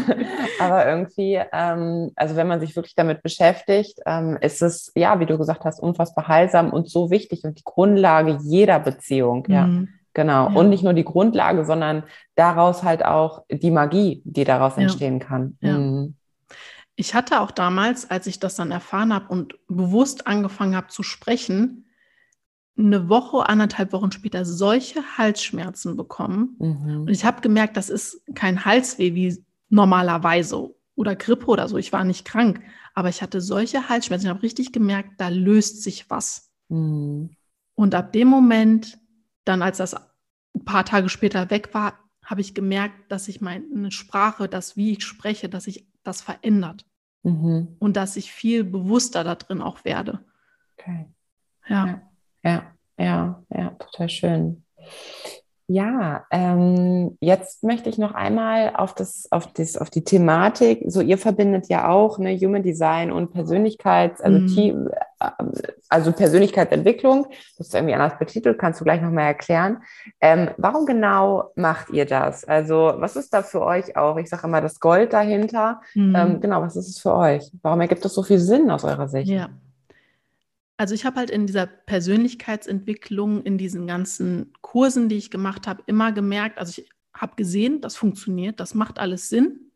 Aber 0.60 0.86
irgendwie, 0.86 1.40
ähm, 1.52 2.12
also 2.14 2.36
wenn 2.36 2.46
man 2.46 2.60
sich 2.60 2.76
wirklich 2.76 2.94
damit 2.94 3.22
beschäftigt, 3.22 3.98
ähm, 4.06 4.38
ist 4.40 4.62
es, 4.62 4.92
ja, 4.94 5.18
wie 5.18 5.26
du 5.26 5.36
gesagt 5.36 5.64
hast, 5.64 5.80
unfassbar 5.80 6.28
heilsam 6.28 6.72
und 6.72 6.88
so 6.88 7.10
wichtig 7.10 7.42
und 7.44 7.58
die 7.58 7.64
Grundlage 7.64 8.38
jeder 8.42 8.78
Beziehung. 8.78 9.44
Ja, 9.48 9.66
mhm. 9.66 9.88
genau. 10.12 10.48
Ja. 10.48 10.54
Und 10.54 10.70
nicht 10.70 10.84
nur 10.84 10.94
die 10.94 11.04
Grundlage, 11.04 11.64
sondern 11.64 12.04
daraus 12.36 12.84
halt 12.84 13.04
auch 13.04 13.42
die 13.50 13.72
Magie, 13.72 14.22
die 14.24 14.44
daraus 14.44 14.76
ja. 14.76 14.82
entstehen 14.82 15.18
kann. 15.18 15.58
Mhm. 15.60 16.14
Ich 16.96 17.14
hatte 17.14 17.40
auch 17.40 17.50
damals, 17.50 18.08
als 18.08 18.28
ich 18.28 18.38
das 18.38 18.54
dann 18.54 18.70
erfahren 18.70 19.12
habe 19.12 19.26
und 19.28 19.56
bewusst 19.66 20.28
angefangen 20.28 20.76
habe 20.76 20.86
zu 20.86 21.02
sprechen, 21.02 21.84
eine 22.76 23.08
Woche, 23.08 23.48
anderthalb 23.48 23.92
Wochen 23.92 24.12
später 24.12 24.44
solche 24.44 25.00
Halsschmerzen 25.16 25.96
bekommen. 25.96 26.56
Mhm. 26.58 27.02
Und 27.02 27.10
ich 27.10 27.24
habe 27.24 27.40
gemerkt, 27.40 27.76
das 27.76 27.88
ist 27.88 28.22
kein 28.34 28.64
Halsweh 28.64 29.14
wie 29.14 29.44
normalerweise 29.68 30.74
oder 30.96 31.14
Grippe 31.16 31.46
oder 31.46 31.68
so. 31.68 31.76
Ich 31.76 31.92
war 31.92 32.04
nicht 32.04 32.24
krank, 32.24 32.60
aber 32.94 33.08
ich 33.08 33.22
hatte 33.22 33.40
solche 33.40 33.88
Halsschmerzen. 33.88 34.26
Ich 34.26 34.30
habe 34.30 34.42
richtig 34.42 34.72
gemerkt, 34.72 35.12
da 35.18 35.28
löst 35.28 35.82
sich 35.82 36.10
was. 36.10 36.50
Mhm. 36.68 37.30
Und 37.74 37.94
ab 37.94 38.12
dem 38.12 38.28
Moment, 38.28 38.98
dann 39.44 39.62
als 39.62 39.78
das 39.78 39.94
ein 39.94 40.64
paar 40.64 40.84
Tage 40.84 41.08
später 41.08 41.50
weg 41.50 41.74
war, 41.74 41.98
habe 42.24 42.40
ich 42.40 42.54
gemerkt, 42.54 43.10
dass 43.10 43.26
sich 43.26 43.40
meine 43.40 43.90
Sprache, 43.90 44.48
das, 44.48 44.76
wie 44.76 44.92
ich 44.92 45.04
spreche, 45.04 45.48
dass 45.48 45.64
sich 45.64 45.86
das 46.02 46.22
verändert. 46.22 46.86
Mhm. 47.22 47.76
Und 47.78 47.96
dass 47.96 48.16
ich 48.16 48.32
viel 48.32 48.64
bewusster 48.64 49.24
da 49.24 49.34
drin 49.34 49.60
auch 49.60 49.84
werde. 49.84 50.24
Okay. 50.76 51.06
Ja. 51.68 51.86
Ja, 51.86 52.02
ja, 52.44 53.42
ja, 53.50 53.70
total 53.78 54.08
schön. 54.08 54.64
Ja, 55.66 56.26
ähm, 56.30 57.16
jetzt 57.20 57.64
möchte 57.64 57.88
ich 57.88 57.96
noch 57.96 58.12
einmal 58.12 58.72
auf 58.76 58.94
das, 58.94 59.28
auf 59.30 59.50
das, 59.54 59.78
auf 59.78 59.88
die 59.88 60.04
Thematik. 60.04 60.82
So, 60.88 61.00
ihr 61.00 61.16
verbindet 61.16 61.68
ja 61.68 61.88
auch 61.88 62.18
ne, 62.18 62.36
Human 62.36 62.62
Design 62.62 63.10
und 63.10 63.32
Persönlichkeits, 63.32 64.20
also 64.20 64.40
mhm. 64.40 64.46
Team, 64.48 64.90
äh, 65.20 65.30
also 65.88 66.12
Persönlichkeitsentwicklung. 66.12 67.28
Das 67.56 67.68
ist 67.68 67.74
irgendwie 67.74 67.94
anders 67.94 68.18
betitelt, 68.18 68.58
kannst 68.58 68.80
du 68.80 68.84
gleich 68.84 69.00
nochmal 69.00 69.24
erklären. 69.24 69.78
Ähm, 70.20 70.50
warum 70.58 70.84
genau 70.84 71.52
macht 71.56 71.88
ihr 71.88 72.04
das? 72.04 72.44
Also, 72.44 72.92
was 72.96 73.16
ist 73.16 73.32
da 73.32 73.42
für 73.42 73.62
euch 73.62 73.96
auch? 73.96 74.18
Ich 74.18 74.28
sage 74.28 74.46
immer 74.46 74.60
das 74.60 74.80
Gold 74.80 75.14
dahinter. 75.14 75.80
Mhm. 75.94 76.14
Ähm, 76.14 76.40
genau, 76.42 76.60
was 76.60 76.76
ist 76.76 76.88
es 76.88 76.98
für 76.98 77.14
euch? 77.14 77.50
Warum 77.62 77.80
ergibt 77.80 78.04
das 78.04 78.12
so 78.12 78.22
viel 78.22 78.38
Sinn 78.38 78.70
aus 78.70 78.84
eurer 78.84 79.08
Sicht? 79.08 79.30
Ja. 79.30 79.48
Also 80.76 80.94
ich 80.94 81.04
habe 81.04 81.16
halt 81.16 81.30
in 81.30 81.46
dieser 81.46 81.66
Persönlichkeitsentwicklung, 81.66 83.42
in 83.42 83.58
diesen 83.58 83.86
ganzen 83.86 84.52
Kursen, 84.60 85.08
die 85.08 85.16
ich 85.16 85.30
gemacht 85.30 85.66
habe, 85.66 85.82
immer 85.86 86.12
gemerkt, 86.12 86.58
also 86.58 86.80
ich 86.80 86.88
habe 87.14 87.36
gesehen, 87.36 87.80
das 87.80 87.96
funktioniert, 87.96 88.58
das 88.58 88.74
macht 88.74 88.98
alles 88.98 89.28
Sinn. 89.28 89.70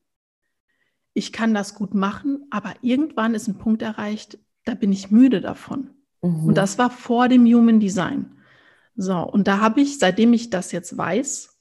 Ich 1.15 1.33
kann 1.33 1.55
das 1.55 1.75
gut 1.75 1.95
machen, 1.95 2.47
aber 2.51 2.75
irgendwann 2.83 3.35
ist 3.35 3.47
ein 3.47 3.59
Punkt 3.59 3.83
erreicht, 3.83 4.39
da 4.65 4.75
bin 4.75 4.93
ich 4.93 5.11
müde 5.11 5.41
davon. 5.41 5.91
Mhm. 6.21 6.47
Und 6.47 6.55
das 6.57 6.79
war 6.79 6.91
vor 6.91 7.29
dem 7.29 7.47
Human 7.47 7.81
Design. 7.81 8.35
So, 8.97 9.17
und 9.19 9.47
da 9.47 9.61
habe 9.61 9.81
ich, 9.81 10.01
seitdem 10.01 10.33
ich 10.33 10.51
das 10.51 10.73
jetzt 10.73 10.97
weiß, 10.97 11.57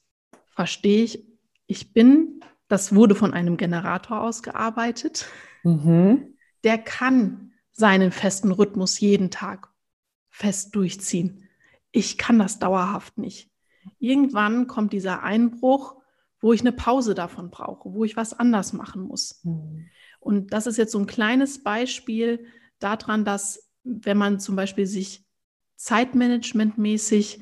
verstehe 0.47 1.03
ich, 1.03 1.23
ich 1.67 1.93
bin, 1.93 2.41
das 2.67 2.95
wurde 2.95 3.13
von 3.13 3.33
einem 3.33 3.57
Generator 3.57 4.21
ausgearbeitet, 4.21 5.27
mhm. 5.63 6.33
der 6.63 6.79
kann 6.79 7.46
seinen 7.78 8.11
festen 8.11 8.51
Rhythmus 8.51 8.99
jeden 8.99 9.32
Tag 9.32 9.69
fest 10.30 10.75
durchziehen. 10.75 11.47
Ich 11.91 12.17
kann 12.17 12.39
das 12.39 12.59
dauerhaft 12.59 13.17
nicht. 13.17 13.49
Irgendwann 13.99 14.67
kommt 14.67 14.93
dieser 14.93 15.23
Einbruch, 15.23 15.95
wo 16.41 16.53
ich 16.53 16.61
eine 16.61 16.71
Pause 16.71 17.15
davon 17.15 17.49
brauche, 17.49 17.93
wo 17.93 18.03
ich 18.03 18.17
was 18.17 18.34
anders 18.34 18.73
machen 18.73 19.01
muss. 19.01 19.41
Mhm. 19.43 19.88
Und 20.19 20.53
das 20.53 20.67
ist 20.67 20.78
jetzt 20.78 20.91
so 20.91 20.99
ein 20.99 21.05
kleines 21.05 21.63
Beispiel 21.63 22.45
daran, 22.80 23.23
dass 23.23 23.71
wenn 23.84 24.17
man 24.17 24.39
zum 24.39 24.55
Beispiel 24.55 24.86
sich 24.86 25.25
zeitmanagementmäßig 25.75 27.41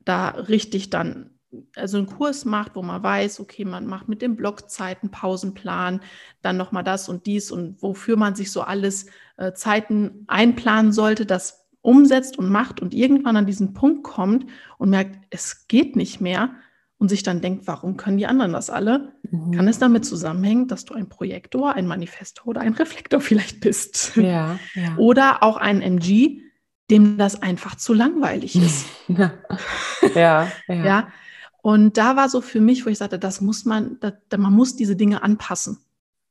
da 0.00 0.30
richtig 0.30 0.90
dann 0.90 1.38
also 1.76 1.96
einen 1.96 2.06
Kurs 2.06 2.44
macht, 2.44 2.76
wo 2.76 2.82
man 2.82 3.02
weiß, 3.02 3.40
okay, 3.40 3.64
man 3.64 3.86
macht 3.86 4.08
mit 4.08 4.20
den 4.20 4.36
Blockzeiten 4.36 5.10
Pausenplan, 5.10 6.02
dann 6.42 6.56
nochmal 6.56 6.84
das 6.84 7.08
und 7.08 7.26
dies 7.26 7.50
und 7.50 7.80
wofür 7.80 8.16
man 8.16 8.34
sich 8.34 8.52
so 8.52 8.60
alles 8.60 9.06
äh, 9.38 9.54
Zeiten 9.54 10.24
einplanen 10.26 10.92
sollte, 10.92 11.24
das 11.24 11.68
umsetzt 11.80 12.38
und 12.38 12.50
macht 12.50 12.82
und 12.82 12.92
irgendwann 12.92 13.36
an 13.36 13.46
diesen 13.46 13.72
Punkt 13.72 14.04
kommt 14.04 14.46
und 14.76 14.90
merkt, 14.90 15.16
es 15.30 15.68
geht 15.68 15.96
nicht 15.96 16.20
mehr 16.20 16.50
und 16.98 17.08
sich 17.08 17.22
dann 17.22 17.40
denkt, 17.40 17.66
warum 17.66 17.96
können 17.96 18.18
die 18.18 18.26
anderen 18.26 18.52
das 18.52 18.68
alle? 18.68 19.12
Mhm. 19.30 19.52
Kann 19.52 19.68
es 19.68 19.78
damit 19.78 20.04
zusammenhängen, 20.04 20.66
dass 20.66 20.84
du 20.84 20.94
ein 20.94 21.08
Projektor, 21.08 21.74
ein 21.74 21.86
Manifestor 21.86 22.48
oder 22.48 22.60
ein 22.60 22.74
Reflektor 22.74 23.20
vielleicht 23.22 23.60
bist? 23.60 24.16
Ja, 24.16 24.58
ja. 24.74 24.96
Oder 24.96 25.42
auch 25.42 25.56
ein 25.56 25.80
MG, 25.80 26.42
dem 26.90 27.16
das 27.16 27.40
einfach 27.40 27.76
zu 27.76 27.94
langweilig 27.94 28.56
ist. 28.62 28.86
ja, 29.06 29.32
ja. 30.14 30.48
ja. 30.68 31.08
Und 31.62 31.96
da 31.96 32.16
war 32.16 32.28
so 32.28 32.40
für 32.40 32.60
mich, 32.60 32.84
wo 32.86 32.90
ich 32.90 32.98
sagte, 32.98 33.18
das 33.18 33.40
muss 33.40 33.64
man, 33.64 33.98
da, 34.00 34.12
man 34.36 34.52
muss 34.52 34.74
diese 34.76 34.96
Dinge 34.96 35.22
anpassen, 35.22 35.78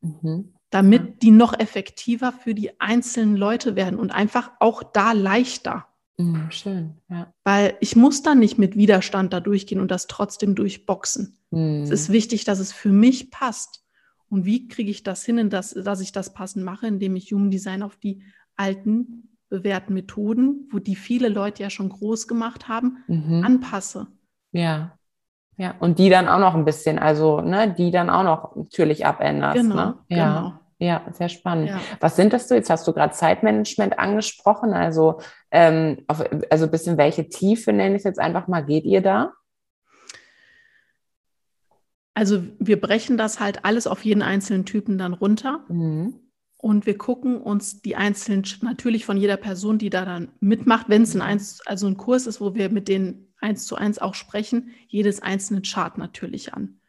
mhm. 0.01 0.53
Damit 0.69 1.21
die 1.23 1.31
noch 1.31 1.57
effektiver 1.57 2.31
für 2.31 2.53
die 2.53 2.79
einzelnen 2.79 3.35
Leute 3.35 3.75
werden 3.75 3.99
und 3.99 4.11
einfach 4.11 4.51
auch 4.59 4.83
da 4.83 5.13
leichter. 5.13 5.87
Mhm, 6.17 6.49
schön, 6.49 6.95
ja. 7.09 7.31
Weil 7.43 7.77
ich 7.79 7.95
muss 7.95 8.23
dann 8.23 8.39
nicht 8.39 8.57
mit 8.57 8.75
Widerstand 8.75 9.33
da 9.33 9.39
durchgehen 9.39 9.79
und 9.79 9.91
das 9.91 10.07
trotzdem 10.07 10.55
durchboxen. 10.55 11.37
Mhm. 11.51 11.83
Es 11.83 11.91
ist 11.91 12.09
wichtig, 12.09 12.43
dass 12.43 12.59
es 12.59 12.73
für 12.73 12.91
mich 12.91 13.31
passt. 13.31 13.83
Und 14.29 14.45
wie 14.45 14.67
kriege 14.67 14.91
ich 14.91 15.03
das 15.03 15.23
hin, 15.23 15.49
dass, 15.49 15.71
dass 15.71 16.01
ich 16.01 16.11
das 16.11 16.33
passend 16.33 16.65
mache, 16.65 16.87
indem 16.87 17.15
ich 17.15 17.31
Human 17.31 17.51
Design 17.51 17.83
auf 17.83 17.95
die 17.95 18.23
alten 18.55 19.29
bewährten 19.49 19.93
Methoden, 19.93 20.67
wo 20.71 20.79
die 20.79 20.95
viele 20.95 21.29
Leute 21.29 21.63
ja 21.63 21.69
schon 21.69 21.89
groß 21.89 22.27
gemacht 22.27 22.67
haben, 22.67 22.97
mhm. 23.07 23.43
anpasse. 23.45 24.07
Ja. 24.51 24.97
Ja, 25.57 25.73
und 25.79 25.97
die 25.97 26.09
dann 26.09 26.27
auch 26.27 26.39
noch 26.39 26.53
ein 26.53 26.65
bisschen, 26.65 26.99
also 26.99 27.41
ne, 27.41 27.73
die 27.73 27.89
dann 27.89 28.09
auch 28.09 28.23
noch 28.23 28.55
natürlich 28.55 29.05
abänderst. 29.05 29.57
Genau, 29.57 29.75
ne? 29.75 29.97
ja. 30.09 30.35
genau. 30.35 30.53
Ja, 30.79 31.01
sehr 31.11 31.29
spannend. 31.29 31.69
Ja. 31.69 31.81
Was 31.99 32.15
sind 32.15 32.33
das 32.33 32.47
so? 32.47 32.53
Jetzt 32.53 32.69
hast 32.69 32.87
du 32.87 32.93
gerade 32.93 33.11
Zeitmanagement 33.11 33.97
angesprochen. 33.97 34.73
Also, 34.73 35.19
ähm, 35.49 36.03
auf, 36.07 36.23
also 36.51 36.65
ein 36.65 36.71
bisschen 36.71 36.97
welche 36.97 37.29
Tiefe 37.29 37.73
nenne 37.73 37.95
ich 37.95 38.03
jetzt 38.03 38.19
einfach 38.19 38.47
mal, 38.47 38.61
geht 38.61 38.85
ihr 38.85 39.01
da? 39.01 39.33
Also 42.13 42.43
wir 42.59 42.79
brechen 42.79 43.17
das 43.17 43.39
halt 43.39 43.65
alles 43.65 43.87
auf 43.87 44.05
jeden 44.05 44.21
einzelnen 44.21 44.65
Typen 44.65 44.97
dann 44.99 45.13
runter. 45.13 45.65
Mhm. 45.67 46.19
Und 46.57 46.85
wir 46.85 46.97
gucken 46.97 47.41
uns 47.41 47.81
die 47.81 47.95
einzelnen, 47.95 48.43
natürlich 48.61 49.05
von 49.05 49.17
jeder 49.17 49.37
Person, 49.37 49.77
die 49.77 49.89
da 49.89 50.05
dann 50.05 50.31
mitmacht, 50.39 50.89
wenn 50.89 51.03
es 51.03 51.15
ein, 51.15 51.21
eins, 51.21 51.61
also 51.65 51.87
ein 51.87 51.97
Kurs 51.97 52.27
ist, 52.27 52.41
wo 52.41 52.55
wir 52.55 52.69
mit 52.69 52.87
den 52.87 53.26
eins 53.39 53.65
zu 53.65 53.75
eins 53.75 53.99
auch 53.99 54.15
sprechen, 54.15 54.71
jedes 54.87 55.21
einzelne 55.21 55.61
Chart 55.61 55.97
natürlich 55.97 56.53
an. 56.53 56.79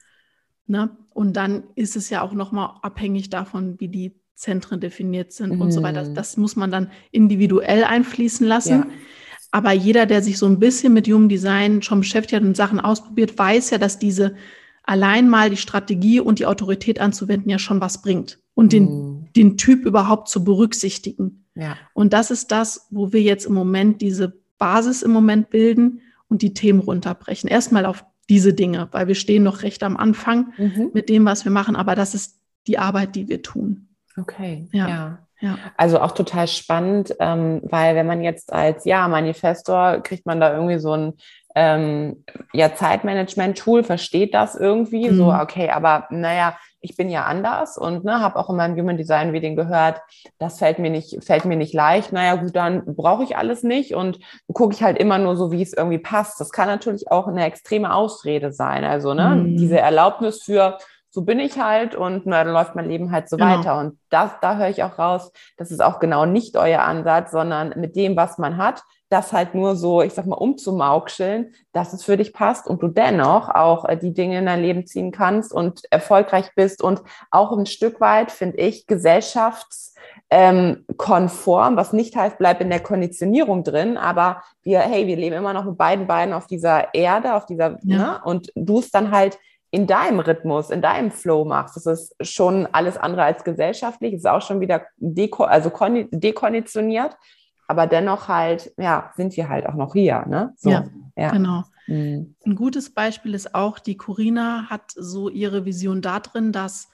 Ne? 0.66 0.90
Und 1.10 1.34
dann 1.34 1.64
ist 1.74 1.96
es 1.96 2.10
ja 2.10 2.22
auch 2.22 2.32
nochmal 2.32 2.76
abhängig 2.82 3.30
davon, 3.30 3.80
wie 3.80 3.88
die 3.88 4.14
Zentren 4.34 4.80
definiert 4.80 5.32
sind 5.32 5.54
mhm. 5.54 5.62
und 5.62 5.72
so 5.72 5.82
weiter. 5.82 6.00
Das, 6.00 6.08
mhm. 6.10 6.14
das, 6.14 6.36
muss 6.36 6.56
man 6.56 6.70
dann 6.70 6.90
individuell 7.10 7.84
einfließen 7.84 8.46
lassen. 8.46 8.80
Ja. 8.80 8.86
Aber 9.50 9.72
jeder, 9.72 10.06
der 10.06 10.22
sich 10.22 10.38
so 10.38 10.46
ein 10.46 10.60
bisschen 10.60 10.92
mit 10.92 11.08
Human 11.08 11.28
Design 11.28 11.82
schon 11.82 12.00
beschäftigt 12.00 12.34
hat 12.34 12.46
und 12.46 12.56
Sachen 12.56 12.80
ausprobiert, 12.80 13.38
weiß 13.38 13.70
ja, 13.70 13.78
dass 13.78 13.98
diese 13.98 14.36
allein 14.84 15.28
mal 15.28 15.50
die 15.50 15.56
Strategie 15.56 16.20
und 16.20 16.38
die 16.38 16.46
Autorität 16.46 17.00
anzuwenden 17.00 17.50
ja 17.50 17.58
schon 17.58 17.80
was 17.80 18.00
bringt 18.00 18.38
und 18.54 18.72
den, 18.72 18.84
mhm. 18.84 19.28
den 19.34 19.56
Typ 19.56 19.84
überhaupt 19.84 20.28
zu 20.28 20.44
berücksichtigen. 20.44 21.46
Ja. 21.54 21.76
Und 21.94 22.12
das 22.12 22.30
ist 22.30 22.52
das, 22.52 22.86
wo 22.90 23.12
wir 23.12 23.22
jetzt 23.22 23.46
im 23.46 23.54
Moment 23.54 24.00
diese 24.02 24.34
Basis 24.58 25.02
im 25.02 25.10
Moment 25.10 25.50
bilden 25.50 26.00
und 26.28 26.42
die 26.42 26.54
Themen 26.54 26.80
runterbrechen. 26.80 27.48
Erstmal 27.48 27.86
auf 27.86 28.04
diese 28.28 28.52
Dinge, 28.52 28.88
weil 28.92 29.08
wir 29.08 29.14
stehen 29.14 29.42
noch 29.42 29.62
recht 29.62 29.82
am 29.82 29.96
Anfang 29.96 30.52
mhm. 30.58 30.90
mit 30.92 31.08
dem, 31.08 31.24
was 31.24 31.44
wir 31.44 31.52
machen, 31.52 31.76
aber 31.76 31.94
das 31.94 32.14
ist 32.14 32.38
die 32.66 32.78
Arbeit, 32.78 33.14
die 33.14 33.28
wir 33.28 33.42
tun. 33.42 33.88
Okay, 34.16 34.68
ja. 34.72 34.88
ja. 34.88 35.18
Ja. 35.40 35.56
Also 35.76 36.00
auch 36.00 36.12
total 36.12 36.48
spannend, 36.48 37.14
ähm, 37.20 37.60
weil 37.62 37.94
wenn 37.94 38.08
man 38.08 38.22
jetzt 38.22 38.52
als 38.52 38.84
ja 38.84 39.06
Manifestor 39.06 40.00
kriegt 40.00 40.26
man 40.26 40.40
da 40.40 40.52
irgendwie 40.52 40.80
so 40.80 40.92
ein 40.94 41.12
ähm, 41.54 42.24
ja 42.52 42.74
Zeitmanagement-Tool, 42.74 43.84
versteht 43.84 44.34
das 44.34 44.56
irgendwie 44.56 45.08
mhm. 45.08 45.16
so, 45.16 45.32
okay, 45.32 45.70
aber 45.70 46.08
naja, 46.10 46.58
ich 46.80 46.96
bin 46.96 47.10
ja 47.10 47.24
anders 47.24 47.76
und 47.76 48.04
ne, 48.04 48.20
habe 48.20 48.36
auch 48.36 48.50
in 48.50 48.56
meinem 48.56 48.78
Human 48.78 48.96
Design 48.96 49.30
Reading 49.30 49.56
gehört, 49.56 50.00
das 50.38 50.58
fällt 50.58 50.78
mir 50.78 50.90
nicht, 50.90 51.24
fällt 51.24 51.44
mir 51.44 51.56
nicht 51.56 51.74
leicht. 51.74 52.12
Naja, 52.12 52.36
gut, 52.36 52.54
dann 52.54 52.94
brauche 52.94 53.24
ich 53.24 53.36
alles 53.36 53.62
nicht 53.62 53.94
und 53.94 54.18
gucke 54.52 54.74
ich 54.74 54.82
halt 54.82 54.98
immer 54.98 55.18
nur 55.18 55.36
so, 55.36 55.50
wie 55.50 55.62
es 55.62 55.72
irgendwie 55.72 55.98
passt. 55.98 56.40
Das 56.40 56.50
kann 56.52 56.68
natürlich 56.68 57.10
auch 57.10 57.26
eine 57.26 57.44
extreme 57.44 57.92
Ausrede 57.92 58.52
sein. 58.52 58.84
Also, 58.84 59.14
ne, 59.14 59.30
mhm. 59.30 59.56
diese 59.56 59.78
Erlaubnis 59.78 60.42
für, 60.42 60.78
so 61.10 61.22
bin 61.22 61.40
ich 61.40 61.58
halt 61.58 61.94
und 61.94 62.26
na, 62.26 62.44
dann 62.44 62.52
läuft 62.52 62.76
mein 62.76 62.88
Leben 62.88 63.10
halt 63.10 63.28
so 63.28 63.36
genau. 63.36 63.58
weiter. 63.58 63.78
Und 63.78 63.98
das, 64.10 64.30
da 64.40 64.56
höre 64.56 64.68
ich 64.68 64.82
auch 64.84 64.98
raus, 64.98 65.32
das 65.56 65.70
ist 65.72 65.82
auch 65.82 65.98
genau 65.98 66.26
nicht 66.26 66.56
euer 66.56 66.82
Ansatz, 66.82 67.32
sondern 67.32 67.74
mit 67.76 67.96
dem, 67.96 68.16
was 68.16 68.38
man 68.38 68.56
hat, 68.56 68.82
das 69.08 69.32
halt 69.32 69.54
nur 69.54 69.76
so, 69.76 70.02
ich 70.02 70.12
sag 70.12 70.26
mal, 70.26 70.36
umzumaukscheln, 70.36 71.54
dass 71.72 71.92
es 71.92 72.04
für 72.04 72.16
dich 72.16 72.32
passt 72.32 72.66
und 72.66 72.82
du 72.82 72.88
dennoch 72.88 73.48
auch 73.48 73.84
äh, 73.84 73.96
die 73.96 74.12
Dinge 74.12 74.38
in 74.38 74.46
dein 74.46 74.62
Leben 74.62 74.86
ziehen 74.86 75.12
kannst 75.12 75.52
und 75.52 75.82
erfolgreich 75.90 76.50
bist 76.54 76.82
und 76.82 77.02
auch 77.30 77.56
ein 77.56 77.66
Stück 77.66 78.00
weit, 78.00 78.30
finde 78.30 78.58
ich, 78.58 78.86
gesellschaftskonform, 78.86 81.76
was 81.76 81.92
nicht 81.92 82.16
heißt, 82.16 82.38
bleib 82.38 82.60
in 82.60 82.70
der 82.70 82.80
Konditionierung 82.80 83.64
drin, 83.64 83.96
aber 83.96 84.42
wir, 84.62 84.80
hey, 84.80 85.06
wir 85.06 85.16
leben 85.16 85.36
immer 85.36 85.54
noch 85.54 85.64
mit 85.64 85.78
beiden 85.78 86.06
Beinen 86.06 86.34
auf 86.34 86.46
dieser 86.46 86.94
Erde, 86.94 87.34
auf 87.34 87.46
dieser, 87.46 87.78
ja. 87.82 87.96
ne? 87.96 88.20
und 88.24 88.52
du 88.54 88.80
es 88.80 88.90
dann 88.90 89.10
halt 89.10 89.38
in 89.70 89.86
deinem 89.86 90.20
Rhythmus, 90.20 90.70
in 90.70 90.80
deinem 90.80 91.10
Flow 91.10 91.44
machst. 91.44 91.76
Das 91.76 91.86
ist 91.86 92.14
schon 92.26 92.66
alles 92.72 92.96
andere 92.96 93.24
als 93.24 93.44
gesellschaftlich, 93.44 94.14
ist 94.14 94.26
auch 94.26 94.40
schon 94.40 94.60
wieder 94.60 94.86
deko 94.96 95.44
also 95.44 95.70
dekonditioniert. 96.10 97.16
Aber 97.68 97.86
dennoch 97.86 98.28
halt, 98.28 98.72
ja, 98.78 99.12
sind 99.16 99.36
wir 99.36 99.48
halt 99.48 99.66
auch 99.66 99.74
noch 99.74 99.92
hier, 99.92 100.24
ne? 100.26 100.54
So, 100.56 100.70
ja, 100.70 100.84
ja, 101.16 101.30
genau. 101.30 101.64
Mhm. 101.86 102.34
Ein 102.44 102.56
gutes 102.56 102.90
Beispiel 102.90 103.34
ist 103.34 103.54
auch, 103.54 103.78
die 103.78 103.96
Corina 103.96 104.68
hat 104.68 104.90
so 104.96 105.28
ihre 105.28 105.64
Vision 105.64 106.02
da 106.02 106.18
drin, 106.18 106.50
dass 106.50 106.88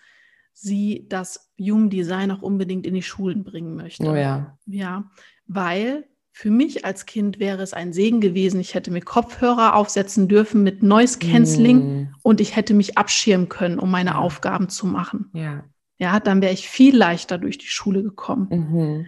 sie 0.53 1.07
das 1.09 1.53
Human 1.59 1.91
Design 1.91 2.31
auch 2.31 2.43
unbedingt 2.43 2.87
in 2.87 2.95
die 2.95 3.03
Schulen 3.03 3.45
bringen 3.45 3.75
möchte. 3.77 4.05
Oh 4.05 4.15
ja. 4.15 4.59
Ja, 4.67 5.05
weil 5.47 6.05
für 6.33 6.51
mich 6.51 6.85
als 6.85 7.07
Kind 7.07 7.39
wäre 7.39 7.63
es 7.63 7.73
ein 7.73 7.93
Segen 7.93 8.21
gewesen. 8.21 8.59
Ich 8.59 8.75
hätte 8.75 8.91
mir 8.91 9.01
Kopfhörer 9.01 9.77
aufsetzen 9.77 10.27
dürfen 10.27 10.65
mit 10.65 10.83
Noise 10.83 11.21
Cancelling 11.21 11.79
mm. 11.79 12.15
und 12.23 12.41
ich 12.41 12.57
hätte 12.57 12.75
mich 12.75 12.99
abschirmen 12.99 13.49
können, 13.49 13.79
um 13.79 13.91
meine. 13.91 14.19
Aufgaben 14.19 14.69
zu 14.69 14.87
machen. 14.89 15.31
Ja. 15.33 15.65
Ja, 15.99 16.19
dann 16.19 16.43
wäre 16.43 16.53
ich 16.53 16.69
viel 16.69 16.97
leichter 16.97 17.39
durch 17.39 17.59
die 17.59 17.69
Schule 17.69 18.03
gekommen. 18.03 18.49
Mhm. 18.51 19.07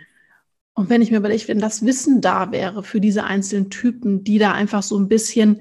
Und 0.76 0.90
wenn 0.90 1.00
ich 1.00 1.10
mir 1.10 1.16
überlege, 1.16 1.48
wenn 1.48 1.58
das 1.58 1.84
Wissen 1.84 2.20
da 2.20 2.52
wäre 2.52 2.82
für 2.82 3.00
diese 3.00 3.24
einzelnen 3.24 3.70
Typen, 3.70 4.24
die 4.24 4.38
da 4.38 4.52
einfach 4.52 4.82
so 4.82 4.98
ein 4.98 5.08
bisschen 5.08 5.60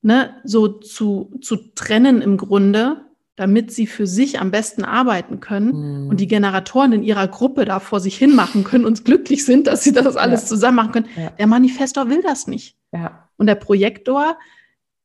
ne, 0.00 0.30
so 0.44 0.68
zu, 0.68 1.32
zu 1.40 1.56
trennen 1.74 2.22
im 2.22 2.36
Grunde, 2.36 3.04
damit 3.34 3.72
sie 3.72 3.88
für 3.88 4.06
sich 4.06 4.38
am 4.38 4.52
besten 4.52 4.84
arbeiten 4.84 5.40
können 5.40 6.04
mhm. 6.04 6.08
und 6.08 6.20
die 6.20 6.28
Generatoren 6.28 6.92
in 6.92 7.02
ihrer 7.02 7.26
Gruppe 7.26 7.64
da 7.64 7.80
vor 7.80 7.98
sich 7.98 8.16
hin 8.16 8.36
machen 8.36 8.62
können 8.62 8.84
und 8.84 9.04
glücklich 9.04 9.44
sind, 9.44 9.66
dass 9.66 9.82
sie 9.82 9.92
das 9.92 10.16
alles 10.16 10.42
ja. 10.42 10.46
zusammen 10.46 10.76
machen 10.76 10.92
können. 10.92 11.08
Ja. 11.16 11.30
Der 11.30 11.48
Manifestor 11.48 12.08
will 12.08 12.22
das 12.22 12.46
nicht. 12.46 12.76
Ja. 12.92 13.28
Und 13.36 13.46
der 13.46 13.56
Projektor, 13.56 14.38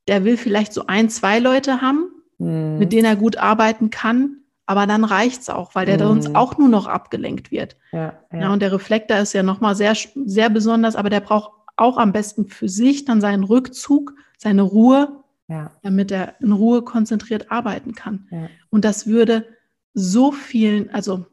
der 0.07 0.25
will 0.25 0.37
vielleicht 0.37 0.73
so 0.73 0.85
ein, 0.85 1.09
zwei 1.09 1.39
Leute 1.39 1.81
haben, 1.81 2.11
mhm. 2.37 2.77
mit 2.77 2.93
denen 2.93 3.05
er 3.05 3.15
gut 3.15 3.37
arbeiten 3.37 3.89
kann, 3.89 4.38
aber 4.69 4.85
dann 4.85 5.03
reicht 5.03 5.41
es 5.41 5.49
auch, 5.49 5.73
weil 5.73 5.87
der 5.87 5.95
mhm. 5.95 6.21
sonst 6.21 6.35
auch 6.35 6.59
nur 6.59 6.69
noch 6.69 6.85
abgelenkt 6.85 7.49
wird. 7.49 7.75
Ja, 7.91 8.13
ja. 8.31 8.53
und 8.53 8.61
der 8.61 8.71
Reflektor 8.71 9.17
ist 9.17 9.33
ja 9.33 9.41
nochmal 9.41 9.73
sehr, 9.75 9.95
sehr 10.25 10.51
besonders, 10.51 10.95
aber 10.95 11.09
der 11.09 11.21
braucht 11.21 11.49
auch 11.75 11.97
am 11.97 12.11
besten 12.11 12.45
für 12.45 12.69
sich 12.69 13.03
dann 13.03 13.19
seinen 13.19 13.43
Rückzug, 13.43 14.13
seine 14.37 14.61
Ruhe, 14.61 15.23
ja. 15.47 15.71
damit 15.81 16.11
er 16.11 16.35
in 16.39 16.51
Ruhe 16.51 16.83
konzentriert 16.83 17.51
arbeiten 17.51 17.95
kann. 17.95 18.27
Ja. 18.29 18.47
Und 18.69 18.85
das 18.85 19.07
würde 19.07 19.47
so 19.95 20.31
vielen, 20.31 20.91
also 20.91 21.25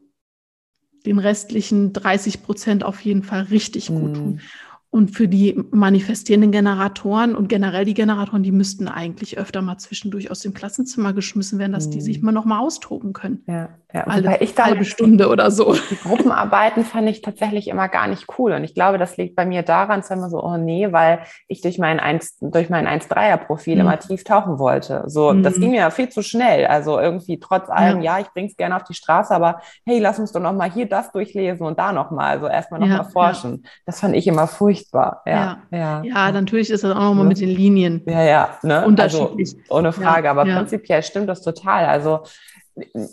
den 1.05 1.19
restlichen 1.19 1.93
30 1.93 2.41
Prozent 2.41 2.83
auf 2.83 3.01
jeden 3.01 3.21
Fall 3.21 3.43
richtig 3.43 3.89
gut 3.89 4.13
mhm. 4.13 4.13
tun. 4.15 4.41
Und 4.89 5.11
für 5.11 5.27
die 5.27 5.61
manifestierenden 5.71 6.51
Generatoren 6.51 7.35
und 7.35 7.49
generell 7.49 7.83
die 7.83 7.93
Generatoren, 7.93 8.41
die 8.41 8.53
müssten 8.53 8.87
eigentlich 8.87 9.37
öfter 9.37 9.61
mal 9.61 9.77
zwischendurch 9.77 10.31
aus 10.31 10.39
dem 10.39 10.53
Klassenzimmer 10.53 11.11
geschmissen 11.11 11.59
werden, 11.59 11.73
dass 11.73 11.89
die 11.89 11.99
sich 11.99 12.19
mhm. 12.19 12.27
mal 12.27 12.31
noch 12.31 12.45
mal 12.45 12.59
austoben 12.59 13.11
können. 13.11 13.43
Ja, 13.47 13.69
ja. 13.93 14.03
Alle, 14.03 14.39
ich 14.39 14.57
halbe 14.57 14.85
Stunde 14.85 15.27
oder 15.27 15.51
so. 15.51 15.75
Die 15.91 15.97
Gruppenarbeiten 15.97 16.85
fand 16.85 17.09
ich 17.09 17.21
tatsächlich 17.21 17.67
immer 17.67 17.89
gar 17.89 18.07
nicht 18.07 18.27
cool. 18.37 18.53
Und 18.53 18.63
ich 18.63 18.73
glaube, 18.75 18.97
das 18.97 19.17
liegt 19.17 19.35
bei 19.35 19.45
mir 19.45 19.61
daran, 19.61 19.99
dass 19.99 20.09
immer 20.09 20.29
so, 20.29 20.41
oh 20.41 20.55
nee, 20.55 20.91
weil 20.93 21.19
ich 21.49 21.61
durch 21.61 21.79
mein 21.79 21.99
1, 21.99 22.37
durch 22.39 22.69
mein 22.69 22.87
1-3er-Profil 22.87 23.75
mhm. 23.75 23.81
immer 23.81 23.99
tief 23.99 24.23
tauchen 24.23 24.57
wollte. 24.57 25.03
So, 25.07 25.33
mhm. 25.33 25.43
das 25.43 25.55
ging 25.55 25.71
mir 25.71 25.81
ja 25.81 25.89
viel 25.89 26.07
zu 26.07 26.23
schnell. 26.23 26.65
Also 26.65 26.97
irgendwie 26.97 27.39
trotz 27.39 27.69
allem, 27.69 28.01
ja, 28.01 28.17
ja 28.17 28.21
ich 28.21 28.31
bring's 28.31 28.55
gerne 28.55 28.77
auf 28.77 28.83
die 28.83 28.93
Straße, 28.93 29.35
aber 29.35 29.59
hey, 29.85 29.99
lass 29.99 30.17
uns 30.17 30.31
doch 30.31 30.41
noch 30.41 30.53
mal 30.53 30.71
hier 30.71 30.87
das 30.87 31.11
durchlesen 31.11 31.67
und 31.67 31.77
da 31.77 31.91
noch 31.91 32.09
mal. 32.09 32.29
Also 32.29 32.47
erstmal 32.47 32.79
noch 32.79 32.87
ja, 32.87 32.97
mal 32.97 33.09
forschen. 33.09 33.65
Das 33.85 33.99
fand 33.99 34.15
ich 34.15 34.27
immer 34.27 34.47
furchtbar 34.47 34.76
furchtbar. 34.79 35.21
Ja, 35.25 35.63
ja, 35.71 36.03
ja. 36.03 36.31
natürlich 36.31 36.69
ist 36.69 36.83
das 36.83 36.91
auch 36.91 37.01
nochmal 37.01 37.25
mit 37.25 37.39
den 37.39 37.49
Linien 37.49 38.01
ja, 38.05 38.23
ja, 38.23 38.49
ne? 38.63 38.85
unterschiedlich. 38.85 39.55
Also, 39.55 39.75
ohne 39.75 39.91
Frage, 39.91 40.29
aber 40.29 40.43
prinzipiell 40.43 41.03
stimmt 41.03 41.29
das 41.29 41.41
total. 41.41 41.85
Also 41.85 42.23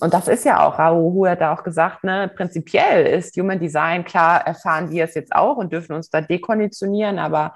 und 0.00 0.12
das 0.12 0.28
ist 0.28 0.44
ja 0.44 0.66
auch, 0.66 0.78
Raoult 0.78 1.30
hat 1.30 1.40
da 1.40 1.54
auch 1.54 1.62
gesagt, 1.62 2.04
ne, 2.04 2.30
prinzipiell 2.34 3.06
ist 3.06 3.36
Human 3.36 3.58
Design, 3.58 4.04
klar 4.04 4.46
erfahren 4.46 4.90
wir 4.90 5.04
es 5.04 5.14
jetzt 5.14 5.34
auch 5.34 5.56
und 5.56 5.72
dürfen 5.72 5.94
uns 5.94 6.10
da 6.10 6.20
dekonditionieren, 6.20 7.18
aber 7.18 7.54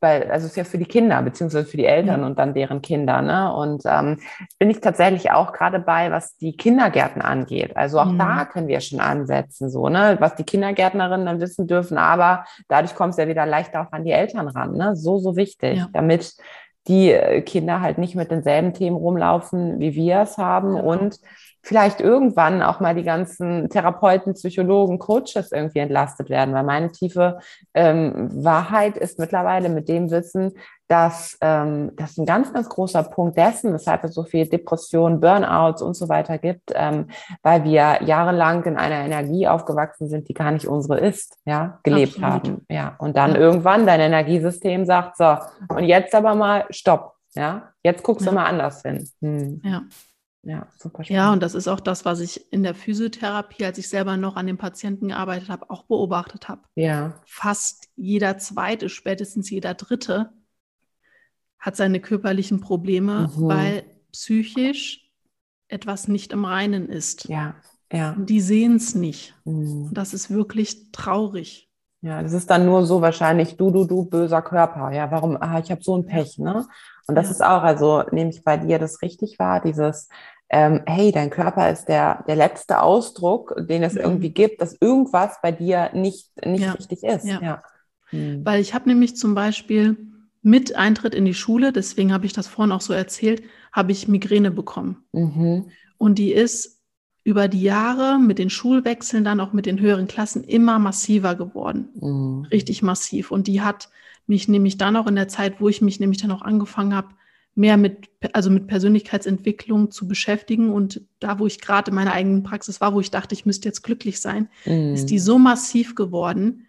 bei, 0.00 0.28
also 0.30 0.46
es 0.46 0.52
ist 0.52 0.56
ja 0.56 0.64
für 0.64 0.78
die 0.78 0.86
Kinder, 0.86 1.22
beziehungsweise 1.22 1.66
für 1.66 1.76
die 1.76 1.84
Eltern 1.84 2.24
und 2.24 2.38
dann 2.38 2.54
deren 2.54 2.82
Kinder, 2.82 3.22
ne? 3.22 3.52
Und 3.54 3.82
ähm, 3.86 4.18
bin 4.58 4.70
ich 4.70 4.80
tatsächlich 4.80 5.30
auch 5.30 5.52
gerade 5.52 5.78
bei, 5.78 6.10
was 6.10 6.36
die 6.36 6.56
Kindergärten 6.56 7.22
angeht. 7.22 7.76
Also 7.76 8.00
auch 8.00 8.06
mhm. 8.06 8.18
da 8.18 8.44
können 8.44 8.68
wir 8.68 8.80
schon 8.80 9.00
ansetzen, 9.00 9.70
so, 9.70 9.88
ne, 9.88 10.16
was 10.18 10.34
die 10.34 10.44
Kindergärtnerinnen 10.44 11.26
dann 11.26 11.40
wissen 11.40 11.66
dürfen, 11.66 11.98
aber 11.98 12.44
dadurch 12.68 12.94
kommt 12.94 13.12
es 13.12 13.18
ja 13.18 13.28
wieder 13.28 13.46
leichter 13.46 13.82
auch 13.82 13.92
an 13.92 14.04
die 14.04 14.12
Eltern 14.12 14.48
ran, 14.48 14.72
ne? 14.72 14.96
So, 14.96 15.18
so 15.18 15.36
wichtig, 15.36 15.78
ja. 15.78 15.88
damit 15.92 16.34
die 16.88 17.12
äh, 17.12 17.42
Kinder 17.42 17.80
halt 17.80 17.98
nicht 17.98 18.14
mit 18.14 18.30
denselben 18.30 18.72
Themen 18.72 18.96
rumlaufen, 18.96 19.78
wie 19.78 19.94
wir 19.94 20.20
es 20.20 20.38
haben 20.38 20.76
genau. 20.76 20.90
und 20.90 21.20
vielleicht 21.62 22.00
irgendwann 22.00 22.62
auch 22.62 22.80
mal 22.80 22.94
die 22.94 23.02
ganzen 23.02 23.68
Therapeuten, 23.68 24.34
Psychologen, 24.34 24.98
Coaches 24.98 25.52
irgendwie 25.52 25.80
entlastet 25.80 26.30
werden, 26.30 26.54
weil 26.54 26.64
meine 26.64 26.90
tiefe 26.90 27.38
ähm, 27.74 28.30
Wahrheit 28.32 28.96
ist 28.96 29.18
mittlerweile 29.18 29.68
mit 29.68 29.88
dem 29.88 30.10
Wissen, 30.10 30.52
dass 30.88 31.36
ähm, 31.42 31.92
das 31.96 32.16
ein 32.16 32.24
ganz, 32.24 32.52
ganz 32.52 32.68
großer 32.68 33.02
Punkt 33.04 33.36
dessen, 33.36 33.72
weshalb 33.74 34.04
es 34.04 34.14
so 34.14 34.24
viel 34.24 34.46
Depressionen, 34.46 35.20
Burnouts 35.20 35.82
und 35.82 35.94
so 35.94 36.08
weiter 36.08 36.38
gibt, 36.38 36.72
ähm, 36.74 37.08
weil 37.42 37.62
wir 37.64 38.02
jahrelang 38.02 38.64
in 38.64 38.76
einer 38.76 39.04
Energie 39.04 39.46
aufgewachsen 39.46 40.08
sind, 40.08 40.28
die 40.28 40.34
gar 40.34 40.50
nicht 40.50 40.66
unsere 40.66 40.98
ist, 40.98 41.36
ja, 41.44 41.78
gelebt 41.82 42.22
Absolut. 42.22 42.48
haben, 42.48 42.66
ja. 42.70 42.96
Und 42.98 43.16
dann 43.18 43.32
ja. 43.32 43.38
irgendwann 43.38 43.86
dein 43.86 44.00
Energiesystem 44.00 44.86
sagt, 44.86 45.18
so, 45.18 45.36
und 45.68 45.84
jetzt 45.84 46.14
aber 46.14 46.34
mal 46.34 46.64
Stopp, 46.70 47.14
ja, 47.34 47.68
jetzt 47.82 48.02
guckst 48.02 48.24
ja. 48.24 48.32
du 48.32 48.36
mal 48.36 48.46
anders 48.46 48.82
hin. 48.82 49.08
Hm. 49.20 49.60
Ja. 49.62 49.82
Ja, 50.44 50.68
super 50.78 51.04
spannend. 51.04 51.10
Ja, 51.10 51.32
und 51.32 51.42
das 51.42 51.54
ist 51.54 51.68
auch 51.68 51.80
das, 51.80 52.04
was 52.04 52.20
ich 52.20 52.50
in 52.52 52.62
der 52.62 52.74
Physiotherapie, 52.74 53.66
als 53.66 53.76
ich 53.76 53.88
selber 53.88 54.16
noch 54.16 54.36
an 54.36 54.46
den 54.46 54.56
Patienten 54.56 55.08
gearbeitet 55.08 55.50
habe, 55.50 55.68
auch 55.68 55.82
beobachtet 55.82 56.48
habe. 56.48 56.62
Ja. 56.74 57.20
Fast 57.26 57.88
jeder 57.96 58.38
zweite, 58.38 58.88
spätestens 58.88 59.50
jeder 59.50 59.74
dritte 59.74 60.30
hat 61.58 61.76
seine 61.76 62.00
körperlichen 62.00 62.60
Probleme, 62.60 63.30
mhm. 63.36 63.48
weil 63.48 63.84
psychisch 64.12 65.10
etwas 65.68 66.08
nicht 66.08 66.32
im 66.32 66.44
Reinen 66.44 66.88
ist. 66.88 67.28
Ja, 67.28 67.54
ja. 67.92 68.16
Die 68.18 68.40
sehen 68.40 68.76
es 68.76 68.94
nicht. 68.94 69.34
Mhm. 69.44 69.90
Das 69.92 70.14
ist 70.14 70.30
wirklich 70.30 70.92
traurig. 70.92 71.68
Ja, 72.00 72.22
das 72.22 72.32
ist 72.32 72.48
dann 72.48 72.64
nur 72.64 72.86
so 72.86 73.00
wahrscheinlich 73.02 73.56
du, 73.56 73.70
du, 73.70 73.84
du, 73.84 74.04
böser 74.04 74.40
Körper. 74.40 74.92
Ja, 74.92 75.10
warum? 75.10 75.36
Ah, 75.40 75.58
ich 75.58 75.70
habe 75.70 75.82
so 75.82 75.96
ein 75.96 76.06
Pech, 76.06 76.38
ne? 76.38 76.66
Und 77.08 77.14
das 77.14 77.26
ja. 77.26 77.32
ist 77.32 77.42
auch, 77.42 77.62
also 77.62 78.04
nehme 78.12 78.30
ich 78.30 78.44
bei 78.44 78.56
dir 78.56 78.78
das 78.78 79.02
richtig 79.02 79.38
wahr, 79.38 79.60
dieses, 79.60 80.08
ähm, 80.48 80.82
hey, 80.86 81.10
dein 81.10 81.30
Körper 81.30 81.70
ist 81.70 81.86
der, 81.86 82.24
der 82.28 82.36
letzte 82.36 82.82
Ausdruck, 82.82 83.54
den 83.58 83.82
es 83.82 83.94
mhm. 83.94 84.00
irgendwie 84.00 84.30
gibt, 84.30 84.60
dass 84.60 84.76
irgendwas 84.80 85.38
bei 85.42 85.50
dir 85.50 85.90
nicht, 85.92 86.30
nicht 86.46 86.64
ja. 86.64 86.72
richtig 86.72 87.02
ist. 87.02 87.24
Ja. 87.24 87.40
ja. 87.42 87.62
Mhm. 88.12 88.44
Weil 88.44 88.60
ich 88.60 88.74
habe 88.74 88.88
nämlich 88.88 89.16
zum 89.16 89.34
Beispiel 89.34 89.96
mit 90.48 90.76
Eintritt 90.76 91.14
in 91.14 91.24
die 91.24 91.34
Schule, 91.34 91.72
deswegen 91.72 92.12
habe 92.12 92.26
ich 92.26 92.32
das 92.32 92.46
vorhin 92.46 92.72
auch 92.72 92.80
so 92.80 92.92
erzählt, 92.92 93.42
habe 93.72 93.92
ich 93.92 94.08
Migräne 94.08 94.50
bekommen. 94.50 95.04
Mhm. 95.12 95.70
Und 95.98 96.18
die 96.18 96.32
ist 96.32 96.80
über 97.22 97.48
die 97.48 97.62
Jahre 97.62 98.18
mit 98.18 98.38
den 98.38 98.48
Schulwechseln, 98.48 99.24
dann 99.24 99.40
auch 99.40 99.52
mit 99.52 99.66
den 99.66 99.78
höheren 99.80 100.08
Klassen 100.08 100.44
immer 100.44 100.78
massiver 100.78 101.34
geworden. 101.34 101.90
Mhm. 101.94 102.46
Richtig 102.50 102.82
massiv. 102.82 103.30
Und 103.30 103.46
die 103.46 103.60
hat 103.60 103.90
mich 104.26 104.48
nämlich 104.48 104.78
dann 104.78 104.96
auch 104.96 105.06
in 105.06 105.16
der 105.16 105.28
Zeit, 105.28 105.60
wo 105.60 105.68
ich 105.68 105.82
mich 105.82 106.00
nämlich 106.00 106.20
dann 106.20 106.30
auch 106.30 106.42
angefangen 106.42 106.94
habe, 106.94 107.08
mehr 107.54 107.76
mit, 107.76 108.08
also 108.32 108.50
mit 108.50 108.68
Persönlichkeitsentwicklung 108.68 109.90
zu 109.90 110.06
beschäftigen 110.08 110.70
und 110.70 111.02
da, 111.18 111.38
wo 111.38 111.46
ich 111.46 111.60
gerade 111.60 111.90
in 111.90 111.94
meiner 111.96 112.12
eigenen 112.12 112.44
Praxis 112.44 112.80
war, 112.80 112.94
wo 112.94 113.00
ich 113.00 113.10
dachte, 113.10 113.34
ich 113.34 113.44
müsste 113.44 113.68
jetzt 113.68 113.82
glücklich 113.82 114.20
sein, 114.20 114.48
mhm. 114.64 114.94
ist 114.94 115.06
die 115.06 115.18
so 115.18 115.38
massiv 115.38 115.94
geworden, 115.94 116.66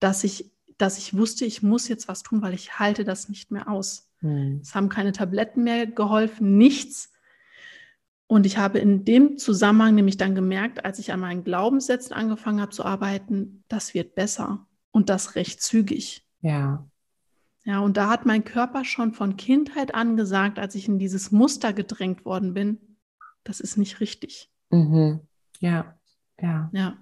dass 0.00 0.24
ich, 0.24 0.50
dass 0.80 0.98
ich 0.98 1.16
wusste, 1.16 1.44
ich 1.44 1.62
muss 1.62 1.88
jetzt 1.88 2.08
was 2.08 2.22
tun, 2.22 2.42
weil 2.42 2.54
ich 2.54 2.78
halte 2.78 3.04
das 3.04 3.28
nicht 3.28 3.50
mehr 3.50 3.68
aus. 3.68 4.10
Mhm. 4.20 4.60
Es 4.62 4.74
haben 4.74 4.88
keine 4.88 5.12
Tabletten 5.12 5.64
mehr 5.64 5.86
geholfen, 5.86 6.56
nichts. 6.56 7.12
Und 8.26 8.46
ich 8.46 8.58
habe 8.58 8.78
in 8.78 9.04
dem 9.04 9.38
Zusammenhang 9.38 9.96
nämlich 9.96 10.16
dann 10.16 10.34
gemerkt, 10.34 10.84
als 10.84 10.98
ich 10.98 11.12
an 11.12 11.20
meinen 11.20 11.42
Glaubenssätzen 11.42 12.14
angefangen 12.14 12.60
habe 12.60 12.70
zu 12.70 12.84
arbeiten, 12.84 13.64
das 13.68 13.92
wird 13.92 14.14
besser 14.14 14.66
und 14.92 15.08
das 15.08 15.34
recht 15.34 15.60
zügig. 15.60 16.24
Ja. 16.40 16.88
Ja, 17.64 17.80
und 17.80 17.96
da 17.96 18.08
hat 18.08 18.26
mein 18.26 18.44
Körper 18.44 18.84
schon 18.84 19.12
von 19.12 19.36
Kindheit 19.36 19.94
an 19.94 20.16
gesagt, 20.16 20.58
als 20.58 20.74
ich 20.74 20.88
in 20.88 20.98
dieses 20.98 21.30
Muster 21.30 21.72
gedrängt 21.72 22.24
worden 22.24 22.54
bin, 22.54 22.78
das 23.44 23.60
ist 23.60 23.76
nicht 23.76 24.00
richtig. 24.00 24.50
Mhm. 24.70 25.20
Ja, 25.58 25.98
ja. 26.40 26.70
Ja. 26.72 26.96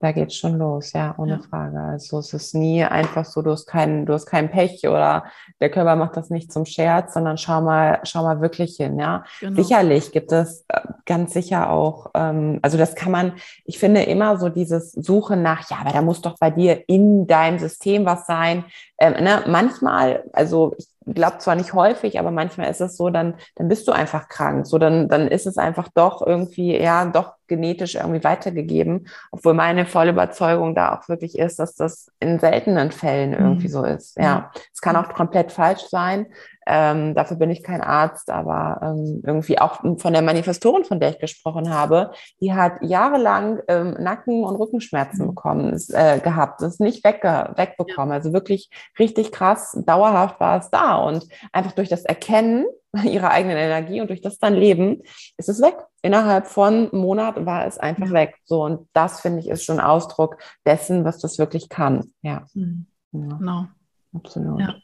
Da 0.00 0.12
geht's 0.12 0.36
schon 0.36 0.58
los, 0.58 0.92
ja, 0.92 1.14
ohne 1.18 1.32
ja. 1.32 1.40
Frage. 1.50 1.80
Also 1.80 2.20
es 2.20 2.32
ist 2.32 2.54
nie 2.54 2.84
einfach 2.84 3.24
so, 3.24 3.42
du 3.42 3.50
hast 3.50 3.66
keinen, 3.66 4.06
du 4.06 4.12
hast 4.12 4.26
kein 4.26 4.48
Pech 4.48 4.86
oder 4.86 5.24
der 5.60 5.70
Körper 5.70 5.96
macht 5.96 6.16
das 6.16 6.30
nicht 6.30 6.52
zum 6.52 6.66
Scherz, 6.66 7.14
sondern 7.14 7.36
schau 7.36 7.60
mal, 7.62 7.98
schau 8.04 8.22
mal 8.22 8.40
wirklich 8.40 8.76
hin, 8.76 8.98
ja. 9.00 9.24
Genau. 9.40 9.60
Sicherlich 9.60 10.12
gibt 10.12 10.30
es 10.30 10.64
äh, 10.68 10.82
ganz 11.04 11.32
sicher 11.32 11.70
auch, 11.70 12.10
ähm, 12.14 12.60
also 12.62 12.78
das 12.78 12.94
kann 12.94 13.10
man, 13.10 13.32
ich 13.64 13.80
finde 13.80 14.02
immer 14.02 14.38
so 14.38 14.48
dieses 14.50 14.92
Suche 14.92 15.36
nach, 15.36 15.68
ja, 15.68 15.78
aber 15.80 15.90
da 15.90 16.00
muss 16.00 16.20
doch 16.20 16.38
bei 16.38 16.52
dir 16.52 16.88
in 16.88 17.26
deinem 17.26 17.58
System 17.58 18.04
was 18.04 18.24
sein. 18.26 18.64
Ähm, 18.98 19.24
ne? 19.24 19.42
Manchmal, 19.48 20.22
also 20.32 20.74
ich 20.78 20.86
glaube 21.14 21.38
zwar 21.38 21.54
nicht 21.54 21.72
häufig, 21.72 22.18
aber 22.18 22.30
manchmal 22.30 22.70
ist 22.70 22.80
es 22.80 22.96
so, 22.96 23.10
dann, 23.10 23.34
dann 23.56 23.68
bist 23.68 23.88
du 23.88 23.92
einfach 23.92 24.28
krank. 24.28 24.66
So, 24.66 24.78
dann, 24.78 25.08
dann 25.08 25.28
ist 25.28 25.46
es 25.46 25.58
einfach 25.58 25.88
doch 25.94 26.26
irgendwie, 26.26 26.80
ja, 26.80 27.04
doch 27.06 27.34
genetisch 27.46 27.94
irgendwie 27.94 28.22
weitergegeben, 28.22 29.08
obwohl 29.32 29.54
meine 29.54 29.86
volle 29.86 30.10
Überzeugung 30.10 30.74
da 30.74 30.94
auch 30.94 31.08
wirklich 31.08 31.38
ist, 31.38 31.58
dass 31.58 31.74
das 31.74 32.10
in 32.20 32.38
seltenen 32.38 32.92
Fällen 32.92 33.32
irgendwie 33.32 33.68
mhm. 33.68 33.72
so 33.72 33.84
ist. 33.84 34.16
Ja, 34.18 34.52
es 34.72 34.80
kann 34.80 34.96
auch 34.96 35.08
komplett 35.14 35.50
falsch 35.50 35.82
sein. 35.88 36.26
Ähm, 36.70 37.14
dafür 37.14 37.38
bin 37.38 37.48
ich 37.48 37.62
kein 37.62 37.80
Arzt, 37.80 38.30
aber 38.30 38.80
ähm, 38.82 39.22
irgendwie 39.24 39.58
auch 39.58 39.80
von 39.96 40.12
der 40.12 40.20
Manifestorin, 40.20 40.84
von 40.84 41.00
der 41.00 41.10
ich 41.10 41.18
gesprochen 41.18 41.72
habe, 41.72 42.10
die 42.42 42.52
hat 42.52 42.74
jahrelang 42.82 43.60
ähm, 43.68 43.96
Nacken- 43.98 44.44
und 44.44 44.56
Rückenschmerzen 44.56 45.22
mhm. 45.24 45.28
bekommen, 45.28 45.72
ist, 45.72 45.94
äh, 45.94 46.20
gehabt, 46.22 46.60
das 46.60 46.74
ist 46.74 46.80
nicht 46.80 47.02
wegge 47.04 47.54
wegbekommen. 47.56 48.12
Also 48.12 48.34
wirklich 48.34 48.68
richtig 48.98 49.32
krass, 49.32 49.82
dauerhaft 49.86 50.38
war 50.40 50.58
es 50.58 50.68
da. 50.68 50.96
Und 50.96 51.26
einfach 51.52 51.72
durch 51.72 51.88
das 51.88 52.04
Erkennen 52.04 52.66
ihrer 53.04 53.30
eigenen 53.30 53.56
Energie 53.56 54.02
und 54.02 54.10
durch 54.10 54.20
das 54.20 54.38
dann 54.38 54.54
Leben 54.54 55.02
ist 55.38 55.48
es 55.48 55.62
weg. 55.62 55.76
Innerhalb 56.02 56.48
von 56.48 56.90
einem 56.90 57.00
Monat 57.00 57.46
war 57.46 57.66
es 57.66 57.78
einfach 57.78 58.12
weg. 58.12 58.36
So, 58.44 58.62
und 58.62 58.88
das 58.92 59.20
finde 59.22 59.40
ich 59.40 59.48
ist 59.48 59.64
schon 59.64 59.80
Ausdruck 59.80 60.36
dessen, 60.66 61.06
was 61.06 61.18
das 61.18 61.38
wirklich 61.38 61.70
kann. 61.70 62.12
Ja. 62.20 62.44
Mhm. 62.52 62.86
ja. 63.12 63.36
Genau. 63.38 63.66
Absolut. 64.14 64.60
Ja. 64.60 64.74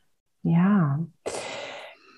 ja. 0.43 0.99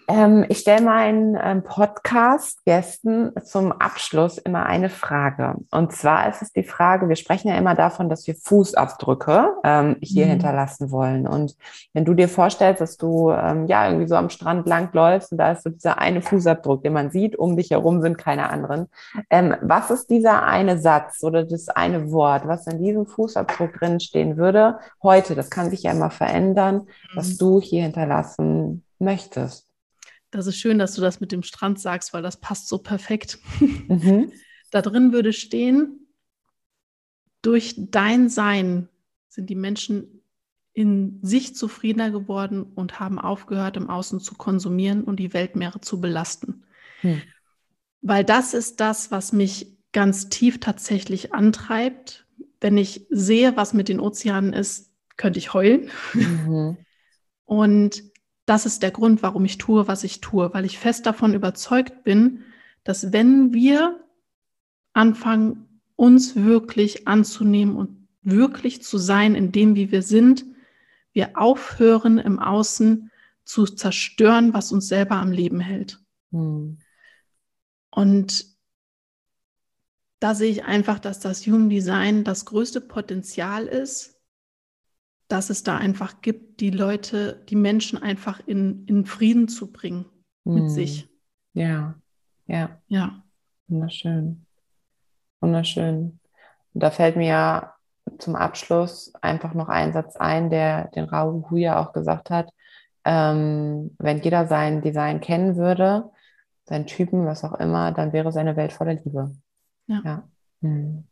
Ähm, 0.09 0.45
ich 0.49 0.59
stelle 0.59 0.85
meinen 0.85 1.37
ähm, 1.43 1.63
Podcast-Gästen 1.63 3.33
zum 3.45 3.73
Abschluss 3.73 4.39
immer 4.39 4.67
eine 4.67 4.89
Frage. 4.89 5.57
Und 5.71 5.93
zwar 5.93 6.29
ist 6.29 6.43
es 6.43 6.53
die 6.53 6.63
Frage, 6.63 7.09
wir 7.09 7.17
sprechen 7.17 7.49
ja 7.49 7.57
immer 7.57 7.75
davon, 7.75 8.09
dass 8.09 8.27
wir 8.27 8.37
Fußabdrücke 8.37 9.55
ähm, 9.65 9.97
hier 10.01 10.27
mhm. 10.27 10.31
hinterlassen 10.31 10.91
wollen. 10.91 11.27
Und 11.27 11.57
wenn 11.93 12.05
du 12.05 12.15
dir 12.15 12.29
vorstellst, 12.29 12.81
dass 12.81 12.97
du 12.97 13.31
ähm, 13.33 13.67
ja 13.67 13.87
irgendwie 13.89 14.07
so 14.07 14.15
am 14.15 14.31
Strand 14.31 14.69
lang 14.69 14.91
läufst 14.93 15.33
und 15.33 15.39
da 15.39 15.53
ist 15.53 15.65
so 15.65 15.71
dieser 15.71 15.99
eine 15.99 16.23
Fußabdruck, 16.23 16.83
den 16.83 16.93
man 16.93 17.11
sieht, 17.11 17.37
um 17.37 17.57
dich 17.57 17.71
herum 17.71 18.01
sind 18.01 18.17
keine 18.17 18.51
anderen. 18.51 18.87
Ähm, 19.31 19.57
was 19.61 19.91
ist 19.91 20.09
dieser 20.11 20.45
eine 20.45 20.79
Satz 20.79 21.25
oder 21.25 21.45
das 21.45 21.69
eine 21.69 22.13
Wort, 22.13 22.47
was 22.47 22.67
in 22.69 22.79
diesem 22.79 23.07
Fußabdruck 23.07 23.73
drin 23.73 23.99
stehen 23.99 24.37
würde 24.37 24.79
heute? 25.03 25.35
Das 25.35 25.51
kann 25.51 25.71
sich 25.71 25.83
ja 25.83 25.91
immer 25.91 26.11
verändern, 26.11 26.77
mhm. 26.77 27.17
was 27.17 27.37
du 27.37 27.61
hier 27.61 27.83
hinterlassen 27.83 28.85
möchtest. 28.99 29.66
Das 30.37 30.47
ist 30.47 30.59
schön, 30.59 30.79
dass 30.79 30.95
du 30.95 31.01
das 31.01 31.19
mit 31.19 31.33
dem 31.33 31.43
Strand 31.43 31.81
sagst, 31.81 32.13
weil 32.13 32.23
das 32.23 32.39
passt 32.39 32.69
so 32.69 32.79
perfekt. 32.79 33.39
Mhm. 33.89 34.33
da 34.71 34.83
drin 34.83 35.13
würde 35.13 35.33
stehen, 35.33 36.09
durch 37.41 37.75
dein 37.79 38.29
Sein 38.29 38.89
sind 39.29 39.49
die 39.49 39.55
Menschen 39.55 40.23
in 40.75 41.21
sich 41.23 41.55
zufriedener 41.55 42.11
geworden 42.11 42.65
und 42.75 43.01
haben 43.01 43.19
aufgehört, 43.19 43.79
im 43.79 43.89
Außen 43.89 44.21
zu 44.21 44.35
konsumieren 44.35 45.05
und 45.05 45.19
die 45.19 45.33
Weltmeere 45.33 45.81
zu 45.81 46.01
belasten. 46.01 46.65
Hm. 47.01 47.23
Weil 48.03 48.25
das 48.25 48.53
ist 48.53 48.81
das, 48.81 49.11
was 49.11 49.33
mich 49.33 49.79
ganz 49.93 50.29
tief 50.29 50.61
tatsächlich 50.61 51.33
antreibt. 51.33 52.27
Wenn 52.61 52.77
ich 52.77 53.07
sehe, 53.09 53.57
was 53.57 53.73
mit 53.73 53.89
den 53.89 54.01
Ozeanen 54.01 54.53
ist, 54.53 54.91
könnte 55.17 55.39
ich 55.39 55.55
heulen. 55.55 55.91
Mhm. 56.13 56.77
Und 57.45 58.03
das 58.47 58.65
ist 58.65 58.83
der 58.83 58.93
Grund, 58.93 59.23
warum 59.23 59.45
ich 59.45 59.59
tue, 59.59 59.89
was 59.89 60.05
ich 60.05 60.21
tue, 60.21 60.55
weil 60.55 60.65
ich 60.65 60.79
fest 60.79 61.05
davon 61.05 61.35
überzeugt 61.35 62.05
bin, 62.05 62.45
dass 62.85 63.13
wenn 63.13 63.53
wir 63.53 64.01
anfangen, 64.93 65.81
uns 65.97 66.37
wirklich 66.37 67.09
anzunehmen 67.09 67.77
und 67.77 68.09
wirklich 68.23 68.83
zu 68.83 68.99
sein 68.99 69.35
in 69.35 69.51
dem, 69.51 69.75
wie 69.75 69.91
wir 69.91 70.03
sind, 70.03 70.45
wir 71.13 71.39
aufhören 71.39 72.19
im 72.19 72.39
Außen 72.39 73.11
zu 73.45 73.65
zerstören, 73.65 74.53
was 74.53 74.73
uns 74.73 74.89
selber 74.89 75.17
am 75.17 75.33
Leben 75.33 75.61
hält. 75.61 76.01
Hm. 76.33 76.79
Und 77.91 78.47
da 80.19 80.35
sehe 80.35 80.51
ich 80.51 80.65
einfach, 80.65 80.99
dass 80.99 81.21
das 81.21 81.47
Human 81.47 81.71
Design 81.71 82.25
das 82.25 82.45
größte 82.45 82.81
Potenzial 82.81 83.67
ist, 83.67 84.16
dass 85.29 85.51
es 85.51 85.63
da 85.63 85.77
einfach 85.77 86.21
gibt, 86.21 86.61
die 86.61 86.71
Leute, 86.71 87.45
die 87.49 87.57
Menschen 87.57 88.01
einfach 88.01 88.41
in, 88.47 88.87
in 88.87 89.07
Frieden 89.07 89.49
zu 89.49 89.73
bringen 89.73 90.07
mit 90.45 90.65
hm. 90.65 90.69
sich. 90.69 91.09
Ja, 91.53 91.95
ja. 92.47 92.81
Ja. 92.89 93.23
Wunderschön. 93.69 94.47
Wunderschön. 95.41 96.21
Und 96.75 96.83
da 96.83 96.91
fällt 96.91 97.17
mir 97.17 97.29
ja 97.29 97.75
zum 98.19 98.37
Abschluss 98.37 99.13
einfach 99.21 99.55
noch 99.55 99.69
ein 99.69 99.93
Satz 99.93 100.17
ein, 100.17 100.51
der 100.51 100.89
den 100.89 101.05
Raoul 101.05 101.45
Huya 101.51 101.81
auch 101.81 101.93
gesagt 101.93 102.31
hat. 102.31 102.53
Ähm, 103.05 103.95
wenn 103.99 104.21
jeder 104.21 104.47
sein 104.47 104.83
Design 104.83 105.21
kennen 105.21 105.57
würde, 105.57 106.11
seinen 106.65 106.87
Typen, 106.87 107.27
was 107.27 107.45
auch 107.45 107.55
immer, 107.55 107.93
dann 107.93 108.13
wäre 108.13 108.33
seine 108.33 108.57
Welt 108.57 108.73
voller 108.73 108.95
Liebe. 108.95 109.33
Ja. 109.87 110.01
ja. 110.05 110.29
Hm. 110.63 111.07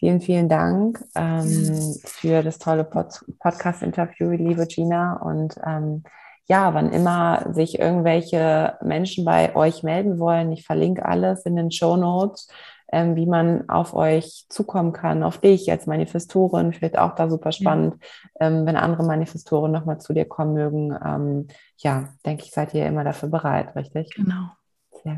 Vielen, 0.00 0.22
vielen 0.22 0.48
Dank 0.48 1.04
ähm, 1.14 1.94
für 2.06 2.42
das 2.42 2.58
tolle 2.58 2.84
Pod 2.84 3.22
Podcast-Interview, 3.38 4.30
liebe 4.30 4.66
Gina. 4.66 5.16
Und 5.16 5.56
ähm, 5.62 6.04
ja, 6.46 6.72
wann 6.72 6.90
immer 6.90 7.52
sich 7.52 7.78
irgendwelche 7.78 8.78
Menschen 8.80 9.26
bei 9.26 9.54
euch 9.54 9.82
melden 9.82 10.18
wollen, 10.18 10.52
ich 10.52 10.64
verlinke 10.64 11.04
alles 11.04 11.44
in 11.44 11.54
den 11.54 11.70
Show 11.70 11.98
Notes, 11.98 12.48
ähm, 12.90 13.14
wie 13.14 13.26
man 13.26 13.68
auf 13.68 13.92
euch 13.92 14.46
zukommen 14.48 14.94
kann, 14.94 15.22
auf 15.22 15.36
dich 15.36 15.70
als 15.70 15.86
Manifestorin. 15.86 16.72
Vielleicht 16.72 16.96
auch 16.96 17.14
da 17.14 17.28
super 17.28 17.52
spannend, 17.52 17.96
ja. 18.40 18.46
ähm, 18.46 18.64
wenn 18.64 18.76
andere 18.76 19.04
Manifestoren 19.04 19.70
nochmal 19.70 20.00
zu 20.00 20.14
dir 20.14 20.24
kommen 20.24 20.54
mögen. 20.54 20.96
Ähm, 21.04 21.48
ja, 21.76 22.08
denke 22.24 22.44
ich, 22.46 22.52
seid 22.52 22.72
ihr 22.72 22.86
immer 22.86 23.04
dafür 23.04 23.28
bereit, 23.28 23.76
richtig? 23.76 24.14
Genau. 24.14 24.48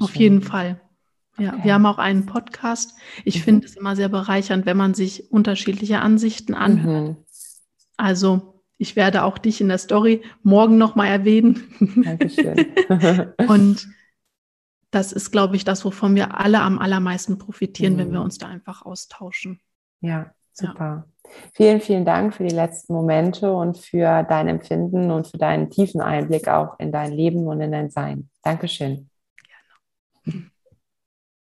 Auf 0.01 0.17
jeden 0.17 0.43
Fall. 0.43 0.81
Ja, 1.39 1.55
okay. 1.55 1.65
wir 1.65 1.75
haben 1.75 1.87
auch 1.87 1.99
einen 1.99 2.27
Podcast. 2.27 2.95
Ich 3.25 3.39
mhm. 3.39 3.43
finde 3.43 3.67
es 3.67 3.77
immer 3.77 3.97
sehr 3.97 4.09
bereichernd, 4.09 4.67
wenn 4.67 4.77
man 4.77 4.95
sich 4.95 5.31
unterschiedliche 5.33 6.01
Ansichten 6.01 6.55
anhört. 6.55 7.09
Mhm. 7.09 7.17
Also 7.97 8.63
ich 8.79 8.97
werde 8.97 9.23
auch 9.23 9.39
dich 9.39 9.61
in 9.61 9.69
der 9.69 9.79
Story 9.79 10.23
morgen 10.43 10.77
nochmal 10.77 11.09
erwähnen. 11.09 11.63
Dankeschön. 12.05 12.67
Und 13.49 13.89
das 14.91 15.13
ist, 15.13 15.31
glaube 15.31 15.57
ich, 15.57 15.65
das, 15.65 15.85
wovon 15.85 16.15
wir 16.15 16.39
alle 16.39 16.61
am 16.61 16.79
allermeisten 16.79 17.39
profitieren, 17.39 17.95
mhm. 17.95 17.99
wenn 17.99 18.13
wir 18.13 18.23
uns 18.23 18.39
da 18.39 18.49
einfach 18.49 18.85
austauschen. 18.85 19.61
Ja, 20.01 20.33
super. 20.53 21.07
Ja. 21.07 21.07
Vielen, 21.55 21.81
vielen 21.81 22.05
Dank 22.05 22.35
für 22.35 22.45
die 22.45 22.55
letzten 22.55 22.93
Momente 22.93 23.53
und 23.53 23.79
für 23.79 24.23
dein 24.25 24.49
Empfinden 24.49 25.11
und 25.11 25.29
für 25.29 25.39
deinen 25.39 25.71
tiefen 25.71 26.01
Einblick 26.01 26.49
auch 26.49 26.79
in 26.79 26.93
dein 26.93 27.13
Leben 27.13 27.47
und 27.47 27.61
in 27.61 27.73
dein 27.73 27.89
Sein. 27.89 28.29
Dankeschön. 28.43 29.09